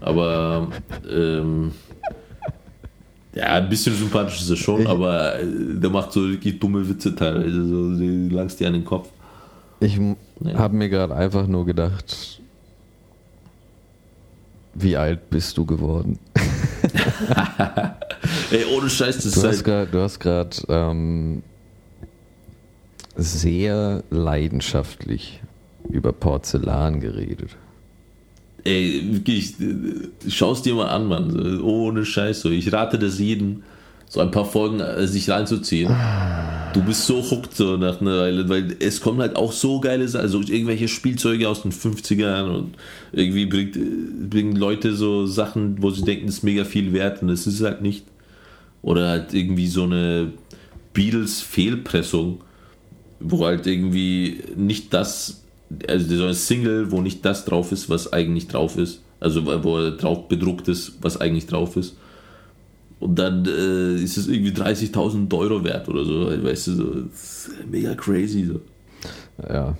Aber, 0.00 0.68
ähm, 1.10 1.72
ja, 3.34 3.44
ein 3.54 3.68
bisschen 3.68 3.94
sympathisch 3.94 4.40
ist 4.40 4.50
er 4.50 4.56
schon, 4.56 4.86
aber 4.86 5.38
äh, 5.38 5.46
der 5.46 5.90
macht 5.90 6.12
so 6.12 6.28
wirklich 6.28 6.58
dumme 6.58 6.86
Witze 6.88 7.14
teilweise. 7.14 7.66
So, 7.66 7.96
die 7.96 8.28
langst 8.28 8.60
dir 8.60 8.66
an 8.68 8.74
den 8.74 8.84
Kopf. 8.84 9.08
Ich 9.80 9.96
Ja. 9.96 10.54
habe 10.54 10.76
mir 10.76 10.88
gerade 10.88 11.14
einfach 11.14 11.46
nur 11.46 11.66
gedacht, 11.66 12.40
wie 14.74 14.96
alt 14.96 15.28
bist 15.30 15.56
du 15.58 15.66
geworden? 15.66 16.18
Ey, 18.50 18.64
ohne 18.76 18.88
Scheiß, 18.88 19.16
das 19.16 19.24
Du 19.24 19.28
ist 19.28 19.36
hast 19.36 19.44
halt, 19.44 19.64
grad, 19.64 19.94
du 19.94 20.00
hast 20.00 20.18
gerade 20.18 20.56
ähm, 20.68 21.42
sehr 23.16 24.02
leidenschaftlich 24.10 25.40
über 25.88 26.12
Porzellan 26.12 27.00
geredet. 27.00 27.56
ey, 28.64 29.02
wirklich, 29.04 29.60
äh, 29.60 30.30
schau's 30.30 30.62
dir 30.62 30.74
mal 30.74 30.88
an, 30.88 31.06
Mann. 31.06 31.60
Ohne 31.60 32.04
Scheiß. 32.04 32.42
So. 32.42 32.50
Ich 32.50 32.72
rate 32.72 32.98
das 32.98 33.18
jedem, 33.18 33.62
so 34.08 34.20
ein 34.20 34.30
paar 34.30 34.44
Folgen 34.44 34.80
äh, 34.80 35.06
sich 35.06 35.28
reinzuziehen. 35.30 35.94
Du 36.72 36.82
bist 36.82 37.06
so 37.06 37.22
hooked 37.22 37.54
so 37.54 37.76
nach 37.76 38.00
einer 38.00 38.18
Weile, 38.18 38.48
weil 38.48 38.76
es 38.78 39.00
kommen 39.00 39.20
halt 39.20 39.36
auch 39.36 39.52
so 39.52 39.80
geile 39.80 40.08
Sachen, 40.08 40.22
also 40.22 40.40
irgendwelche 40.40 40.88
Spielzeuge 40.88 41.48
aus 41.48 41.62
den 41.62 41.72
50ern 41.72 42.48
und 42.48 42.74
irgendwie 43.12 43.46
bringt, 43.46 44.30
bringen 44.30 44.56
Leute 44.56 44.94
so 44.94 45.26
Sachen, 45.26 45.82
wo 45.82 45.90
sie 45.90 46.02
denken, 46.02 46.26
das 46.26 46.36
ist 46.36 46.44
mega 46.44 46.64
viel 46.64 46.92
wert 46.92 47.22
und 47.22 47.28
es 47.28 47.46
ist 47.46 47.62
halt 47.62 47.82
nicht. 47.82 48.04
Oder 48.80 49.08
halt 49.08 49.34
irgendwie 49.34 49.66
so 49.66 49.84
eine 49.84 50.32
Beatles-Fehlpressung, 50.94 52.40
wo 53.22 53.44
halt 53.44 53.66
irgendwie 53.66 54.42
nicht 54.56 54.92
das, 54.94 55.42
also 55.88 56.16
so 56.16 56.26
ein 56.26 56.34
Single, 56.34 56.90
wo 56.90 57.00
nicht 57.00 57.24
das 57.24 57.44
drauf 57.44 57.72
ist, 57.72 57.88
was 57.90 58.12
eigentlich 58.12 58.48
drauf 58.48 58.76
ist. 58.76 59.02
Also 59.20 59.46
wo 59.46 59.90
drauf 59.96 60.28
bedruckt 60.28 60.68
ist, 60.68 60.98
was 61.00 61.20
eigentlich 61.20 61.46
drauf 61.46 61.76
ist. 61.76 61.96
Und 63.00 63.18
dann 63.18 63.44
äh, 63.46 63.96
ist 63.96 64.16
es 64.16 64.28
irgendwie 64.28 64.52
30.000 64.52 65.32
Euro 65.36 65.64
wert 65.64 65.88
oder 65.88 66.04
so, 66.04 66.26
weißt 66.44 66.68
du, 66.68 66.72
so 66.74 67.52
mega 67.70 67.94
crazy. 67.94 68.44
So. 68.46 68.60
Ja. 69.48 69.76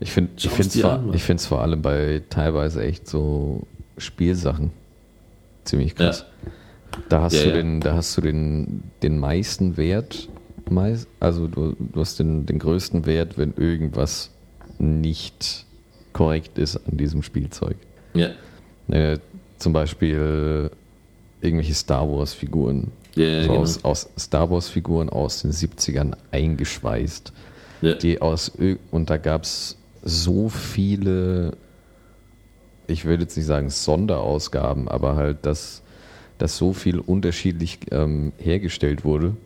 Ich 0.00 0.12
finde 0.12 0.32
ich 0.42 0.50
Schau's 0.50 0.54
find's 0.56 0.74
dir 0.74 0.82
vor, 0.82 0.92
an, 0.92 1.06
Mann. 1.06 1.14
ich 1.14 1.22
find's 1.22 1.46
vor 1.46 1.62
allem 1.62 1.82
bei 1.82 2.22
teilweise 2.30 2.82
echt 2.82 3.08
so 3.08 3.66
Spielsachen 3.96 4.70
ziemlich 5.64 5.94
krass. 5.94 6.24
Da 7.08 7.22
hast 7.22 7.34
Ja, 7.34 7.42
du 7.44 7.50
ja. 7.50 7.54
den, 7.54 7.82
da 7.82 7.94
hast 7.94 8.16
du 8.16 8.20
den, 8.20 8.84
den 9.02 9.18
meisten 9.18 9.76
Wert, 9.76 10.28
meist, 10.70 11.08
also 11.20 11.46
du, 11.46 11.74
du 11.78 12.00
hast 12.00 12.18
den, 12.18 12.46
den 12.46 12.58
größten 12.58 13.06
Wert, 13.06 13.38
wenn 13.38 13.54
irgendwas 13.54 14.30
nicht 14.78 15.64
korrekt 16.12 16.58
ist 16.58 16.76
an 16.76 16.96
diesem 16.96 17.22
Spielzeug. 17.22 17.76
Ja, 18.14 18.30
Äh, 18.90 19.18
zum 19.58 19.72
Beispiel 19.72 20.70
irgendwelche 21.40 21.74
Star 21.74 22.08
Wars-Figuren. 22.08 22.90
Ja, 23.14 23.42
so 23.42 23.48
genau. 23.48 23.60
aus, 23.60 23.84
aus 23.84 24.08
Star 24.18 24.50
Wars-Figuren 24.50 25.08
aus 25.10 25.42
den 25.42 25.52
70ern 25.52 26.14
eingeschweißt. 26.30 27.32
Ja. 27.82 27.94
Die 27.94 28.20
aus 28.20 28.52
und 28.90 29.10
da 29.10 29.16
gab 29.18 29.44
es 29.44 29.76
so 30.02 30.48
viele, 30.48 31.52
ich 32.86 33.04
würde 33.04 33.24
jetzt 33.24 33.36
nicht 33.36 33.46
sagen 33.46 33.70
Sonderausgaben, 33.70 34.88
aber 34.88 35.16
halt, 35.16 35.44
dass, 35.46 35.82
dass 36.38 36.56
so 36.56 36.72
viel 36.72 36.98
unterschiedlich 36.98 37.78
ähm, 37.90 38.32
hergestellt 38.38 39.04
wurde, 39.04 39.36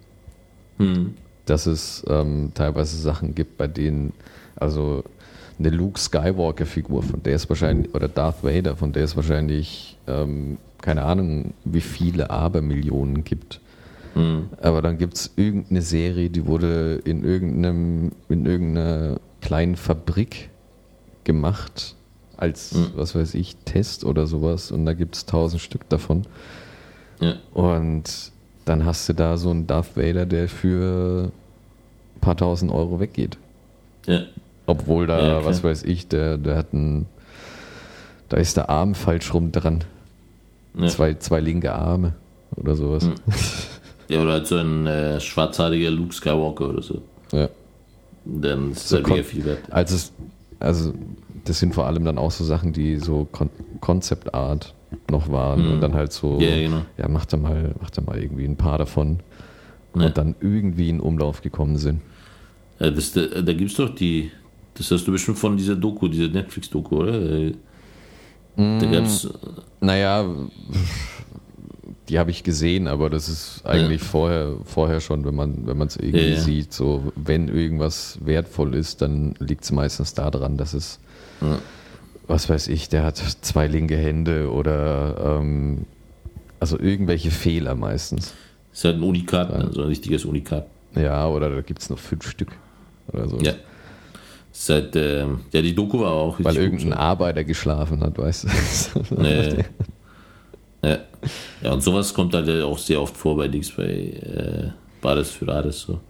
Hm. 0.82 1.14
dass 1.46 1.66
es 1.66 2.04
ähm, 2.08 2.52
teilweise 2.54 2.96
Sachen 2.98 3.34
gibt, 3.34 3.56
bei 3.58 3.66
denen, 3.66 4.12
also 4.56 5.02
eine 5.58 5.70
Luke 5.70 5.98
Skywalker-Figur, 5.98 7.02
von 7.02 7.22
der 7.22 7.34
ist 7.34 7.48
wahrscheinlich, 7.48 7.94
oder 7.94 8.08
Darth 8.08 8.42
Vader, 8.44 8.76
von 8.76 8.92
der 8.92 9.04
es 9.04 9.16
wahrscheinlich, 9.16 9.96
ähm, 10.06 10.58
keine 10.80 11.02
Ahnung, 11.02 11.54
wie 11.64 11.80
viele 11.80 12.30
Abermillionen 12.30 13.24
gibt. 13.24 13.60
Hm. 14.14 14.48
Aber 14.60 14.82
dann 14.82 14.98
gibt 14.98 15.14
es 15.14 15.32
irgendeine 15.36 15.82
Serie, 15.82 16.30
die 16.30 16.46
wurde 16.46 17.00
in 17.04 17.24
irgendeinem, 17.24 18.12
in 18.28 18.46
irgendeiner 18.46 19.20
kleinen 19.40 19.76
Fabrik 19.76 20.50
gemacht, 21.24 21.94
als, 22.36 22.72
Mhm. 22.74 22.86
was 22.96 23.14
weiß 23.14 23.34
ich, 23.34 23.56
Test 23.64 24.04
oder 24.04 24.26
sowas. 24.26 24.72
Und 24.72 24.84
da 24.84 24.94
gibt 24.94 25.14
es 25.14 25.26
tausend 25.26 25.62
Stück 25.62 25.88
davon. 25.88 26.22
Ja. 27.20 27.36
Und 27.54 28.31
dann 28.64 28.84
hast 28.84 29.08
du 29.08 29.12
da 29.12 29.36
so 29.36 29.50
einen 29.50 29.66
Darth 29.66 29.96
Vader, 29.96 30.26
der 30.26 30.48
für 30.48 31.30
ein 32.16 32.20
paar 32.20 32.36
tausend 32.36 32.70
Euro 32.72 33.00
weggeht. 33.00 33.38
Ja. 34.06 34.22
Obwohl 34.66 35.06
da, 35.06 35.20
Ja, 35.20 35.44
was 35.44 35.64
weiß 35.64 35.82
ich, 35.84 36.08
der, 36.08 36.38
der 36.38 36.56
hat 36.56 36.72
einen, 36.72 37.06
da 38.28 38.36
ist 38.36 38.56
der 38.56 38.70
Arm 38.70 38.94
falsch 38.94 39.34
rum 39.34 39.52
dran. 39.52 39.84
Ja. 40.74 40.86
Zwei, 40.88 41.14
zwei 41.14 41.40
linke 41.40 41.72
Arme 41.74 42.14
oder 42.56 42.76
sowas. 42.76 43.04
Mhm. 43.04 43.14
ja, 44.08 44.22
oder 44.22 44.32
halt 44.32 44.46
so 44.46 44.56
ein 44.56 44.86
äh, 44.86 45.20
schwarzhaariger 45.20 45.90
Luke 45.90 46.14
Skywalker 46.14 46.68
oder 46.70 46.82
so. 46.82 47.02
Ja. 47.32 47.48
Dann 48.24 48.70
ist 48.72 48.88
So 48.88 48.96
halt 48.96 49.08
mega 49.08 49.22
viel 49.22 49.44
wert. 49.44 49.58
Also, 49.70 49.96
es, 49.96 50.12
also 50.60 50.94
das 51.44 51.58
sind 51.58 51.74
vor 51.74 51.86
allem 51.86 52.04
dann 52.04 52.18
auch 52.18 52.30
so 52.30 52.44
Sachen, 52.44 52.72
die 52.72 52.96
so 52.98 53.26
Kon 53.30 53.50
Concept 53.80 54.32
Art 54.34 54.74
noch 55.10 55.30
waren 55.30 55.64
Mhm. 55.66 55.72
und 55.72 55.80
dann 55.80 55.94
halt 55.94 56.12
so, 56.12 56.38
Ja, 56.40 56.54
genau. 56.56 56.82
ja, 56.98 57.08
mach 57.08 57.24
da 57.26 57.36
mal, 57.36 57.74
mach 57.80 57.90
da 57.90 58.02
mal 58.02 58.18
irgendwie 58.18 58.44
ein 58.44 58.56
paar 58.56 58.78
davon 58.78 59.20
Ja. 59.96 60.06
und 60.06 60.18
dann 60.18 60.34
irgendwie 60.40 60.88
in 60.88 61.00
Umlauf 61.00 61.40
gekommen 61.42 61.76
sind. 61.78 62.00
Ja, 62.78 62.90
das, 62.90 63.12
da 63.12 63.22
da 63.26 63.52
gibt 63.52 63.70
es 63.70 63.76
doch 63.76 63.94
die, 63.94 64.30
das 64.74 64.90
hast 64.90 65.06
du 65.06 65.12
bestimmt 65.12 65.38
von 65.38 65.56
dieser 65.56 65.76
Doku, 65.76 66.08
dieser 66.08 66.28
Netflix-Doku, 66.28 66.96
oder? 66.96 67.20
Äh, 67.20 67.52
Da 68.56 68.86
gab 68.86 69.04
es, 69.04 69.28
Naja, 69.80 70.26
die 72.08 72.18
habe 72.18 72.30
ich 72.30 72.42
gesehen, 72.42 72.86
aber 72.88 73.08
das 73.10 73.28
ist 73.28 73.62
eigentlich 73.64 74.02
vorher, 74.02 74.56
vorher 74.64 75.00
schon, 75.00 75.24
wenn 75.24 75.34
man 75.34 75.66
wenn 75.66 75.78
man 75.78 75.88
es 75.88 75.96
irgendwie 75.96 76.18
Ja, 76.18 76.34
ja. 76.34 76.40
sieht, 76.40 76.72
so 76.72 77.12
wenn 77.16 77.48
irgendwas 77.48 78.18
wertvoll 78.24 78.74
ist, 78.74 79.00
dann 79.02 79.34
liegt 79.38 79.64
es 79.64 79.72
meistens 79.72 80.12
daran, 80.14 80.56
dass 80.56 80.74
es, 80.74 80.98
Ja. 81.42 81.58
was 82.26 82.48
weiß 82.48 82.68
ich, 82.68 82.88
der 82.88 83.02
hat 83.02 83.16
zwei 83.16 83.66
linke 83.66 83.96
Hände 83.96 84.50
oder 84.50 85.38
ähm, 85.38 85.86
also 86.60 86.78
irgendwelche 86.78 87.30
Fehler 87.30 87.74
meistens. 87.74 88.34
ist 88.72 88.84
halt 88.84 88.96
ein 88.96 89.02
Unikat, 89.02 89.50
ne? 89.50 89.70
so 89.72 89.82
ein 89.82 89.88
richtiges 89.88 90.24
Unikat. 90.24 90.66
Ja, 90.94 91.26
oder 91.26 91.50
da 91.50 91.60
gibt 91.60 91.80
es 91.80 91.90
noch 91.90 91.98
fünf 91.98 92.28
Stück 92.28 92.52
oder 93.12 93.28
so. 93.28 93.38
Ja. 93.38 93.54
Ist 94.52 94.68
halt, 94.68 94.94
ähm, 94.96 95.40
ja, 95.52 95.62
die 95.62 95.74
Doku 95.74 96.00
war 96.00 96.12
auch 96.12 96.36
Weil 96.38 96.56
irgendein 96.56 96.90
gut, 96.90 96.98
Arbeiter 96.98 97.42
geschlafen 97.42 98.00
hat, 98.02 98.18
weißt 98.18 98.44
du. 98.44 98.48
so. 99.02 99.22
ja. 99.22 99.64
ja. 100.84 100.98
ja, 101.62 101.72
und 101.72 101.82
sowas 101.82 102.12
kommt 102.12 102.34
halt 102.34 102.48
auch 102.62 102.78
sehr 102.78 103.00
oft 103.00 103.16
vor 103.16 103.36
bei 103.36 103.48
Dings, 103.48 103.70
bei 103.70 103.84
äh, 103.84 104.70
Bades 105.00 105.30
für 105.30 105.48
Ades. 105.48 105.80
So. 105.80 106.00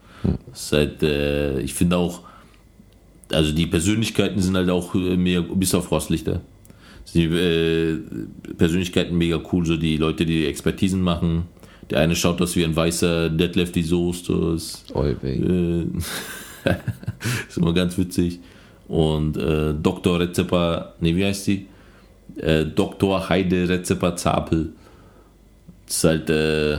Das 0.51 0.62
ist 0.64 0.72
halt, 0.72 1.03
äh, 1.03 1.61
ich 1.61 1.72
finde 1.72 1.97
auch, 1.97 2.20
also 3.33 3.53
die 3.53 3.66
Persönlichkeiten 3.66 4.41
sind 4.41 4.57
halt 4.57 4.70
auch 4.70 4.95
äh, 4.95 5.16
mehr, 5.16 5.43
bis 5.43 5.74
auf 5.74 5.91
Rostlichter. 5.91 6.41
Sind 7.05 7.30
die 7.30 7.37
äh, 7.37 7.99
Persönlichkeiten 8.57 9.16
mega 9.16 9.41
cool, 9.53 9.66
so 9.66 9.76
die 9.76 9.97
Leute, 9.97 10.24
die 10.24 10.47
Expertisen 10.47 11.01
machen. 11.01 11.45
Der 11.91 12.01
eine 12.01 12.16
schaut 12.16 12.41
aus 12.41 12.57
wie 12.57 12.64
ein 12.64 12.74
weißer 12.74 13.28
Deadlefty 13.28 13.83
Soest, 13.83 14.26
so 14.26 14.55
ist 14.55 14.85
Oi, 14.95 15.16
weh. 15.20 15.37
äh, 15.37 15.87
ist 17.49 17.59
immer 17.59 17.74
ganz 17.74 17.99
witzig. 17.99 18.41
Und 18.89 19.37
äh, 19.37 19.74
Dr. 19.74 20.20
Rezepa, 20.20 20.95
nee, 21.01 21.16
wie 21.16 21.24
heißt 21.24 21.47
die? 21.47 21.66
Äh, 22.37 22.66
Dr. 22.66 23.28
Heide 23.28 23.68
Rezepa 23.68 24.16
Zapel. 24.16 24.72
Das 25.87 25.97
ist 25.97 26.05
halt, 26.05 26.30
äh, 26.30 26.72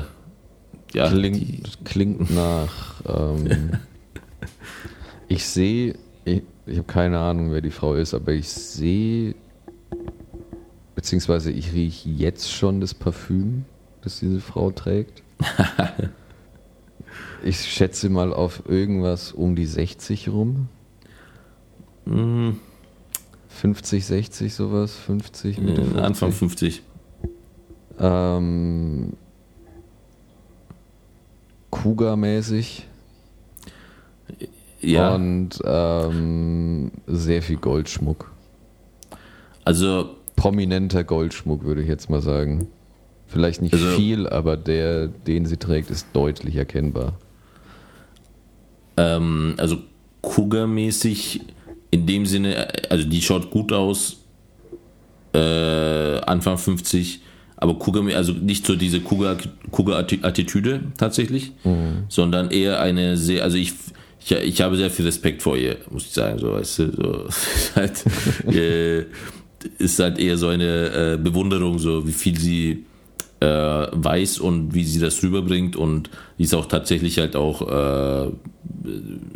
ja, 0.94 1.10
die, 1.10 1.16
Klingt, 1.16 1.86
klingt 1.86 2.32
nach. 2.32 2.96
Ähm, 3.08 3.72
ich 5.28 5.46
sehe, 5.46 5.96
ich, 6.66 6.78
habe 6.78 6.88
keine 6.88 7.20
Ahnung, 7.20 7.52
wer 7.52 7.62
die 7.62 7.72
Frau 7.72 7.96
ist, 7.96 8.14
aber 8.14 8.32
ich 8.34 8.50
sehe, 8.50 9.36
beziehungsweise 10.96 11.52
ich 11.52 11.74
rieche 11.74 12.10
jetzt 12.10 12.52
schon 12.52 12.82
das 12.82 12.94
Parfüm, 12.94 13.66
das 14.02 14.20
diese 14.20 14.40
Frau 14.40 14.72
trägt. 14.72 15.24
Ich 17.44 17.60
schätze 17.60 18.10
mal 18.10 18.34
auf 18.34 18.64
irgendwas 18.70 19.34
um 19.34 19.56
die 19.56 19.66
60 19.66 20.30
rum. 20.30 20.70
mh, 22.06 22.54
50, 23.50 24.06
60 24.06 24.54
sowas, 24.54 24.96
50, 24.96 25.60
Mitte 25.60 25.82
äh, 25.82 25.84
50. 25.84 26.04
Anfang 26.04 26.32
50. 26.32 26.82
Ähm, 28.00 29.14
Kuga-mäßig. 31.70 32.88
Ja, 34.84 35.16
Und 35.16 35.60
ähm, 35.66 36.92
sehr 37.08 37.42
viel 37.42 37.58
Goldschmuck. 37.58 38.32
also, 39.66 40.16
Prominenter 40.36 41.04
Goldschmuck, 41.04 41.64
würde 41.64 41.82
ich 41.84 41.88
jetzt 41.88 42.10
mal 42.10 42.22
sagen. 42.22 42.68
Vielleicht 43.28 43.62
nicht 43.62 43.74
Also- 43.74 43.88
viel, 43.96 44.28
aber 44.28 44.58
der, 44.58 45.08
den 45.08 45.46
sie 45.46 45.58
trägt, 45.58 45.90
ist 45.90 46.08
deutlich 46.14 46.56
erkennbar. 46.56 47.14
ähm, 48.98 49.56
also 49.58 49.78
Kuga-mäßig 50.22 51.42
in 51.92 52.06
dem 52.06 52.26
Sinne, 52.26 52.68
also 52.90 53.08
die 53.08 53.22
schaut 53.22 53.50
gut 53.52 53.72
aus, 53.74 54.18
äh, 55.34 55.40
Anfang 56.22 56.58
50, 56.58 57.22
aber 57.58 57.76
Kuga, 57.80 58.02
also 58.16 58.34
nicht 58.34 58.66
so 58.66 58.76
diese 58.76 59.00
Kuga- 59.00 59.38
Kuga-Attitüde 59.72 60.82
tatsächlich, 60.98 61.54
sondern 62.10 62.52
eher 62.52 62.80
eine 62.82 63.18
sehr, 63.18 63.44
also 63.44 63.58
ich, 63.58 63.74
ich, 64.24 64.32
ich 64.32 64.62
habe 64.62 64.76
sehr 64.76 64.90
viel 64.90 65.06
Respekt 65.06 65.42
vor 65.42 65.58
ihr, 65.58 65.78
muss 65.90 66.06
ich 66.06 66.12
sagen, 66.12 66.40
so, 66.40 66.54
weißt 66.54 66.80
du, 66.80 66.92
so, 66.92 67.26
halt, 67.76 68.04
äh, 68.56 69.06
ist 69.78 70.00
halt 70.00 70.20
eher 70.20 70.38
so 70.38 70.48
eine 70.48 71.14
äh, 71.14 71.18
Bewunderung, 71.18 71.80
so 71.80 72.08
wie 72.08 72.12
viel 72.12 72.38
sie 72.38 72.86
äh, 73.40 73.88
weiß 73.92 74.40
und 74.40 74.74
wie 74.74 74.84
sie 74.84 75.00
das 75.00 75.22
rüberbringt 75.24 75.76
und 75.76 76.10
die 76.38 76.44
ist 76.44 76.54
auch 76.54 76.66
tatsächlich 76.66 77.18
halt 77.18 77.36
auch 77.36 77.62
äh, 77.62 78.28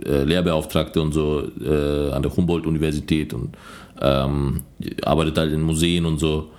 äh, 0.05 0.23
Lehrbeauftragte 0.23 1.01
und 1.01 1.13
so 1.13 1.43
äh, 1.61 2.11
an 2.11 2.21
der 2.21 2.35
Humboldt-Universität 2.35 3.33
und 3.33 3.57
ähm, 4.01 4.61
arbeitet 5.03 5.37
halt 5.37 5.53
in 5.53 5.61
Museen 5.61 6.05
und 6.05 6.19
so. 6.19 6.51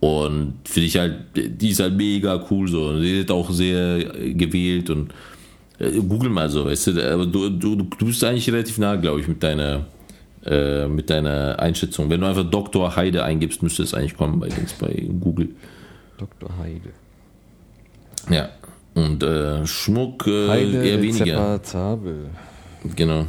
Und 0.00 0.54
finde 0.64 0.86
ich 0.86 0.96
halt, 0.96 1.14
die 1.34 1.68
ist 1.68 1.80
halt 1.80 1.94
mega 1.94 2.42
cool 2.50 2.68
so. 2.68 2.86
Und 2.86 3.02
die 3.02 3.20
ist 3.20 3.30
auch 3.30 3.50
sehr 3.50 3.98
äh, 3.98 4.32
gewählt 4.32 4.88
und 4.90 5.12
google 6.08 6.30
mal 6.30 6.48
so, 6.50 6.64
weißt 6.66 6.88
du, 6.88 7.12
aber 7.12 7.26
du, 7.26 7.48
du, 7.50 7.76
du 7.76 8.06
bist 8.06 8.22
eigentlich 8.24 8.50
relativ 8.50 8.78
nah, 8.78 8.96
glaube 8.96 9.20
ich, 9.20 9.28
mit 9.28 9.42
deiner 9.42 9.86
äh, 10.44 10.86
mit 10.88 11.10
deiner 11.10 11.58
Einschätzung. 11.58 12.08
Wenn 12.10 12.20
du 12.20 12.26
einfach 12.26 12.48
Dr. 12.50 12.96
Heide 12.96 13.24
eingibst, 13.24 13.62
müsste 13.62 13.82
es 13.82 13.92
eigentlich 13.94 14.16
kommen 14.16 14.40
bei, 14.40 14.48
bei 14.80 15.06
Google. 15.20 15.50
Dr. 16.18 16.50
Heide. 16.58 16.90
Ja. 18.30 18.48
Und 18.94 19.22
äh, 19.22 19.66
Schmuck 19.66 20.26
äh, 20.26 20.48
Heide 20.48 20.82
eher 20.84 21.00
weniger. 21.02 21.24
Zeppa 21.24 21.62
Zabel. 21.62 22.30
Genau. 22.96 23.26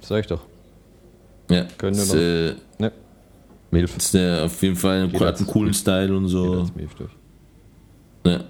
Sag 0.00 0.20
ich 0.20 0.26
doch. 0.26 0.42
Ja. 1.50 1.64
Können 1.78 1.96
wir 1.96 2.04
noch- 2.06 2.14
äh, 2.14 2.54
Ne. 2.78 2.92
Milf. 3.72 3.96
ist 3.96 4.14
äh, 4.14 4.40
auf 4.40 4.60
jeden 4.62 4.76
Fall 4.76 5.02
einen, 5.02 5.20
hat 5.20 5.36
einen 5.38 5.46
coolen 5.46 5.74
Style 5.74 6.16
und 6.16 6.26
so. 6.28 6.66
Ja. 8.24 8.40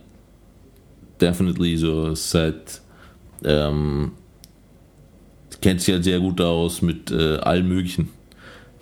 Definitely 1.20 1.76
so. 1.76 2.08
Es 2.08 2.32
halt, 2.34 2.80
ähm, 3.44 4.12
kennt 5.60 5.80
sich 5.80 5.94
halt 5.94 6.04
sehr 6.04 6.20
gut 6.20 6.40
aus 6.40 6.82
mit 6.82 7.10
äh, 7.10 7.36
allem 7.38 7.68
Möglichen. 7.68 8.08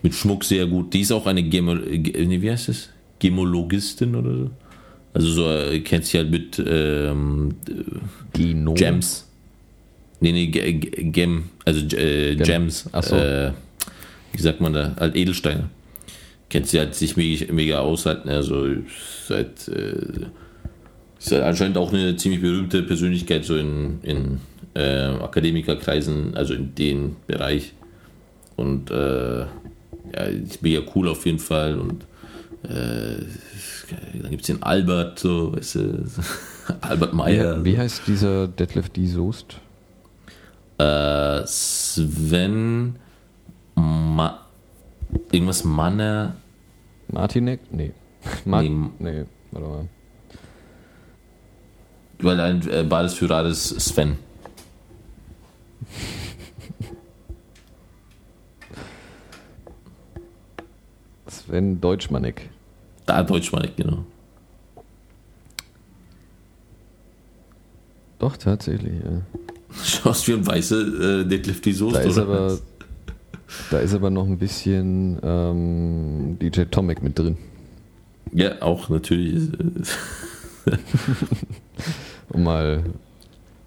Mit 0.03 0.15
Schmuck 0.15 0.45
sehr 0.45 0.67
gut. 0.67 0.95
Die 0.95 1.01
ist 1.01 1.11
auch 1.13 1.27
eine 1.27 1.43
Gemo, 1.43 1.75
Ge- 1.75 2.25
nee, 2.27 2.41
wie 2.41 2.51
heißt 2.51 2.69
das? 2.69 2.89
Gemologistin 3.19 4.15
oder 4.15 4.33
so. 4.35 4.51
Also 5.13 5.29
so 5.33 5.51
äh, 5.51 5.81
kennt 5.81 6.05
sich 6.05 6.15
halt 6.15 6.31
mit 6.31 6.63
ähm, 6.65 7.57
Geno. 8.33 8.75
Gems. 8.75 9.27
Nee, 10.21 10.33
nee, 10.33 10.47
Ge- 10.49 10.73
Ge- 10.75 11.05
Gem, 11.11 11.45
also 11.65 11.81
äh, 11.97 12.37
Gem. 12.37 12.45
Gems. 12.47 12.89
Ach 12.93 13.03
so. 13.03 13.17
Äh, 13.17 13.53
wie 14.33 14.41
sagt 14.43 14.61
man 14.61 14.73
da? 14.73 14.95
Halt 15.01 15.17
Edelsteine. 15.17 15.71
kennt 16.49 16.69
sie 16.69 16.79
halt 16.79 16.95
sich 16.95 17.17
mega, 17.17 17.53
mega 17.53 17.79
aus, 17.81 18.07
halt, 18.07 18.27
also 18.27 18.67
seit, 19.27 19.67
äh, 19.69 20.27
ist 21.19 21.33
halt 21.33 21.43
anscheinend 21.43 21.77
auch 21.79 21.93
eine 21.93 22.17
ziemlich 22.17 22.41
berühmte 22.41 22.83
Persönlichkeit 22.83 23.45
so 23.45 23.57
in, 23.57 23.99
in 24.03 24.41
äh, 24.75 25.07
Akademikerkreisen, 25.07 26.37
also 26.37 26.55
in 26.55 26.75
dem 26.75 27.17
Bereich. 27.27 27.73
Und 28.57 28.91
äh, 28.91 29.41
ja, 29.41 30.23
ist 30.23 30.63
mega 30.63 30.81
cool 30.95 31.09
auf 31.09 31.27
jeden 31.27 31.39
Fall. 31.39 31.79
Und 31.79 32.05
äh, 32.65 33.23
dann 34.21 34.31
gibt 34.31 34.43
es 34.43 34.47
den 34.49 34.63
Albert, 34.63 35.19
so, 35.19 35.55
weißt 35.57 35.75
du, 35.77 36.05
Albert 36.81 37.15
Meyer. 37.15 37.65
Wie, 37.65 37.73
wie 37.73 37.79
heißt 37.79 38.03
dieser 38.07 38.49
Detlef 38.49 38.91
D. 38.91 39.07
Soest? 39.07 39.57
Äh, 40.79 41.43
Sven 41.47 42.97
Ma 43.75 44.41
irgendwas 45.33 45.65
Manner. 45.65 46.37
Martinek? 47.11 47.61
Nee. 47.73 47.93
Ma 48.45 48.63
Nee. 48.63 48.71
nee, 48.99 49.25
warte 49.51 49.69
mal. 49.69 49.89
Weil 52.21 52.41
ein 52.41 52.69
äh, 52.69 52.83
Badesführer 52.83 53.47
ist 53.47 53.69
Sven. 53.81 54.17
Sven 61.29 61.81
Deutschmannek. 61.81 62.51
Da 63.07 63.23
Deutschmann, 63.23 63.69
genau. 63.77 64.05
Doch, 68.19 68.37
tatsächlich, 68.37 68.93
ja. 69.03 69.23
Schaust 69.85 70.27
wie 70.29 70.33
ein 70.33 70.47
weißer 70.47 71.21
äh, 71.21 71.25
Deadlift 71.25 71.65
die 71.65 71.73
Soße. 71.73 71.95
Da 71.95 72.01
ist 72.01 72.19
aber, 72.19 72.59
da 73.71 73.79
ist 73.79 73.95
aber 73.95 74.11
noch 74.11 74.27
ein 74.27 74.39
bisschen 74.39 75.19
ähm, 75.23 76.37
DJ 76.41 76.63
Tomic 76.65 77.03
mit 77.03 77.19
drin. 77.19 77.37
Ja, 78.33 78.61
auch 78.61 78.89
natürlich. 78.89 79.49
Um 82.31 82.43
mal, 82.43 82.85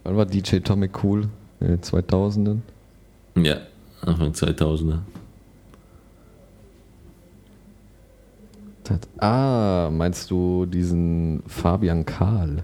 wann 0.03 0.17
war 0.17 0.25
DJ 0.25 0.57
Tomic 0.59 1.03
cool? 1.03 1.27
In 1.59 1.67
den 1.67 1.81
2000ern? 1.81 2.59
Ja, 3.35 3.57
Anfang 4.01 4.31
2000er. 4.31 4.99
Tat- 8.83 9.07
Ah, 9.19 9.89
meinst 9.91 10.29
du 10.31 10.65
diesen 10.65 11.43
Fabian 11.47 12.05
Karl? 12.05 12.63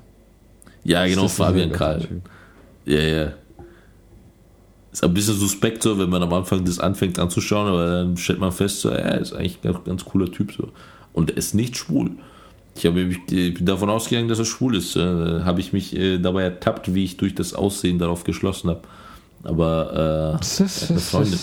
Ja, 0.83 1.05
genau, 1.05 1.25
Ist 1.25 1.37
das 1.39 1.47
Fabian 1.47 1.71
Karl. 1.71 2.07
Ja, 2.85 2.99
ja. 2.99 3.33
Ist 4.91 5.03
ein 5.03 5.13
bisschen 5.13 5.35
suspekt 5.35 5.83
so, 5.83 5.99
wenn 5.99 6.09
man 6.09 6.23
am 6.23 6.33
Anfang 6.33 6.65
das 6.65 6.79
anfängt 6.79 7.19
anzuschauen, 7.19 7.67
aber 7.67 7.85
dann 7.85 8.17
stellt 8.17 8.39
man 8.39 8.51
fest, 8.51 8.81
so, 8.81 8.89
er 8.89 9.19
ist 9.19 9.33
eigentlich 9.33 9.59
ein 9.63 9.73
ganz, 9.73 9.85
ganz 9.85 10.05
cooler 10.05 10.31
Typ 10.31 10.51
so. 10.53 10.69
Und 11.13 11.29
er 11.31 11.37
ist 11.37 11.53
nicht 11.53 11.77
schwul. 11.77 12.11
Ich, 12.77 12.85
habe, 12.85 13.09
davon 13.61 13.89
ausgegangen, 13.89 14.27
dass 14.27 14.39
er 14.39 14.45
schwul 14.45 14.75
ist. 14.75 14.95
äh, 14.95 15.41
habe 15.43 15.59
ich 15.59 15.73
mich 15.73 15.95
äh, 15.95 16.17
dabei 16.19 16.43
ertappt, 16.43 16.93
wie 16.93 17.03
ich 17.03 17.17
durch 17.17 17.35
das 17.35 17.53
Aussehen 17.53 17.97
darauf 17.99 18.23
geschlossen 18.23 18.69
habe. 18.69 18.81
Aber 19.43 20.39
äh, 20.39 20.93
eine 20.93 20.99
Freundin. 20.99 21.39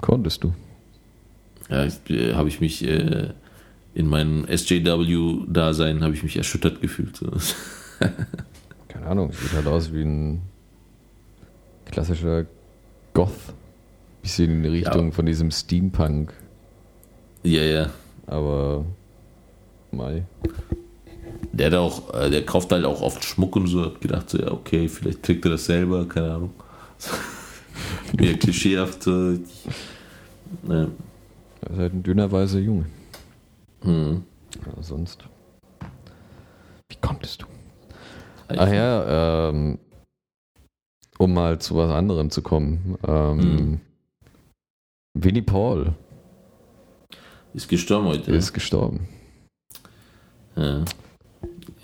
Konntest 0.00 0.44
du? 0.44 0.54
Ja, 1.70 1.84
äh, 2.08 2.34
habe 2.34 2.48
ich 2.48 2.60
mich 2.60 2.84
äh, 2.86 3.30
in 3.94 4.06
meinem 4.08 4.46
SJW-Dasein 4.46 6.02
habe 6.02 6.14
ich 6.14 6.22
mich 6.22 6.36
erschüttert 6.36 6.80
gefühlt. 6.82 7.20
Keine 8.88 9.06
Ahnung, 9.06 9.32
sieht 9.32 9.52
halt 9.54 9.66
aus 9.66 9.92
wie 9.92 10.02
ein 10.02 10.42
klassischer 11.86 12.46
Goth. 13.14 13.30
Bisschen 14.22 14.50
in 14.50 14.62
die 14.62 14.68
Richtung 14.68 15.06
Ja. 15.06 15.12
von 15.12 15.24
diesem 15.26 15.50
Steampunk, 15.50 16.34
ja, 17.46 17.62
ja. 17.62 17.90
aber 18.26 18.84
Mai. 19.90 20.24
Der 21.52 21.66
hat 21.68 21.74
auch, 21.74 22.14
äh, 22.14 22.30
der 22.30 22.44
kauft 22.44 22.72
halt 22.72 22.84
auch 22.84 23.00
oft 23.00 23.24
Schmuck 23.24 23.56
und 23.56 23.66
so. 23.66 23.84
Hab 23.84 24.00
gedacht, 24.00 24.28
so, 24.28 24.38
ja, 24.38 24.50
okay, 24.50 24.88
vielleicht 24.88 25.22
trägt 25.22 25.44
er 25.46 25.52
das 25.52 25.64
selber, 25.66 26.06
keine 26.06 26.32
Ahnung. 26.34 26.50
Mehr 28.18 28.34
klischeehaft. 28.38 29.02
So. 29.02 29.10
Ne. 30.62 30.90
Er 31.62 31.70
ist 31.70 31.78
halt 31.78 31.94
ein 31.94 32.02
dünner 32.02 32.30
weißer 32.30 32.58
Junge. 32.58 32.86
Hm. 33.82 34.22
Ja, 34.54 34.82
sonst. 34.82 35.24
Wie 36.88 36.96
konntest 37.00 37.42
du? 37.42 37.46
Ach 38.48 38.72
ja, 38.72 39.48
ähm, 39.50 39.78
um 41.18 41.34
mal 41.34 41.58
zu 41.58 41.76
was 41.76 41.90
anderem 41.90 42.30
zu 42.30 42.42
kommen. 42.42 42.96
Ähm, 43.06 43.36
Mhm. 43.38 43.80
Willy 45.14 45.42
Paul 45.42 45.94
Ist 47.56 47.68
gestorben 47.68 48.06
heute. 48.08 48.32
ist 48.32 48.52
gestorben. 48.52 49.08
Ja. 50.56 50.84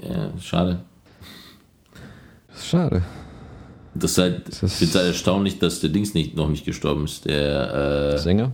ja, 0.03 0.33
schade. 0.41 0.81
Schade. 2.55 3.03
Das 3.95 4.13
ist 4.13 4.19
halt, 4.19 4.49
Das 4.49 4.57
ich 4.59 4.63
ist- 4.65 4.75
finde 4.77 4.91
es 4.91 4.95
halt 4.97 5.07
erstaunlich, 5.09 5.59
dass 5.59 5.81
der 5.81 5.91
Dings 5.91 6.13
nicht, 6.15 6.37
noch 6.37 6.49
nicht 6.49 6.65
gestorben 6.67 7.05
ist. 7.07 7.25
Der, 7.25 8.15
äh, 8.15 8.19
Sänger? 8.19 8.53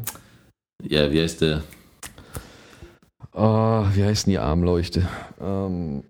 ja, 0.83 1.11
wie 1.11 1.21
heißt 1.21 1.41
der? 1.41 1.63
Oh, 3.33 3.85
wie 3.95 4.05
heißt 4.05 4.27
denn 4.27 4.33
die 4.33 4.39
Armleuchte? 4.39 5.07
Ähm, 5.41 6.05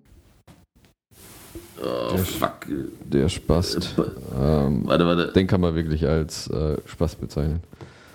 Oh, 1.80 2.10
Der- 2.16 2.18
fuck. 2.24 2.66
der 3.04 3.28
Spast. 3.28 3.94
Ähm, 4.36 4.84
Warte, 4.84 5.06
warte. 5.06 5.32
den 5.32 5.46
kann 5.46 5.60
man 5.60 5.76
wirklich 5.76 6.04
als 6.06 6.48
äh, 6.48 6.76
Spast 6.86 7.20
bezeichnen. 7.20 7.60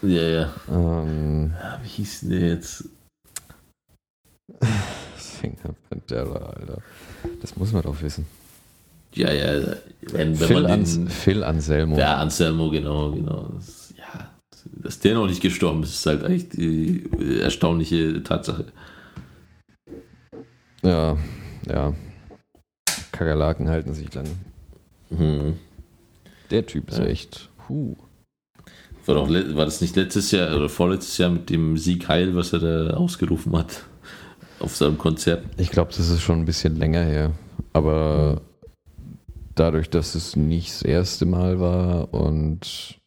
Ja, 0.04 0.22
ja. 0.22 0.54
Ähm, 0.70 1.54
Ah, 1.60 1.80
Wie 1.82 1.88
hieß 1.88 2.22
denn 2.22 2.30
der 2.32 2.40
jetzt? 2.50 2.86
Sänger 5.18 5.74
Pantera, 5.90 6.50
Alter. 6.50 6.78
Das 7.42 7.56
muss 7.56 7.72
man 7.72 7.82
doch 7.84 8.00
wissen. 8.02 8.26
Ja, 9.14 9.32
ja. 9.32 9.76
Wenn, 10.02 10.38
wenn 10.40 10.48
Phil, 10.48 10.66
Ans 10.66 10.94
den, 10.96 11.08
Phil 11.10 11.44
Anselmo. 11.44 11.98
Ja, 11.98 12.18
Anselmo, 12.18 12.70
genau, 12.70 13.12
genau. 13.12 13.50
Das, 13.56 13.94
ja, 13.98 14.32
dass 14.82 15.00
der 15.00 15.14
noch 15.16 15.28
nicht 15.28 15.42
gestorben 15.42 15.84
ist, 15.84 15.94
ist 15.94 16.06
halt 16.06 16.24
echt 16.24 16.54
die 16.54 17.08
erstaunliche 17.42 18.24
Tatsache. 18.24 18.66
Ja, 20.84 21.18
ja. 21.68 21.94
Kakerlaken 23.12 23.70
halten 23.70 23.94
sich 23.94 24.14
lange. 24.14 24.32
Hm. 25.10 25.58
Der 26.50 26.66
Typ 26.66 26.90
ist 26.90 26.98
Ja. 26.98 27.06
echt. 27.06 27.50
Huh. 27.70 27.96
War, 29.06 29.16
doch, 29.16 29.30
war 29.30 29.66
das 29.66 29.82
nicht 29.82 29.96
letztes 29.96 30.32
Jahr 30.32 30.56
oder 30.56 30.70
vorletztes 30.70 31.18
Jahr 31.18 31.30
mit 31.30 31.50
dem 31.50 31.78
Sieg 31.78 32.08
Heil, 32.08 32.36
was 32.36 32.54
er 32.54 32.60
da 32.60 32.94
ausgerufen 32.96 33.56
hat 33.58 33.84
auf 34.60 34.76
seinem 34.76 34.98
Konzert? 34.98 35.44
Ich 35.58 35.72
glaube, 35.72 35.92
das 35.96 36.10
ist 36.10 36.22
schon 36.22 36.40
ein 36.40 36.46
bisschen 36.46 36.78
länger 36.78 37.04
her. 37.04 37.32
Aber 37.74 38.42
dadurch, 39.56 39.90
dass 39.90 40.16
es 40.16 40.36
nicht 40.36 40.72
das 40.72 40.82
erste 40.84 41.26
Mal 41.26 41.60
war 41.60 42.14
und 42.14 43.00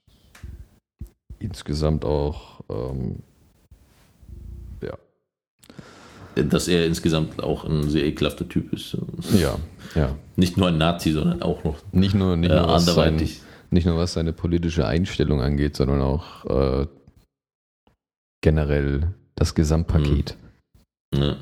insgesamt 1.39 2.05
auch, 2.05 2.61
ähm, 2.69 3.21
ja, 4.83 4.99
Dass 6.43 6.69
er 6.69 6.85
insgesamt 6.85 7.43
auch 7.43 7.65
ein 7.65 7.89
sehr 7.89 8.05
ekelhafter 8.05 8.49
Typ 8.49 8.73
ist. 8.73 8.97
ja, 9.35 9.57
ja. 9.95 10.15
Nicht 10.37 10.59
nur 10.59 10.69
ein 10.69 10.77
Nazi, 10.77 11.13
sondern 11.13 11.41
auch 11.41 11.65
noch 11.65 11.77
Nicht 11.93 12.15
nur, 12.15 12.37
nicht 12.37 12.51
äh, 12.51 12.55
nur, 12.57 12.69
anderweitig. 12.69 13.41
Nicht 13.77 13.87
nur 13.87 13.97
was 13.97 14.15
seine 14.15 14.33
politische 14.33 14.87
Einstellung 14.87 15.41
angeht, 15.41 15.77
sondern 15.77 16.03
auch 16.03 16.45
äh, 16.47 16.87
generell 18.43 19.15
das 19.37 19.55
Gesamtpaket. 19.55 20.37
Ja. 21.15 21.37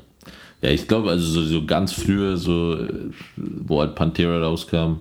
ja, 0.61 0.69
ich 0.69 0.87
glaube, 0.87 1.09
also 1.09 1.25
so, 1.25 1.41
so 1.41 1.65
ganz 1.65 1.93
früher, 1.93 2.37
so, 2.37 2.77
wo 3.37 3.79
halt 3.79 3.95
Pantera 3.95 4.43
rauskam, 4.43 4.97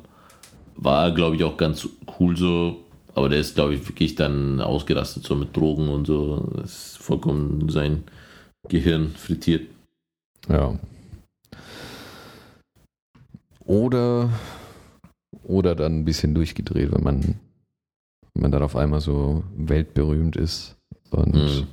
war 0.76 1.06
er, 1.06 1.12
glaube 1.12 1.36
ich, 1.36 1.44
auch 1.44 1.56
ganz 1.56 1.88
cool 2.18 2.36
so. 2.36 2.80
Aber 3.14 3.28
der 3.28 3.40
ist, 3.40 3.54
glaube 3.54 3.74
ich, 3.74 3.88
wirklich 3.88 4.14
dann 4.16 4.60
ausgerastet, 4.60 5.24
so 5.24 5.34
mit 5.36 5.56
Drogen 5.56 5.88
und 5.88 6.06
so. 6.06 6.48
Das 6.56 6.94
ist 6.94 6.98
vollkommen 6.98 7.68
sein 7.68 8.04
Gehirn 8.68 9.10
frittiert. 9.10 9.68
Ja. 10.48 10.78
Oder, 13.64 14.30
oder 15.44 15.74
dann 15.74 16.00
ein 16.00 16.04
bisschen 16.04 16.34
durchgedreht, 16.34 16.92
wenn 16.92 17.02
man, 17.02 17.22
wenn 18.34 18.42
man 18.42 18.50
dann 18.52 18.62
auf 18.62 18.76
einmal 18.76 19.00
so 19.00 19.44
weltberühmt 19.56 20.36
ist 20.36 20.76
und 21.10 21.34
Mhm. 21.34 21.66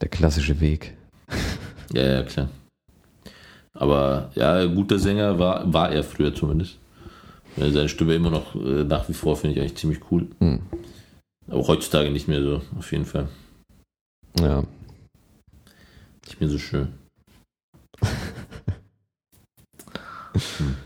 der 0.00 0.08
klassische 0.08 0.60
Weg. 0.60 0.94
Ja, 1.92 2.02
ja, 2.02 2.22
klar. 2.22 2.48
Aber 3.74 4.30
ja, 4.34 4.64
guter 4.66 4.98
Sänger 4.98 5.38
war, 5.38 5.72
war 5.72 5.90
er 5.92 6.02
früher 6.02 6.34
zumindest. 6.34 6.78
Seine 7.56 7.88
Stimme 7.88 8.14
immer 8.14 8.30
noch 8.30 8.54
äh, 8.54 8.84
nach 8.84 9.08
wie 9.08 9.14
vor 9.14 9.36
finde 9.36 9.54
ich 9.54 9.60
eigentlich 9.60 9.76
ziemlich 9.76 10.00
cool. 10.10 10.26
Hm. 10.40 10.60
Aber 11.48 11.66
heutzutage 11.68 12.10
nicht 12.10 12.28
mehr 12.28 12.42
so, 12.42 12.60
auf 12.78 12.90
jeden 12.92 13.06
Fall. 13.06 13.28
Ja. 14.40 14.62
Nicht 16.26 16.40
mehr 16.40 16.48
so 16.50 16.58
schön. 16.58 16.88
Hm. 20.58 20.76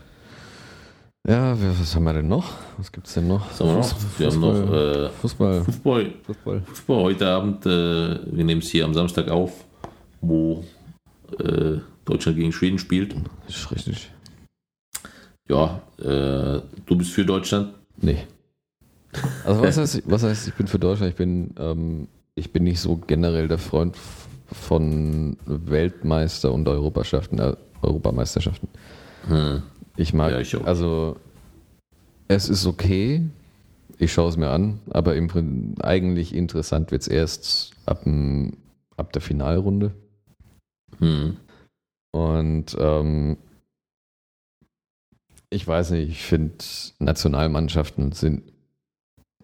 Ja, 1.27 1.55
was 1.59 1.95
haben 1.95 2.03
wir 2.03 2.13
denn 2.13 2.27
noch? 2.27 2.51
Was 2.77 2.91
gibt 2.91 3.05
es 3.05 3.13
denn 3.13 3.27
noch? 3.27 3.47
Was 3.47 3.59
haben 3.59 3.69
wir 3.69 3.77
noch? 3.77 4.19
Wir 4.19 4.27
haben 4.27 4.39
noch 4.39 4.73
äh, 4.73 5.09
Fußball. 5.09 5.63
Fußball. 5.65 6.13
Fußball. 6.23 6.61
Fußball 6.61 6.97
heute 6.97 7.27
Abend. 7.27 7.65
Äh, 7.65 7.69
wir 7.69 8.43
nehmen 8.43 8.61
es 8.61 8.69
hier 8.69 8.85
am 8.85 8.95
Samstag 8.95 9.29
auf, 9.29 9.65
wo 10.19 10.63
äh, 11.39 11.77
Deutschland 12.05 12.39
gegen 12.39 12.51
Schweden 12.51 12.79
spielt. 12.79 13.15
Ist 13.47 13.71
richtig. 13.71 14.11
Ja, 15.47 15.79
äh, 15.99 16.61
du 16.87 16.95
bist 16.97 17.11
für 17.11 17.23
Deutschland. 17.23 17.75
Nee. 17.97 18.23
Also 19.45 19.61
was 19.61 19.77
heißt, 19.77 20.01
was 20.05 20.23
heißt, 20.23 20.47
ich 20.47 20.53
bin 20.55 20.67
für 20.67 20.79
Deutschland? 20.79 21.11
Ich 21.11 21.17
bin, 21.17 21.53
ähm, 21.59 22.07
ich 22.33 22.51
bin 22.51 22.63
nicht 22.63 22.79
so 22.79 22.95
generell 22.95 23.47
der 23.47 23.59
Freund 23.59 23.95
von 24.51 25.37
Weltmeister 25.45 26.51
und 26.51 26.67
Europameisterschaften. 26.67 27.37
Äh, 27.37 27.55
Europameisterschaften. 27.83 28.67
Hm. 29.27 29.61
Ich 30.01 30.13
mag, 30.13 30.31
Ja, 30.31 30.39
ich 30.39 30.59
also 30.65 31.15
es 32.27 32.49
ist 32.49 32.65
okay, 32.65 33.21
ich 33.99 34.11
schaue 34.11 34.29
es 34.29 34.37
mir 34.37 34.49
an, 34.49 34.79
aber 34.89 35.15
im 35.15 35.75
eigentlich 35.79 36.33
interessant 36.33 36.89
wird 36.89 37.03
es 37.03 37.07
erst 37.07 37.73
ab, 37.85 38.03
dem, 38.03 38.57
ab 38.97 39.13
der 39.13 39.21
Finalrunde. 39.21 39.91
Hm. 40.97 41.37
Und 42.11 42.75
ähm, 42.79 43.37
ich 45.51 45.67
weiß 45.67 45.91
nicht, 45.91 46.09
ich 46.09 46.23
finde 46.23 46.55
Nationalmannschaften 46.97 48.11
sind 48.11 48.41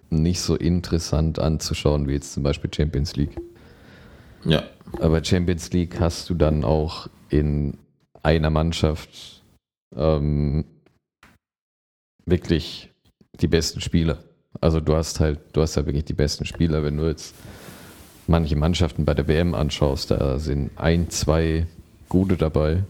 nicht 0.09 0.41
so 0.41 0.55
interessant 0.55 1.37
anzuschauen 1.37 2.07
wie 2.07 2.13
jetzt 2.13 2.33
zum 2.33 2.41
Beispiel 2.41 2.73
Champions 2.73 3.15
League. 3.15 3.39
Ja, 4.43 4.63
Aber 5.01 5.23
Champions 5.23 5.71
League 5.71 5.99
hast 5.99 6.31
du 6.31 6.33
dann 6.33 6.63
auch 6.63 7.09
in 7.29 7.77
einer 8.23 8.49
Mannschaft 8.49 9.36
ähm, 9.95 10.65
wirklich 12.25 12.91
die 13.39 13.47
besten 13.47 13.81
Spieler. 13.81 14.19
Also 14.61 14.79
du 14.79 14.95
hast 14.95 15.19
halt, 15.19 15.39
du 15.53 15.61
hast 15.61 15.77
halt 15.77 15.85
wirklich 15.85 16.05
die 16.05 16.13
besten 16.13 16.45
Spieler, 16.45 16.83
wenn 16.83 16.97
du 16.97 17.07
jetzt 17.07 17.35
manche 18.27 18.55
Mannschaften 18.55 19.05
bei 19.05 19.13
der 19.13 19.27
WM 19.27 19.53
anschaust, 19.53 20.11
da 20.11 20.39
sind 20.39 20.71
ein, 20.75 21.09
zwei 21.09 21.67
gute 22.09 22.37
dabei 22.37 22.83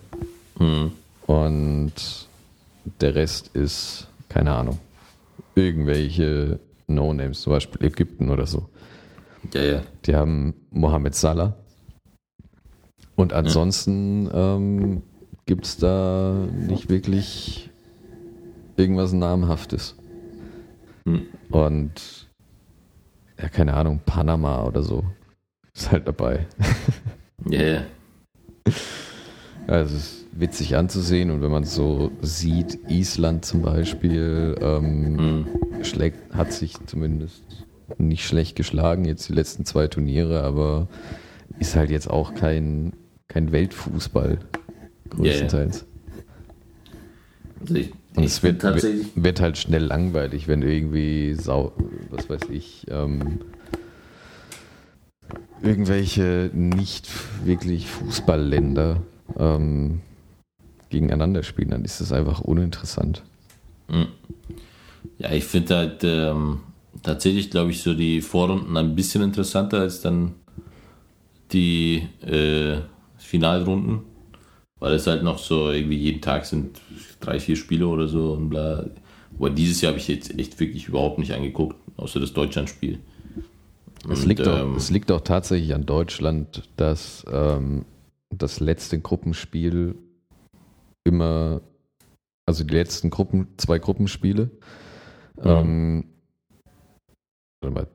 hm. 0.57 0.91
und 1.27 1.93
der 3.01 3.15
Rest 3.15 3.55
ist, 3.55 4.07
keine 4.29 4.53
Ahnung, 4.53 4.79
irgendwelche 5.55 6.59
No-Names, 6.87 7.41
zum 7.41 7.51
Beispiel 7.51 7.85
Ägypten 7.85 8.29
oder 8.29 8.47
so. 8.47 8.69
ja, 9.53 9.63
ja. 9.63 9.81
Die 10.05 10.15
haben 10.15 10.53
Mohamed 10.71 11.15
Salah. 11.15 11.55
Und 13.15 13.33
ansonsten 13.33 14.29
ähm, 14.31 15.01
gibt 15.47 15.65
es 15.65 15.77
da 15.77 16.35
nicht 16.67 16.89
wirklich 16.89 17.71
irgendwas 18.75 19.13
Namhaftes. 19.13 19.95
Hm. 21.05 21.25
Und 21.49 22.27
ja, 23.41 23.49
keine 23.49 23.73
Ahnung, 23.73 24.01
Panama 24.05 24.63
oder 24.65 24.83
so 24.83 25.03
ist 25.73 25.91
halt 25.91 26.07
dabei. 26.07 26.45
Ja, 27.49 27.61
ja. 27.61 27.81
Also 29.67 29.95
es 29.95 30.03
ist 30.03 30.25
witzig 30.33 30.75
anzusehen 30.75 31.29
und 31.29 31.41
wenn 31.43 31.51
man 31.51 31.63
so 31.63 32.11
sieht, 32.21 32.79
Island 32.89 33.45
zum 33.45 33.61
Beispiel 33.61 34.55
ähm, 34.59 35.17
Hm. 35.17 35.83
schlägt, 35.85 36.33
hat 36.33 36.51
sich 36.51 36.73
zumindest 36.87 37.43
nicht 37.99 38.25
schlecht 38.25 38.55
geschlagen, 38.55 39.05
jetzt 39.05 39.29
die 39.29 39.33
letzten 39.33 39.65
zwei 39.65 39.87
Turniere, 39.87 40.43
aber 40.43 40.87
ist 41.59 41.75
halt 41.75 41.91
jetzt 41.91 42.09
auch 42.09 42.33
kein, 42.33 42.93
kein 43.27 43.51
Weltfußball, 43.51 44.39
größtenteils. 45.09 45.85
Also 47.61 47.75
ich, 47.75 47.91
Und 48.15 48.23
es 48.23 48.43
wird, 48.43 48.61
tatsächlich. 48.61 49.07
wird 49.15 49.41
halt 49.41 49.57
schnell 49.57 49.83
langweilig, 49.83 50.47
wenn 50.47 50.61
irgendwie, 50.61 51.33
Sau, 51.33 51.73
was 52.09 52.29
weiß 52.29 52.49
ich, 52.51 52.85
ähm, 52.89 53.39
irgendwelche 55.61 56.51
nicht 56.53 57.09
wirklich 57.43 57.87
Fußballländer 57.87 59.01
ähm, 59.37 60.01
gegeneinander 60.89 61.43
spielen, 61.43 61.69
dann 61.69 61.83
ist 61.83 61.99
das 61.99 62.11
einfach 62.11 62.41
uninteressant. 62.41 63.23
Hm. 63.89 64.07
Ja, 65.17 65.31
ich 65.31 65.45
finde 65.45 65.75
halt 65.75 66.03
ähm, 66.03 66.59
tatsächlich, 67.01 67.49
glaube 67.49 67.71
ich, 67.71 67.81
so 67.81 67.93
die 67.93 68.21
Vorrunden 68.21 68.77
ein 68.77 68.95
bisschen 68.95 69.21
interessanter 69.23 69.79
als 69.79 70.01
dann 70.01 70.35
die 71.51 72.07
äh, 72.25 72.81
Finalrunden, 73.17 74.01
weil 74.79 74.93
es 74.93 75.07
halt 75.07 75.23
noch 75.23 75.39
so 75.39 75.71
irgendwie 75.71 75.97
jeden 75.97 76.21
Tag 76.21 76.45
sind 76.45 76.79
drei, 77.19 77.39
vier 77.39 77.55
Spiele 77.55 77.87
oder 77.87 78.07
so 78.07 78.33
und 78.33 78.49
bla. 78.49 78.85
Aber 79.37 79.49
dieses 79.49 79.81
Jahr 79.81 79.91
habe 79.91 79.99
ich 79.99 80.07
jetzt 80.07 80.37
echt 80.37 80.59
wirklich 80.59 80.87
überhaupt 80.87 81.19
nicht 81.19 81.33
angeguckt, 81.33 81.75
außer 81.97 82.19
das 82.19 82.33
Deutschlandspiel. 82.33 82.99
Es 84.09 84.25
liegt, 84.25 84.47
auch, 84.47 84.59
ähm, 84.59 84.75
es 84.75 84.89
liegt 84.89 85.11
auch 85.11 85.21
tatsächlich 85.21 85.73
an 85.73 85.85
Deutschland, 85.85 86.69
dass 86.77 87.25
ähm, 87.31 87.85
das 88.29 88.59
letzte 88.59 88.99
Gruppenspiel 88.99 89.95
immer, 91.03 91.61
also 92.45 92.63
die 92.63 92.73
letzten 92.73 93.09
Gruppen, 93.09 93.47
zwei 93.57 93.79
Gruppenspiele, 93.79 94.49
ähm, 95.43 96.05
warte 97.61 97.73
mal, 97.73 97.87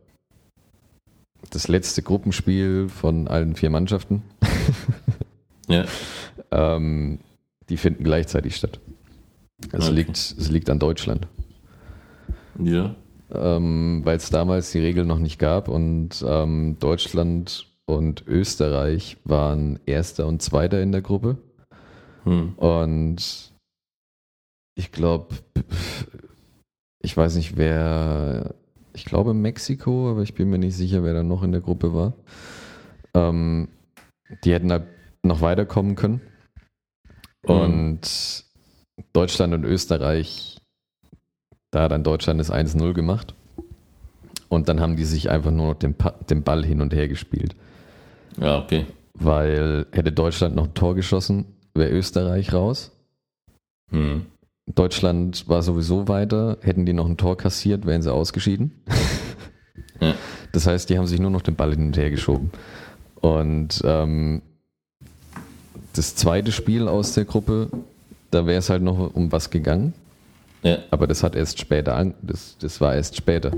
das 1.51 1.69
letzte 1.69 2.03
Gruppenspiel 2.03 2.89
von 2.89 3.29
allen 3.29 3.57
vier 3.57 3.71
Mannschaften, 3.71 4.23
Ja, 5.69 5.85
ähm, 6.51 7.21
die 7.69 7.77
finden 7.77 8.05
gleichzeitig 8.05 8.57
statt. 8.57 8.81
Es, 9.73 9.87
Okay. 9.87 9.95
liegt, 9.95 10.17
es 10.17 10.51
liegt 10.51 10.69
an 10.71 10.79
Deutschland. 10.79 11.29
ja, 12.59 12.95
ähm, 13.33 14.03
weil 14.05 14.17
es 14.17 14.29
damals 14.31 14.73
die 14.73 14.81
Regel 14.81 15.05
noch 15.05 15.19
nicht 15.19 15.39
gab 15.39 15.69
und 15.69 16.23
ähm, 16.27 16.77
Deutschland 16.81 17.67
und 17.87 18.27
Österreich 18.27 19.17
waren 19.25 19.79
Erster 19.87 20.27
und 20.27 20.43
Zweiter 20.43 20.83
in 20.83 20.93
der 20.93 21.01
Gruppe 21.03 21.39
hm. 22.25 22.55
und 22.57 23.53
ich 24.75 24.93
glaube, 24.93 25.37
ich 27.01 27.17
weiß 27.17 27.37
nicht 27.37 27.57
wer, 27.57 28.55
ich 28.95 29.05
glaube 29.05 29.33
Mexiko, 29.33 30.11
aber 30.11 30.23
ich 30.23 30.35
bin 30.35 30.51
mir 30.51 30.59
nicht 30.59 30.77
sicher, 30.77 31.03
wer 31.03 31.15
da 31.15 31.23
noch 31.23 31.43
in 31.43 31.53
der 31.53 31.61
Gruppe 31.63 31.95
war. 31.95 32.13
Ähm, 33.15 33.69
die 34.45 34.53
hätten 34.53 34.71
halt 34.73 34.85
noch 35.23 35.41
weiterkommen 35.41 35.95
können 35.97 36.21
und 37.47 38.45
Deutschland 39.13 39.55
und 39.55 39.65
Österreich 39.65 40.59
da 41.71 41.85
hat 41.85 41.93
dann 41.93 42.05
Deutschland 42.05 42.39
das 42.39 42.53
1-0 42.53 42.93
gemacht. 42.93 43.35
Und 44.51 44.69
dann 44.69 44.81
haben 44.81 44.97
die 44.97 45.05
sich 45.07 45.31
einfach 45.31 45.51
nur 45.51 45.69
noch 45.69 45.75
den, 45.79 45.95
Pa- 45.95 46.15
den 46.29 46.43
Ball 46.43 46.63
hin 46.67 46.83
und 46.83 46.93
her 46.93 47.09
gespielt. 47.09 47.57
ja, 48.39 48.59
okay. 48.59 48.85
Weil 49.15 49.87
hätte 49.93 50.13
Deutschland 50.13 50.55
noch 50.55 50.65
ein 50.67 50.75
Tor 50.75 50.95
geschossen, 50.95 51.47
wäre 51.75 51.91
Österreich 51.91 52.53
raus. 52.53 52.93
Hm. 53.91 54.27
Deutschland 54.75 55.49
war 55.49 55.63
sowieso 55.63 56.09
weiter. 56.09 56.59
Hätten 56.61 56.85
die 56.85 56.93
noch 56.93 57.07
ein 57.09 57.17
Tor 57.17 57.39
kassiert, 57.39 57.87
wären 57.87 58.03
sie 58.03 58.13
ausgeschieden. 58.13 58.83
Ja. 60.01 60.15
Das 60.51 60.67
heißt, 60.67 60.91
die 60.91 60.99
haben 60.99 61.07
sich 61.07 61.21
nur 61.21 61.31
noch 61.31 61.43
den 61.43 61.55
Ball 61.55 61.71
hin 61.71 61.87
und 61.87 61.97
her 61.97 62.11
geschoben. 62.11 62.51
Und 63.21 63.81
ähm, 63.85 64.43
das 65.95 66.15
zweite 66.15 66.53
Spiel 66.53 66.89
aus 66.89 67.15
der 67.15 67.25
Gruppe, 67.25 67.69
da 68.31 68.47
wäre 68.47 68.59
es 68.59 68.71
halt 68.71 68.83
noch 68.83 69.15
um 69.15 69.33
was 69.33 69.51
gegangen. 69.51 69.95
Ja, 70.63 70.79
Aber 70.91 71.07
das 71.07 71.23
hat 71.23 71.35
erst 71.35 71.59
später 71.59 71.97
an, 71.97 72.15
das, 72.23 72.57
das 72.61 72.81
war 72.81 72.95
erst 72.95 73.17
später. 73.17 73.53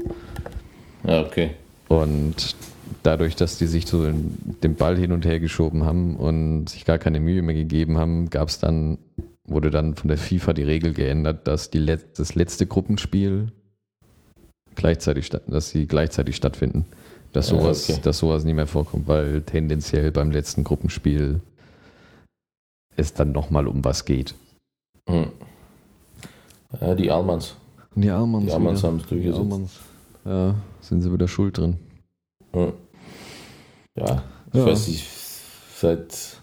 ja, 1.04 1.20
okay. 1.22 1.50
Und 1.88 2.56
dadurch, 3.02 3.36
dass 3.36 3.58
die 3.58 3.66
sich 3.66 3.86
so 3.86 4.10
den 4.10 4.74
Ball 4.74 4.96
hin 4.96 5.12
und 5.12 5.26
her 5.26 5.38
geschoben 5.38 5.84
haben 5.84 6.16
und 6.16 6.70
sich 6.70 6.84
gar 6.84 6.98
keine 6.98 7.20
Mühe 7.20 7.42
mehr 7.42 7.54
gegeben 7.54 7.98
haben, 7.98 8.30
gab 8.30 8.48
es 8.48 8.58
dann, 8.58 8.98
wurde 9.46 9.70
dann 9.70 9.94
von 9.94 10.08
der 10.08 10.16
FIFA 10.16 10.54
die 10.54 10.62
Regel 10.62 10.94
geändert, 10.94 11.46
dass 11.46 11.70
die 11.70 11.78
Let 11.78 12.18
das 12.18 12.34
letzte 12.34 12.66
Gruppenspiel 12.66 13.52
gleichzeitig 14.74 15.30
dass 15.30 15.70
sie 15.70 15.86
gleichzeitig 15.86 16.36
stattfinden. 16.36 16.86
Dass 17.32 17.48
sowas, 17.48 17.90
okay. 17.90 18.00
dass 18.02 18.18
sowas 18.18 18.44
nicht 18.44 18.54
mehr 18.54 18.66
vorkommt, 18.66 19.08
weil 19.08 19.42
tendenziell 19.42 20.12
beim 20.12 20.30
letzten 20.30 20.62
Gruppenspiel 20.62 21.40
es 22.96 23.14
dann 23.14 23.32
nochmal 23.32 23.66
um 23.66 23.84
was 23.84 24.04
geht. 24.04 24.34
Hm. 25.08 25.28
Ja, 26.80 26.94
die 26.94 27.10
Almans. 27.10 27.56
Die 27.94 28.10
Almans, 28.10 28.46
Die 28.46 28.52
Almans 28.52 28.82
haben 28.82 28.96
es 28.96 29.02
Die 29.04 29.08
durchgesetzt. 29.10 29.38
Almans. 29.40 29.80
Ja, 30.24 30.54
sind 30.80 31.02
sie 31.02 31.12
wieder 31.12 31.28
schuld 31.28 31.58
drin. 31.58 31.76
Hm. 32.52 32.72
Ja, 33.96 34.22
ich 34.52 34.58
Ja. 34.58 34.66
weiß 34.66 34.88
nicht, 34.88 35.06
seit. 35.76 36.40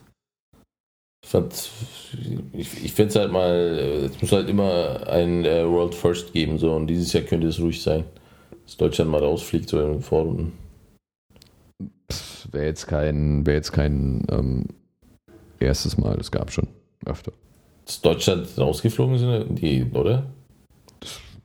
Ich, 2.53 2.83
ich 2.83 2.93
finde 2.93 3.09
es 3.09 3.15
halt 3.15 3.31
mal, 3.31 4.09
es 4.11 4.21
muss 4.21 4.31
halt 4.33 4.49
immer 4.49 5.07
ein 5.07 5.45
äh, 5.45 5.65
World 5.65 5.95
First 5.95 6.33
geben, 6.33 6.57
so 6.57 6.73
und 6.73 6.87
dieses 6.87 7.13
Jahr 7.13 7.23
könnte 7.23 7.47
es 7.47 7.59
ruhig 7.59 7.81
sein, 7.81 8.03
dass 8.65 8.75
Deutschland 8.75 9.11
mal 9.11 9.23
rausfliegt, 9.23 9.69
so 9.69 9.79
in 9.81 9.93
den 9.93 10.01
Vorrunden. 10.01 10.51
Wäre 12.51 12.65
jetzt 12.65 12.87
kein, 12.87 13.45
wäre 13.45 13.55
jetzt 13.55 13.71
kein 13.71 14.25
ähm, 14.29 14.65
erstes 15.61 15.97
Mal, 15.97 16.17
das 16.17 16.31
gab 16.31 16.51
schon 16.51 16.67
öfter. 17.05 17.31
Dass 17.85 18.01
Deutschland 18.01 18.47
rausgeflogen 18.57 19.17
sind, 19.17 19.55
die, 19.61 19.85
oder? 19.93 20.27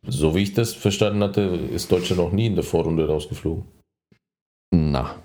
so 0.08 0.34
wie 0.36 0.42
ich 0.42 0.54
das 0.54 0.72
verstanden 0.72 1.22
hatte, 1.22 1.40
ist 1.40 1.90
Deutschland 1.90 2.20
noch 2.22 2.30
nie 2.32 2.46
in 2.46 2.54
der 2.54 2.62
Vorrunde 2.64 3.06
rausgeflogen. 3.08 3.64
Na. 4.72 5.16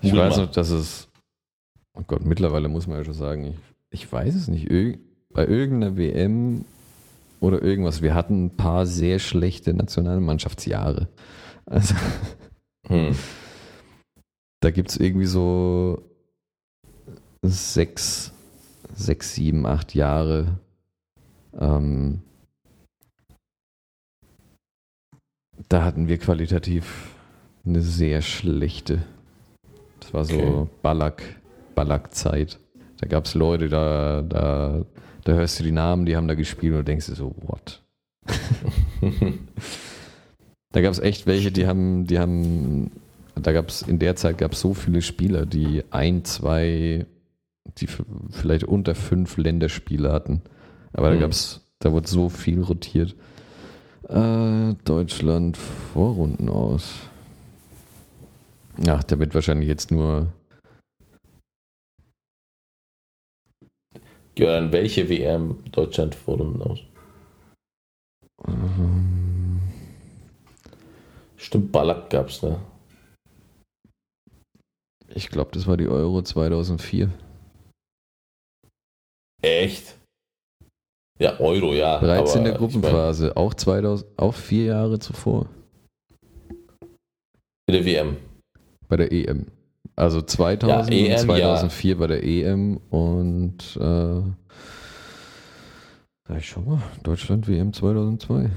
Ich 0.00 0.12
Hut 0.12 0.18
weiß 0.18 0.36
mal. 0.36 0.46
noch, 0.46 0.52
dass 0.52 0.70
es. 0.70 1.08
Oh 1.94 2.02
Gott, 2.06 2.24
mittlerweile 2.24 2.68
muss 2.68 2.86
man 2.86 2.98
ja 2.98 3.04
schon 3.04 3.14
sagen, 3.14 3.44
ich, 3.44 3.56
ich 3.90 4.12
weiß 4.12 4.34
es 4.34 4.48
nicht. 4.48 4.70
Irg 4.70 4.98
bei 5.34 5.46
irgendeiner 5.46 5.96
WM 5.96 6.64
oder 7.40 7.62
irgendwas, 7.62 8.02
wir 8.02 8.14
hatten 8.14 8.46
ein 8.46 8.56
paar 8.56 8.86
sehr 8.86 9.18
schlechte 9.18 9.74
Nationalmannschaftsjahre. 9.74 11.08
Also 11.66 11.94
Hm. 12.88 13.14
Da 14.62 14.70
gibt 14.70 14.90
es 14.90 14.96
irgendwie 14.96 15.26
so 15.26 16.02
sechs, 17.42 18.32
sechs, 18.94 19.34
sieben, 19.34 19.66
acht 19.66 19.94
Jahre. 19.94 20.60
Ähm, 21.58 22.22
da 25.68 25.84
hatten 25.84 26.06
wir 26.06 26.18
qualitativ 26.18 27.14
eine 27.66 27.82
sehr 27.82 28.22
schlechte. 28.22 29.02
Das 30.00 30.14
war 30.14 30.24
so 30.24 30.34
Okay. 30.38 30.68
Ballack, 30.82 31.22
Ballack-Zeit. 31.74 32.60
Da 32.98 33.08
gab 33.08 33.24
es 33.24 33.34
Leute, 33.34 33.68
da, 33.68 34.22
da, 34.22 34.86
da 35.24 35.32
hörst 35.32 35.58
du 35.58 35.64
die 35.64 35.72
Namen, 35.72 36.06
die 36.06 36.16
haben 36.16 36.28
da 36.28 36.34
gespielt 36.34 36.76
und 36.76 36.86
denkst 36.86 37.06
dir 37.06 37.16
so, 37.16 37.34
what? 37.42 37.82
Da 40.72 40.80
gab 40.80 40.90
es 40.90 40.98
echt 40.98 41.26
welche, 41.26 41.52
die 41.52 41.66
haben, 41.66 42.06
die 42.06 42.18
haben, 42.18 42.90
da 43.34 43.52
gab 43.52 43.68
es 43.68 43.82
in 43.82 43.98
der 43.98 44.16
Zeit 44.16 44.38
gab 44.38 44.52
es 44.52 44.60
so 44.60 44.74
viele 44.74 45.02
Spieler, 45.02 45.46
die 45.46 45.84
ein, 45.90 46.24
zwei, 46.24 47.06
die 47.78 47.86
vielleicht 48.30 48.64
unter 48.64 48.94
fünf 48.94 49.36
Länderspiele 49.36 50.12
hatten. 50.12 50.42
Aber 50.92 51.08
da 51.10 51.14
Hm. 51.14 51.20
gab 51.20 51.30
es, 51.32 51.60
da 51.78 51.92
wurde 51.92 52.08
so 52.08 52.28
viel 52.28 52.60
rotiert. 52.62 53.14
Äh, 54.08 54.74
Deutschland 54.84 55.56
Vorrunden 55.56 56.48
aus. 56.48 56.94
Ach, 58.86 59.02
da 59.04 59.18
wird 59.18 59.34
wahrscheinlich 59.34 59.68
jetzt 59.68 59.90
nur. 59.90 60.32
Ja, 64.38 64.56
an 64.58 64.72
welche 64.72 65.08
WM 65.08 65.62
Deutschland 65.72 66.14
Vorrunden 66.14 66.62
aus? 66.62 66.80
Ähm, 68.48 69.60
Stimmt, 71.36 71.72
Ballack 71.72 72.08
gab's, 72.10 72.42
ne? 72.42 72.58
Ich 75.14 75.28
glaube, 75.28 75.50
das 75.52 75.66
war 75.66 75.76
die 75.76 75.88
Euro 75.88 76.22
2004. 76.22 77.10
Echt? 79.42 79.98
Ja, 81.18 81.38
Euro, 81.40 81.74
ja. 81.74 81.98
Bereits 81.98 82.34
in 82.34 82.44
der 82.44 82.54
ich 82.54 82.60
mein, 82.60 82.70
Gruppenphase, 82.70 83.36
auch 83.36 83.54
2000, 83.54 84.18
auch 84.18 84.34
vier 84.34 84.64
Jahre 84.66 84.98
zuvor. 84.98 85.46
in 87.66 87.74
der 87.74 87.84
WM. 87.84 88.16
Bei 88.88 88.96
der 88.96 89.12
EM. 89.12 89.46
Also 89.94 90.22
2000 90.22 90.94
Ja, 90.94 91.06
EM, 91.06 91.12
und 91.12 91.18
2004 91.18 91.98
bei 91.98 92.06
der 92.06 92.24
EM 92.24 92.76
und 92.90 93.58
äh, 93.76 94.22
sag 96.28 96.38
ich 96.38 96.48
schon 96.48 96.66
mal, 96.66 96.82
Deutschland 97.02 97.46
WM 97.46 97.72
2002. 97.72 98.50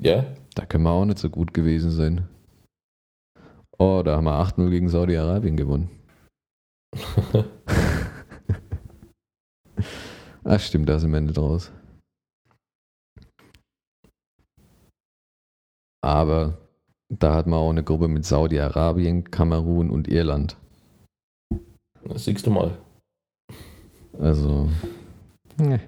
Ja? 0.00 0.24
Da 0.54 0.66
können 0.66 0.84
wir 0.84 0.90
auch 0.90 1.04
nicht 1.04 1.18
so 1.18 1.30
gut 1.30 1.54
gewesen 1.54 1.90
sein. 1.90 2.28
Oh, 3.78 4.02
da 4.04 4.16
haben 4.16 4.24
wir 4.24 4.40
8-0 4.40 4.70
gegen 4.70 4.88
Saudi-Arabien 4.88 5.56
gewonnen. 5.56 5.90
Ach 10.44 10.60
stimmt, 10.60 10.88
da 10.88 10.98
sind 10.98 11.12
wir 11.12 11.20
nicht 11.20 11.38
raus. 11.38 11.70
Aber 16.04 16.58
da 17.08 17.34
hat 17.34 17.46
man 17.46 17.60
auch 17.60 17.70
eine 17.70 17.84
Gruppe 17.84 18.08
mit 18.08 18.24
Saudi-Arabien, 18.24 19.30
Kamerun 19.30 19.90
und 19.90 20.08
Irland. 20.08 20.56
Das 22.04 22.24
siehst 22.24 22.46
du 22.46 22.50
mal. 22.50 22.78
Also. 24.18 24.68
Ne. 25.58 25.80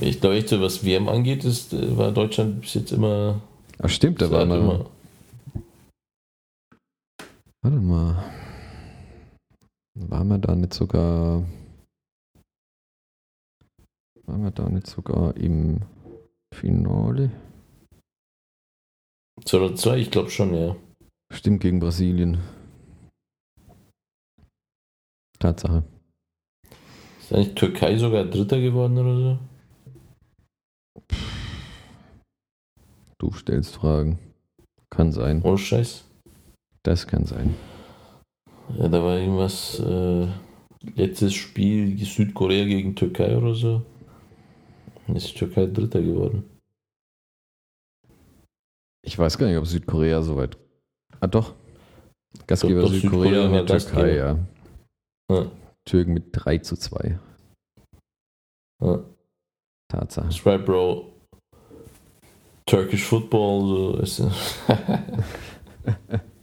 Ich 0.00 0.20
glaube 0.20 0.36
echt 0.36 0.48
so, 0.48 0.60
was 0.60 0.84
WM 0.84 1.08
angeht, 1.08 1.44
ist, 1.44 1.72
äh, 1.72 1.96
war 1.96 2.10
Deutschland 2.12 2.62
bis 2.62 2.74
jetzt 2.74 2.92
immer. 2.92 3.40
Ach 3.80 3.88
stimmt, 3.88 4.20
da 4.22 4.30
war 4.30 4.40
seit 4.40 4.48
mal. 4.48 4.58
immer. 4.58 4.90
Warte 7.64 7.80
mal. 7.80 8.30
Waren 9.94 10.28
wir 10.28 10.36
da 10.36 10.54
nicht 10.54 10.74
sogar. 10.74 11.42
Waren 14.26 14.42
wir 14.42 14.50
da 14.50 14.68
nicht 14.68 14.86
sogar 14.86 15.34
im 15.38 15.80
Finale? 16.54 17.30
2002, 19.46 19.96
ich 19.96 20.10
glaube 20.10 20.28
schon, 20.28 20.52
ja. 20.52 20.76
Stimmt, 21.32 21.62
gegen 21.62 21.80
Brasilien. 21.80 22.38
Tatsache. 25.38 25.84
Ist 27.18 27.32
eigentlich 27.32 27.54
Türkei 27.54 27.96
sogar 27.96 28.26
Dritter 28.26 28.60
geworden 28.60 28.98
oder 28.98 29.16
so? 29.16 29.38
Du 33.16 33.32
stellst 33.32 33.74
Fragen. 33.74 34.18
Kann 34.90 35.12
sein. 35.12 35.40
Ohne 35.42 35.56
Scheiß. 35.56 36.03
Das 36.84 37.06
kann 37.06 37.24
sein. 37.24 37.54
Ja, 38.76 38.88
da 38.88 39.02
war 39.02 39.18
irgendwas. 39.18 39.80
Äh, 39.80 40.28
letztes 40.94 41.32
Spiel 41.32 41.96
Südkorea 42.04 42.66
gegen 42.66 42.94
Türkei 42.94 43.36
oder 43.36 43.54
so. 43.54 43.82
Dann 45.06 45.16
ist 45.16 45.34
Türkei 45.34 45.66
Dritter 45.66 46.02
geworden. 46.02 46.44
Ich 49.02 49.18
weiß 49.18 49.38
gar 49.38 49.46
nicht, 49.46 49.56
ob 49.56 49.66
Südkorea 49.66 50.22
so 50.22 50.36
weit. 50.36 50.58
Ah, 51.20 51.26
doch. 51.26 51.54
Gastgeber 52.46 52.82
Doch, 52.82 52.88
doch, 52.88 52.94
Südkorea 52.94 53.30
Südkorea 53.30 53.60
und 53.60 53.70
war 53.70 53.78
Türkei, 53.78 54.16
ja. 54.16 54.38
Ja. 55.30 55.50
Türken 55.86 56.14
mit 56.14 56.24
3 56.32 56.58
zu 56.58 56.76
2. 56.76 57.18
Ja. 58.82 59.04
Tatsache. 59.88 60.26
Das 60.26 60.46
right, 60.46 60.64
Bro. 60.64 61.12
Turkish 62.66 63.04
Football, 63.04 63.68
so 63.68 63.96
ist 64.00 64.18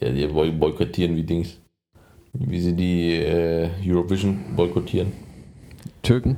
Ja, 0.00 0.10
die 0.10 0.26
boy- 0.26 0.52
boykottieren 0.52 1.16
wie 1.16 1.22
Dings. 1.22 1.58
Wie 2.32 2.60
sie 2.60 2.74
die 2.74 3.16
äh, 3.16 3.68
Eurovision 3.86 4.38
boykottieren. 4.56 5.12
Türken? 6.02 6.36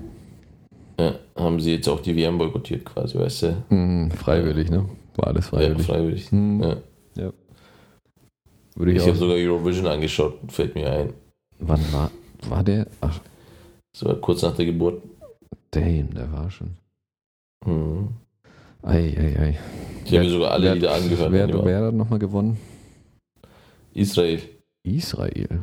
Ja, 0.99 1.15
haben 1.37 1.61
sie 1.61 1.75
jetzt 1.75 1.89
auch 1.89 2.01
die 2.01 2.17
WM 2.17 2.39
boykottiert 2.39 2.85
quasi, 2.85 3.19
weißt 3.19 3.43
du? 3.43 3.57
Hm, 3.69 4.11
freiwillig, 4.11 4.71
ne? 4.71 4.89
War 5.17 5.29
alles 5.29 5.45
Ja, 5.47 5.51
freiwillig. 5.59 5.87
freiwillig. 5.87 6.31
Hm, 6.31 6.63
Ja. 6.63 7.33
Würde 8.75 8.93
ich, 8.93 8.99
Ich 8.99 9.07
habe 9.07 9.17
sogar 9.19 9.37
Eurovision 9.37 9.87
angeschaut, 9.87 10.39
fällt 10.49 10.75
mir 10.75 10.91
ein. 10.91 11.13
Wann 11.59 11.81
war, 11.93 12.11
war 12.49 12.65
der? 12.65 12.87
Ach, 13.03 13.21
Das 13.93 14.05
war 14.07 14.15
kurz 14.17 14.41
nach 14.43 14.57
der 14.57 14.65
Geburt. 14.67 15.03
damn, 15.71 16.13
der 16.15 16.33
war 16.33 16.51
schon. 16.51 16.71
Mhm. 17.67 18.09
Ei, 18.83 19.15
ei, 19.17 19.37
ei. 19.41 19.59
Ich 20.07 20.13
habe 20.15 20.25
mir 20.25 20.31
sogar 20.31 20.53
alle 20.53 20.65
wer, 20.65 20.75
Lieder 20.75 20.95
angehört. 20.95 21.31
Wer, 21.33 21.65
wer 21.65 21.87
hat 21.87 21.95
nochmal 21.95 22.19
gewonnen? 22.19 22.57
Israel. 23.95 24.40
Israel. 24.84 25.62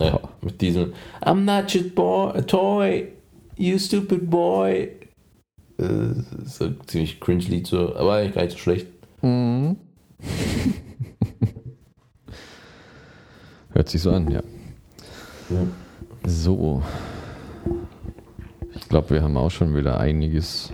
Ja, 0.00 0.14
Oh. 0.22 0.28
mit 0.42 0.60
diesem 0.60 0.92
I'm 1.22 1.40
not 1.44 1.74
your 1.74 1.82
boy, 1.94 2.30
a 2.38 2.42
toy, 2.42 3.08
you 3.56 3.78
stupid 3.78 4.30
boy. 4.30 4.90
Äh, 5.78 6.14
so 6.44 6.64
ein 6.66 6.76
ziemlich 6.86 7.18
cringe 7.20 7.44
Lied 7.44 7.66
so, 7.66 7.94
aber 7.96 8.14
eigentlich 8.14 8.34
gar 8.34 8.42
nicht 8.42 8.52
so 8.52 8.58
schlecht. 8.58 8.86
Mhm. 9.22 9.76
Hört 13.70 13.88
sich 13.88 14.02
so 14.02 14.10
an, 14.10 14.30
ja. 14.30 14.42
So. 16.26 16.82
Ich 18.74 18.88
glaube, 18.88 19.10
wir 19.10 19.22
haben 19.22 19.36
auch 19.36 19.50
schon 19.50 19.74
wieder 19.74 19.98
einiges 20.00 20.72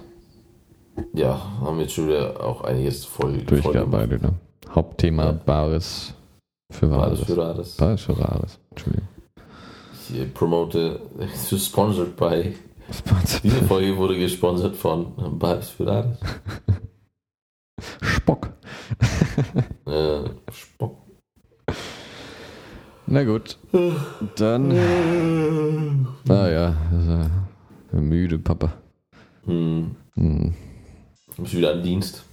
Ja, 1.13 1.61
haben 1.61 1.81
jetzt 1.81 1.93
schon 1.95 2.09
wieder 2.09 2.43
auch 2.45 2.63
einiges 2.63 3.05
voll 3.05 3.35
voll 3.35 3.43
durchgearbeitet. 3.45 4.23
Ne? 4.23 4.33
Hauptthema 4.71 5.27
Ja. 5.27 5.33
Bares 5.33 6.15
für. 6.71 6.91
Wahres. 6.91 7.21
Für 7.21 7.37
Rares. 7.37 7.77
Bares 7.77 8.01
für 8.03 8.19
Wahres. 8.19 8.59
Entschuldigung. 8.71 9.09
Ich 10.13 10.35
promote, 10.35 11.01
sponsored 11.57 12.17
by. 12.17 12.55
Sponsor- 12.93 13.41
Diese 13.43 13.63
Folge 13.65 13.97
wurde 13.97 14.19
gesponsert 14.19 14.77
von 14.77 15.39
Bares 15.39 15.71
für 15.71 15.87
Rares. 15.87 16.19
Spock. 18.03 18.51
Äh, 19.87 20.25
Spock. 20.53 20.99
Na 23.07 23.25
gut. 23.25 23.59
Dann. 24.37 26.07
Ah 26.29 26.49
ja, 26.49 26.75
müde 27.93 28.39
Papa. 28.39 28.73
Hm, 29.47 29.97
Hm. 30.15 30.55
ich 31.33 31.39
muss 31.39 31.55
wieder 31.55 31.73
an 31.73 31.83
Dienst. 31.83 32.25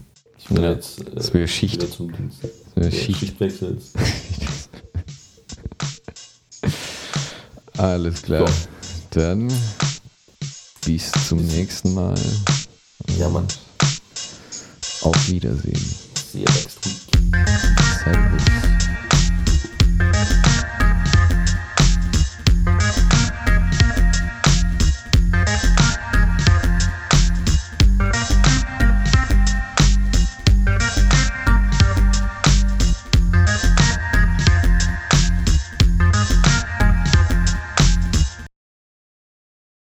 Ich 0.42 0.48
bin 0.48 0.64
ja, 0.64 0.72
jetzt. 0.72 1.00
Äh, 1.00 1.16
das 1.16 1.34
wäre 1.34 1.48
Schicht. 1.48 1.82
Das 1.84 2.00
wäre 2.00 2.92
Schicht. 2.92 3.20
Schichtwechsel. 3.20 3.78
Alles 7.78 8.22
klar. 8.22 8.48
So. 8.48 8.54
Dann 9.12 9.52
bis 10.86 11.12
zum 11.28 11.46
nächsten 11.46 11.94
Mal. 11.94 12.16
Ja, 13.18 13.30
Mann. 13.30 13.48
Auf 15.02 15.30
Wiedersehen. 15.30 15.96
See 16.32 16.40
you. 16.40 16.46
Servus. 18.04 18.61